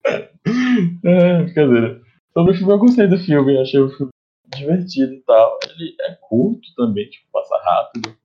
é, 1.03 1.43
brincadeira. 1.43 2.04
Sobre 2.37 2.51
o 2.51 2.55
filme, 2.55 2.73
eu 2.73 2.79
gostei 2.79 3.07
do 3.07 3.17
filme, 3.17 3.57
achei 3.57 3.79
o 3.79 3.89
filme 3.89 4.11
divertido 4.55 5.13
e 5.13 5.21
tal. 5.21 5.57
Ele 5.69 5.95
é 6.01 6.15
curto 6.27 6.67
também, 6.75 7.09
tipo, 7.09 7.25
passa 7.31 7.55
rápido. 7.63 8.15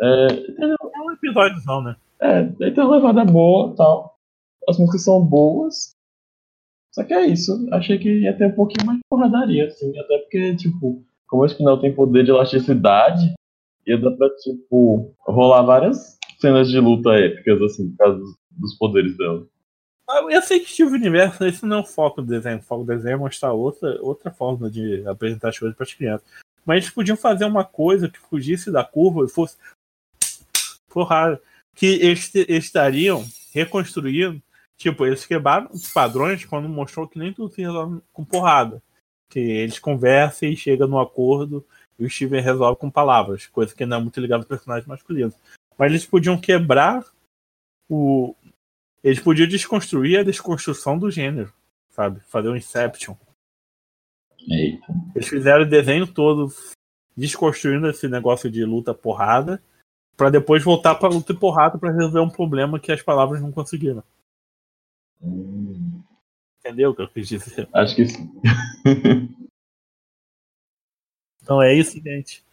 É, 0.00 0.26
É 0.64 1.02
um 1.02 1.12
episódiozão, 1.12 1.82
né? 1.82 1.96
é, 2.20 2.40
ele 2.60 2.70
tem 2.72 2.84
uma 2.84 2.96
levada 2.96 3.24
boa 3.24 3.72
e 3.72 3.76
tal. 3.76 4.16
As 4.68 4.78
músicas 4.78 5.04
são 5.04 5.24
boas. 5.24 5.94
Só 6.92 7.02
que 7.04 7.12
é 7.14 7.26
isso. 7.26 7.66
Achei 7.72 7.98
que 7.98 8.20
ia 8.20 8.36
ter 8.36 8.46
um 8.46 8.54
pouquinho 8.54 8.86
mais 8.86 8.98
de 8.98 9.04
porradaria, 9.08 9.66
assim. 9.66 9.96
Até 9.98 10.18
porque, 10.18 10.56
tipo, 10.56 11.04
como 11.26 11.44
esse 11.44 11.56
final 11.56 11.80
tem 11.80 11.94
poder 11.94 12.24
de 12.24 12.30
elasticidade, 12.30 13.32
ia 13.86 13.98
dar 13.98 14.12
pra, 14.12 14.28
tipo, 14.36 15.14
rolar 15.26 15.62
várias 15.62 16.18
cenas 16.38 16.68
de 16.70 16.78
luta 16.78 17.10
épicas, 17.10 17.60
assim, 17.62 17.90
por 17.90 17.96
causa 17.98 18.22
dos 18.50 18.76
poderes 18.78 19.16
dela. 19.16 19.46
Ah, 20.10 20.26
Eu 20.28 20.42
sei 20.42 20.58
que 20.58 20.72
Steve 20.72 20.90
Universo, 20.90 21.44
esse 21.44 21.64
não 21.64 21.78
é 21.78 21.80
o 21.80 21.86
foco 21.86 22.20
do 22.20 22.26
desenho. 22.26 22.58
O 22.58 22.62
foco 22.62 22.82
do 22.82 22.88
desenho 22.88 23.14
é 23.14 23.16
mostrar 23.16 23.52
outra, 23.52 23.96
outra 24.02 24.28
forma 24.32 24.68
de 24.68 25.06
apresentar 25.06 25.50
as 25.50 25.58
coisas 25.58 25.76
para 25.76 25.84
as 25.84 25.94
crianças. 25.94 26.26
Mas 26.66 26.78
eles 26.78 26.90
podiam 26.90 27.16
fazer 27.16 27.44
uma 27.44 27.64
coisa 27.64 28.08
que 28.08 28.18
fugisse 28.18 28.72
da 28.72 28.82
curva 28.82 29.24
e 29.24 29.28
fosse. 29.28 29.56
Porrada. 30.88 31.40
Que 31.76 31.86
eles, 31.86 32.34
eles 32.34 32.64
estariam 32.64 33.24
reconstruindo. 33.54 34.42
Tipo, 34.76 35.06
eles 35.06 35.24
quebraram 35.24 35.70
os 35.72 35.92
padrões 35.92 36.44
quando 36.44 36.68
mostrou 36.68 37.06
que 37.06 37.18
nem 37.18 37.32
tudo 37.32 37.54
se 37.54 37.62
resolve 37.62 38.02
com 38.12 38.24
porrada. 38.24 38.82
Que 39.30 39.38
eles 39.38 39.78
conversam 39.78 40.48
e 40.48 40.56
chegam 40.56 40.88
num 40.88 40.98
acordo 40.98 41.64
e 41.96 42.04
o 42.04 42.10
Steven 42.10 42.42
resolve 42.42 42.80
com 42.80 42.90
palavras. 42.90 43.46
Coisa 43.46 43.72
que 43.72 43.86
não 43.86 43.98
é 43.98 44.00
muito 44.00 44.18
ligada 44.18 44.42
ao 44.42 44.48
personagem 44.48 44.88
masculino. 44.88 45.32
Mas 45.78 45.92
eles 45.92 46.04
podiam 46.04 46.40
quebrar 46.40 47.04
o, 47.88 48.34
eles 49.02 49.20
podiam 49.20 49.48
desconstruir 49.48 50.18
a 50.18 50.22
desconstrução 50.22 50.98
do 50.98 51.10
gênero, 51.10 51.52
sabe? 51.90 52.20
Fazer 52.20 52.48
um 52.48 52.56
Inception. 52.56 53.14
Eita. 54.48 54.86
Eles 55.14 55.28
fizeram 55.28 55.62
o 55.62 55.68
desenho 55.68 56.06
todo 56.06 56.48
desconstruindo 57.16 57.88
esse 57.88 58.08
negócio 58.08 58.50
de 58.50 58.64
luta 58.64 58.94
porrada, 58.94 59.62
pra 60.16 60.30
depois 60.30 60.62
voltar 60.62 60.94
pra 60.94 61.08
luta 61.08 61.32
e 61.32 61.36
porrada 61.36 61.78
pra 61.78 61.90
resolver 61.92 62.20
um 62.20 62.30
problema 62.30 62.80
que 62.80 62.92
as 62.92 63.02
palavras 63.02 63.40
não 63.40 63.52
conseguiram. 63.52 64.02
Hum, 65.22 66.02
Entendeu 66.58 66.90
o 66.90 66.94
que 66.94 67.02
eu 67.02 67.08
quis 67.08 67.28
dizer? 67.28 67.68
acho 67.72 67.96
que 67.96 68.06
sim. 68.06 68.30
Então 71.42 71.60
é 71.62 71.74
isso, 71.74 72.00
gente. 72.00 72.44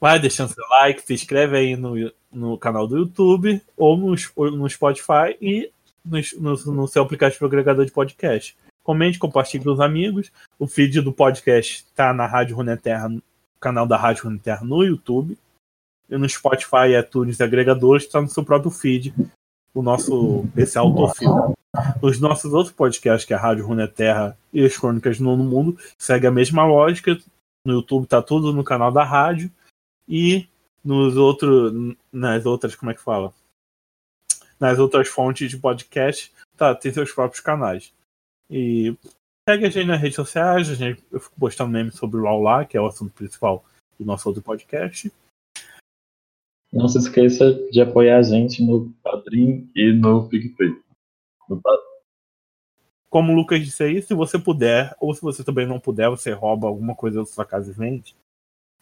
Vai 0.00 0.18
deixando 0.18 0.52
seu 0.52 0.66
like, 0.68 1.02
se 1.02 1.12
inscreve 1.14 1.56
aí 1.56 1.76
no, 1.76 1.94
no 2.32 2.56
canal 2.56 2.86
do 2.86 2.96
YouTube 2.96 3.60
ou 3.76 3.96
no, 3.96 4.14
no 4.50 4.68
Spotify 4.68 5.36
e 5.40 5.70
no, 6.04 6.18
no, 6.38 6.74
no 6.74 6.88
seu 6.88 7.02
aplicativo 7.02 7.46
agregador 7.46 7.84
de 7.84 7.92
podcast. 7.92 8.56
Comente, 8.82 9.18
compartilhe 9.18 9.64
com 9.64 9.72
os 9.72 9.80
amigos. 9.80 10.32
O 10.58 10.66
feed 10.66 11.00
do 11.00 11.12
podcast 11.12 11.84
está 11.84 12.12
na 12.12 12.26
Rádio 12.26 12.56
Runeterra, 12.56 13.08
no 13.08 13.22
canal 13.60 13.86
da 13.86 13.96
Rádio 13.96 14.24
Runeterra 14.24 14.64
no 14.64 14.82
YouTube. 14.82 15.36
E 16.08 16.16
no 16.16 16.28
Spotify, 16.28 16.98
iTunes 16.98 17.38
e 17.38 17.42
agregadores 17.42 18.04
está 18.04 18.20
no 18.20 18.28
seu 18.28 18.44
próprio 18.44 18.70
feed, 18.70 19.14
o 19.72 19.82
nosso 19.82 20.44
esse 20.56 20.76
autofeed. 20.76 21.30
Os 22.02 22.18
nossos 22.18 22.52
outros 22.52 22.74
podcasts, 22.74 23.24
que 23.24 23.32
é 23.32 23.36
a 23.36 23.40
Rádio 23.40 23.64
Runeterra 23.64 24.36
e 24.52 24.64
as 24.64 24.76
Crônicas 24.76 25.20
Nono 25.20 25.44
Mundo, 25.44 25.78
segue 25.96 26.26
a 26.26 26.30
mesma 26.30 26.66
lógica. 26.66 27.16
No 27.64 27.74
YouTube 27.74 28.06
tá 28.06 28.20
tudo 28.20 28.52
no 28.52 28.64
canal 28.64 28.90
da 28.90 29.04
rádio 29.04 29.50
e 30.08 30.48
nos 30.84 31.16
outros 31.16 31.72
nas 32.12 32.46
outras, 32.46 32.74
como 32.74 32.90
é 32.90 32.94
que 32.94 33.00
fala? 33.00 33.32
Nas 34.58 34.78
outras 34.78 35.08
fontes 35.08 35.50
de 35.50 35.56
podcast, 35.56 36.32
tá, 36.56 36.74
tem 36.74 36.92
seus 36.92 37.12
próprios 37.12 37.40
canais. 37.40 37.92
E 38.50 38.94
segue 39.48 39.66
a 39.66 39.70
gente 39.70 39.86
nas 39.86 40.00
redes 40.00 40.16
sociais, 40.16 40.68
a 40.68 40.74
gente, 40.74 41.02
eu 41.10 41.20
fico 41.20 41.34
postando 41.38 41.70
memes 41.70 41.94
sobre 41.94 42.18
o 42.18 42.22
LOL 42.22 42.42
lá, 42.42 42.64
que 42.64 42.76
é 42.76 42.80
o 42.80 42.86
assunto 42.86 43.12
principal 43.12 43.64
do 43.98 44.04
nosso 44.04 44.28
outro 44.28 44.42
podcast. 44.42 45.10
Não 46.72 46.88
se 46.88 46.98
esqueça 46.98 47.52
de 47.70 47.80
apoiar 47.80 48.18
a 48.18 48.22
gente 48.22 48.62
no 48.62 48.92
Padrim 49.02 49.68
e 49.74 49.92
no 49.92 50.28
PicPay. 50.28 50.80
No 51.48 51.60
Como 53.08 53.32
o 53.32 53.34
Lucas 53.34 53.64
disse 53.64 53.82
aí, 53.82 54.00
se 54.00 54.14
você 54.14 54.38
puder, 54.38 54.94
ou 55.00 55.12
se 55.12 55.20
você 55.20 55.42
também 55.42 55.66
não 55.66 55.80
puder, 55.80 56.08
você 56.08 56.32
rouba 56.32 56.68
alguma 56.68 56.94
coisa 56.94 57.20
da 57.20 57.26
sua 57.26 57.44
casa 57.44 57.70
e 57.70 57.74
vende, 57.74 58.14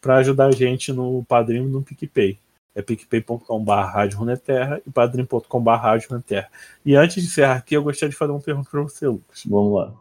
para 0.01 0.17
ajudar 0.17 0.47
a 0.47 0.53
gente 0.53 0.93
no 0.93 1.25
Padrim 1.25 1.65
e 1.65 1.69
no 1.69 1.83
PicPay. 1.83 2.39
É 2.75 2.83
picpay.com.br 2.83 3.73
Runeterra 4.15 4.81
e 4.87 4.91
padrim.com.br 4.91 5.71
Runeterra. 6.09 6.49
E 6.85 6.95
antes 6.95 7.23
de 7.23 7.29
encerrar 7.29 7.57
aqui, 7.57 7.75
eu 7.75 7.83
gostaria 7.83 8.11
de 8.11 8.17
fazer 8.17 8.33
uma 8.33 8.41
pergunta 8.41 8.71
para 8.71 8.83
você, 8.83 9.07
Lucas. 9.09 9.43
Vamos 9.45 9.75
lá. 9.75 9.93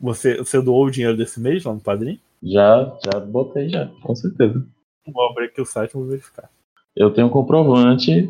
Você, 0.00 0.36
você 0.38 0.60
doou 0.60 0.86
o 0.86 0.90
dinheiro 0.90 1.16
desse 1.16 1.40
mês 1.40 1.64
lá 1.64 1.72
no 1.72 1.80
Padrim? 1.80 2.20
Já, 2.42 2.98
já 3.04 3.20
botei 3.20 3.68
já, 3.68 3.86
com 4.02 4.14
certeza. 4.14 4.66
Vou 5.06 5.30
abrir 5.30 5.46
aqui 5.46 5.60
o 5.60 5.66
site 5.66 5.92
e 5.92 5.94
vou 5.94 6.06
verificar. 6.06 6.50
Eu 6.96 7.12
tenho 7.12 7.28
um 7.28 7.30
comprovante. 7.30 8.28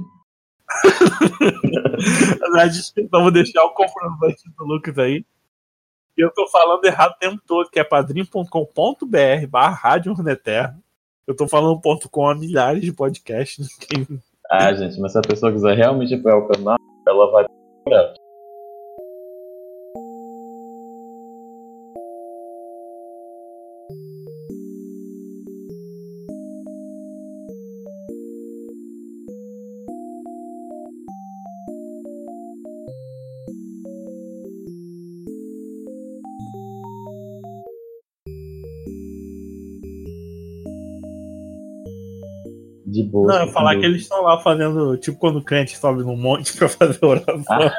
Na 2.52 2.66
descrição 2.66 3.22
vou 3.22 3.30
deixar 3.30 3.64
o 3.64 3.70
comprovante 3.70 4.42
do 4.56 4.64
Lucas 4.64 4.98
aí. 4.98 5.24
Eu 6.16 6.32
tô 6.32 6.46
falando 6.48 6.84
errado 6.84 7.12
o 7.12 7.18
tempo 7.18 7.42
todo, 7.46 7.70
que 7.70 7.80
é 7.80 7.84
padrim.com.br 7.84 9.46
barra 9.48 9.74
Rádio 9.74 10.12
Runeterra. 10.14 10.78
Eu 11.26 11.34
tô 11.34 11.48
falando 11.48 11.80
ponto 11.80 12.08
.com 12.08 12.34
milhares 12.34 12.82
de 12.82 12.92
podcasts. 12.92 13.66
Ah, 14.50 14.72
gente, 14.74 15.00
mas 15.00 15.12
se 15.12 15.18
a 15.18 15.22
pessoa 15.22 15.52
quiser 15.52 15.76
realmente 15.76 16.14
apoiar 16.14 16.36
o 16.36 16.46
canal, 16.46 16.76
ela 17.06 17.30
vai. 17.30 17.46
Não, 43.22 43.42
eu 43.42 43.48
falar 43.48 43.78
que 43.78 43.84
eles 43.84 44.02
estão 44.02 44.22
lá 44.22 44.40
fazendo, 44.40 44.96
tipo 44.96 45.18
quando 45.18 45.38
o 45.38 45.44
crente 45.44 45.76
sobe 45.76 46.02
num 46.02 46.16
monte 46.16 46.56
pra 46.56 46.68
fazer 46.68 47.04
oração. 47.04 47.70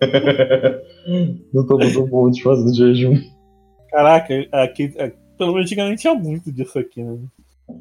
Não 1.52 1.66
tô 1.66 1.78
muito 1.78 2.06
bom 2.06 2.30
de 2.30 2.42
fazer 2.42 2.74
jejum. 2.74 3.16
Caraca, 3.90 4.34
aqui, 4.52 4.92
é, 4.96 5.12
pelo 5.36 5.52
menos 5.52 5.66
antigamente 5.66 6.02
tinha 6.02 6.14
muito 6.14 6.52
disso 6.52 6.78
aqui, 6.78 7.02
né? 7.02 7.18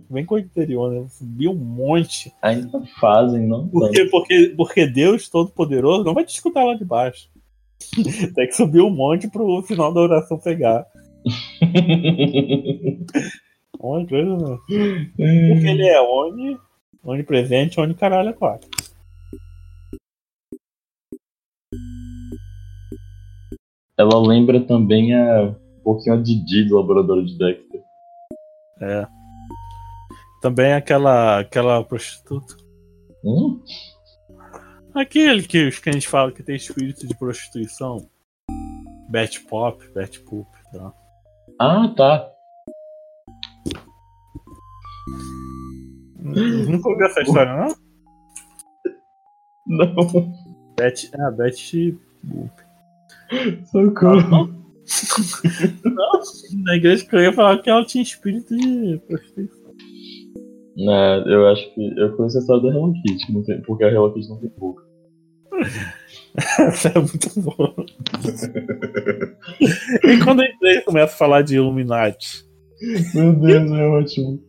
Bem 0.09 0.25
com 0.25 0.35
o 0.35 0.39
interior, 0.39 0.91
né? 0.91 1.07
Subia 1.09 1.49
um 1.49 1.55
monte. 1.55 2.31
Ainda 2.41 2.81
fazem, 2.99 3.47
não? 3.47 3.67
Porque, 3.67 4.05
porque, 4.05 4.53
porque 4.55 4.85
Deus 4.85 5.29
Todo-Poderoso 5.29 6.03
não 6.03 6.13
vai 6.13 6.23
te 6.23 6.35
escutar 6.35 6.63
lá 6.63 6.75
de 6.75 6.85
baixo. 6.85 7.27
Tem 8.35 8.47
que 8.47 8.55
subir 8.55 8.81
um 8.81 8.89
monte 8.89 9.27
pro 9.27 9.61
final 9.63 9.93
da 9.93 10.01
oração 10.01 10.37
pegar. 10.37 10.85
Uma 13.79 14.05
coisa, 14.05 14.25
não. 14.25 14.57
Porque 14.57 15.13
ele 15.17 15.87
é 15.87 16.01
oni, 16.01 16.57
onipresente, 17.03 17.79
oni 17.79 17.93
caralho 17.93 18.29
é 18.29 18.33
quatro. 18.33 18.69
Ela 23.97 24.19
lembra 24.25 24.61
também 24.61 25.13
a 25.13 25.53
um 25.79 25.83
pouquinho 25.83 26.15
a 26.15 26.21
Didi 26.21 26.65
do 26.65 26.77
laboratório 26.77 27.25
de 27.25 27.37
Dexter. 27.37 27.81
É. 28.81 29.07
Também 30.41 30.73
aquela, 30.73 31.39
aquela 31.39 31.83
prostituta. 31.83 32.55
Hum? 33.23 33.61
Aquele 34.93 35.43
que 35.43 35.67
os 35.67 35.79
crentes 35.79 36.05
falam 36.05 36.33
que 36.33 36.43
tem 36.43 36.55
espírito 36.55 37.07
de 37.07 37.17
prostituição. 37.17 38.09
Bet 39.09 39.41
Pop, 39.41 39.85
Bet 39.93 40.19
Poop. 40.21 40.47
Tá? 40.71 40.93
Ah, 41.59 41.93
tá. 41.95 42.31
Nunca 46.39 46.89
ouviu 46.89 47.05
essa 47.05 47.21
história, 47.21 47.55
não? 47.55 47.75
Não. 49.67 50.33
Bet, 50.77 51.11
ah, 51.19 51.31
Bet 51.31 51.97
Poop. 52.27 52.51
Socorro. 53.65 54.59
Na 56.63 56.75
igreja 56.75 57.05
que 57.05 57.15
eu 57.15 57.21
ia 57.21 57.33
falar 57.33 57.61
que 57.61 57.69
ela 57.69 57.85
tinha 57.85 58.01
espírito 58.01 58.55
de 58.55 58.99
prostituição. 59.07 59.69
Não, 60.75 61.27
eu 61.27 61.47
acho 61.47 61.73
que. 61.73 61.99
Eu 61.99 62.15
conheço 62.15 62.37
a 62.37 62.41
história 62.41 62.63
da 62.63 62.69
Hello 62.69 62.93
Kitty, 62.93 63.25
que 63.25 63.33
não 63.33 63.43
tem, 63.43 63.61
porque 63.61 63.83
a 63.83 63.91
Hello 63.91 64.13
Kitty 64.13 64.29
não 64.29 64.37
tem 64.37 64.51
boca. 64.57 64.83
Essa 66.59 66.89
é 66.89 66.99
muito 66.99 67.41
boa. 67.41 67.75
e 70.03 70.23
quando 70.23 70.41
a 70.41 70.45
igreja 70.45 70.81
começa 70.83 71.13
a 71.13 71.17
falar 71.17 71.41
de 71.41 71.55
Illuminati? 71.55 72.45
Meu 73.13 73.33
Deus, 73.33 73.71
é 73.71 73.85
ótimo. 73.85 74.48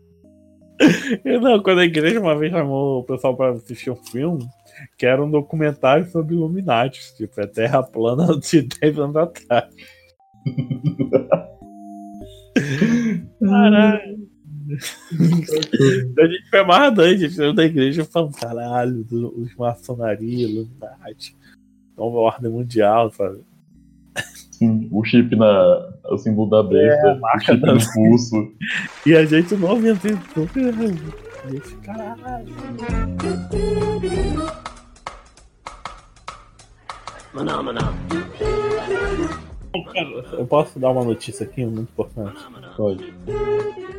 Eu 1.24 1.40
não, 1.40 1.62
quando 1.62 1.80
a 1.80 1.84
igreja 1.84 2.20
uma 2.20 2.36
vez 2.36 2.52
chamou 2.52 3.00
o 3.00 3.04
pessoal 3.04 3.36
para 3.36 3.52
assistir 3.52 3.90
um 3.90 3.96
filme, 3.96 4.48
que 4.96 5.04
era 5.04 5.22
um 5.22 5.30
documentário 5.30 6.06
sobre 6.10 6.34
Illuminati, 6.34 7.00
tipo, 7.16 7.40
a 7.40 7.46
Terra 7.46 7.82
plana 7.82 8.38
de 8.38 8.62
10 8.62 8.98
anos 8.98 9.16
atrás. 9.16 9.74
Caralho. 13.40 14.30
a 16.18 16.26
gente 16.26 16.48
foi 16.48 16.60
amarradão, 16.60 17.04
a 17.04 17.14
gente 17.14 17.34
saiu 17.34 17.52
da 17.52 17.64
igreja 17.64 18.04
falando, 18.04 18.36
caralho, 18.36 19.06
os 19.36 19.54
maçonaria, 19.56 20.46
Illuminati, 20.48 21.36
nova 21.96 22.18
ordem 22.18 22.50
mundial, 22.50 23.10
sabe? 23.10 23.40
Sim, 24.60 24.90
o 24.92 25.02
chip 25.02 25.34
na. 25.36 25.88
O 26.10 26.18
símbolo 26.18 26.50
da 26.50 26.62
besta, 26.62 27.08
É, 27.08 27.12
a 27.12 27.14
o 27.14 27.20
marca 27.20 27.54
chip 27.54 27.64
no 27.64 27.92
pulso. 27.94 28.52
E 29.06 29.16
a 29.16 29.24
gente 29.24 29.56
não 29.56 29.78
inventou. 29.78 30.46
Gente, 30.52 31.76
caralho. 31.76 32.44
Cara, 39.94 40.08
eu 40.34 40.46
posso 40.46 40.78
dar 40.78 40.90
uma 40.90 41.04
notícia 41.04 41.46
aqui 41.46 41.64
muito 41.64 41.90
importante? 41.90 42.44
Pode. 42.76 43.14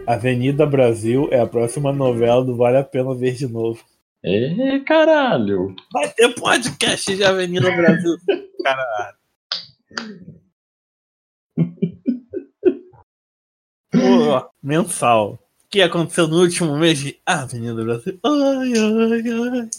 Avenida 0.06 0.64
Brasil 0.68 1.28
é 1.32 1.40
a 1.40 1.48
próxima 1.48 1.92
novela 1.92 2.46
do 2.46 2.56
Vale 2.56 2.78
a 2.78 2.84
Pena 2.84 3.16
Ver 3.16 3.34
de 3.34 3.48
Novo. 3.48 3.84
É, 4.24 4.78
caralho! 4.86 5.76
Vai 5.92 6.08
ter 6.10 6.36
podcast 6.36 7.16
de 7.16 7.24
Avenida 7.24 7.72
Brasil. 7.72 8.16
Caralho. 8.64 9.22
Pô, 13.92 14.50
mensal. 14.64 15.34
O 15.34 15.40
que 15.70 15.82
aconteceu 15.82 16.28
no 16.28 16.40
último 16.42 16.78
mês 16.78 17.00
de 17.00 17.18
Avenida 17.26 17.84
Brasil? 17.84 18.20
Ai, 18.24 18.74
ai, 18.74 19.24
ai. 19.32 19.70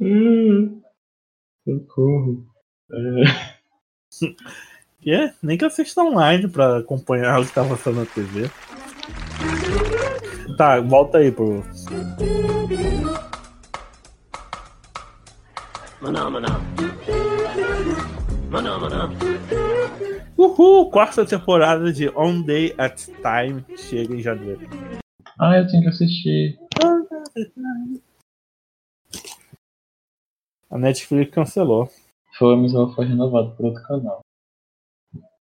Hum, 0.00 0.80
Socorro. 1.66 2.46
É, 2.92 3.56
Que 5.00 5.10
é? 5.12 5.34
Nem 5.42 5.56
que 5.58 5.64
assista 5.64 6.02
online 6.02 6.46
pra 6.48 6.78
acompanhar 6.78 7.40
o 7.40 7.46
que 7.46 7.52
tá 7.52 7.64
passando 7.64 8.00
na 8.00 8.06
TV. 8.06 8.48
Tá, 10.56 10.80
volta 10.80 11.18
aí 11.18 11.32
pro. 11.32 11.64
Uhul! 20.36 20.90
Quarta 20.90 21.24
temporada 21.24 21.90
de 21.92 22.08
On 22.10 22.42
Day 22.42 22.74
at 22.76 22.96
Time 23.06 23.64
chega 23.78 24.14
em 24.14 24.20
janeiro. 24.20 24.60
Ah, 25.40 25.56
eu 25.56 25.66
tenho 25.66 25.82
que 25.82 25.88
assistir. 25.88 26.58
A 30.70 30.76
Netflix 30.78 31.30
cancelou. 31.32 31.88
Foi, 32.38 32.54
mas 32.56 32.74
ela 32.74 32.92
foi 32.94 33.06
renovada 33.06 33.48
por 33.50 33.66
outro 33.66 33.82
canal. 33.84 34.20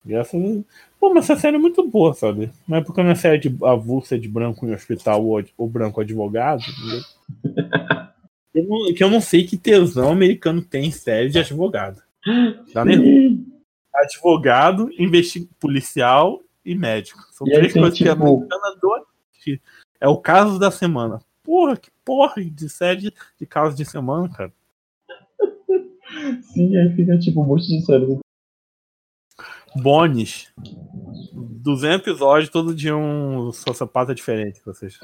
Graças 0.04 0.34
a 0.34 0.38
Deus. 0.44 0.64
Pô, 1.00 1.12
mas 1.14 1.24
essa 1.24 1.40
série 1.40 1.56
é 1.56 1.60
muito 1.60 1.86
boa, 1.88 2.12
sabe? 2.12 2.50
Não 2.66 2.76
é 2.78 2.84
porque 2.84 3.02
não 3.02 3.10
é 3.10 3.14
série 3.14 3.38
de 3.38 3.64
avulsa 3.64 4.18
de 4.18 4.28
branco 4.28 4.66
em 4.66 4.72
hospital 4.74 5.24
ou, 5.24 5.42
ou 5.56 5.68
branco 5.68 6.00
advogado. 6.00 6.62
Eu 8.54 8.64
não- 8.66 8.92
que 8.94 9.04
eu 9.04 9.10
não 9.10 9.20
sei 9.20 9.46
que 9.46 9.56
tesão 9.56 10.10
americano 10.10 10.60
tem 10.62 10.86
em 10.86 10.90
série 10.90 11.28
de 11.28 11.38
advogado. 11.38 12.02
Tá 12.72 12.84
nervoso. 12.84 13.46
Advogado, 13.94 14.90
policial 15.58 16.40
e 16.64 16.74
médico. 16.74 17.20
São 17.32 17.46
E 17.46 17.52
três 17.52 17.72
coisas 17.72 17.98
que 17.98 18.08
a 18.08 18.12
tipo- 18.14 18.26
americana 18.26 18.62
adora. 18.76 19.04
É 20.00 20.06
o 20.08 20.18
caso 20.18 20.58
da 20.58 20.70
semana. 20.70 21.20
Porra, 21.42 21.76
que 21.76 21.90
porra 22.04 22.44
de 22.44 22.68
série 22.68 23.12
de 23.38 23.46
caso 23.46 23.76
de 23.76 23.84
semana, 23.84 24.28
cara. 24.28 24.52
Sim, 26.42 26.76
aí 26.76 26.94
fica 26.94 27.18
tipo 27.18 27.42
um 27.42 27.46
monte 27.46 27.66
de 27.66 27.84
série. 27.84 28.18
Bones. 29.76 30.52
200 31.32 32.06
episódios, 32.08 32.50
todo 32.50 32.74
dia 32.74 32.96
um 32.96 33.50
sociopata 33.52 34.14
diferente. 34.14 34.60
Vocês. 34.64 34.98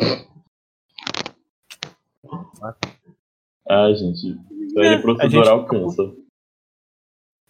Ah, 3.68 3.92
gente. 3.92 4.36
Série 4.72 4.86
É, 4.86 4.94
a 4.94 5.02
procedural 5.02 5.59
gente- 5.60 5.68
cansa. 5.70 6.23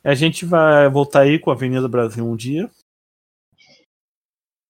A 0.04 0.14
gente 0.14 0.44
vai 0.44 0.88
voltar 0.90 1.22
aí 1.22 1.38
com 1.38 1.50
a 1.50 1.54
Avenida 1.54 1.88
Brasil 1.88 2.24
um 2.24 2.36
dia. 2.36 2.70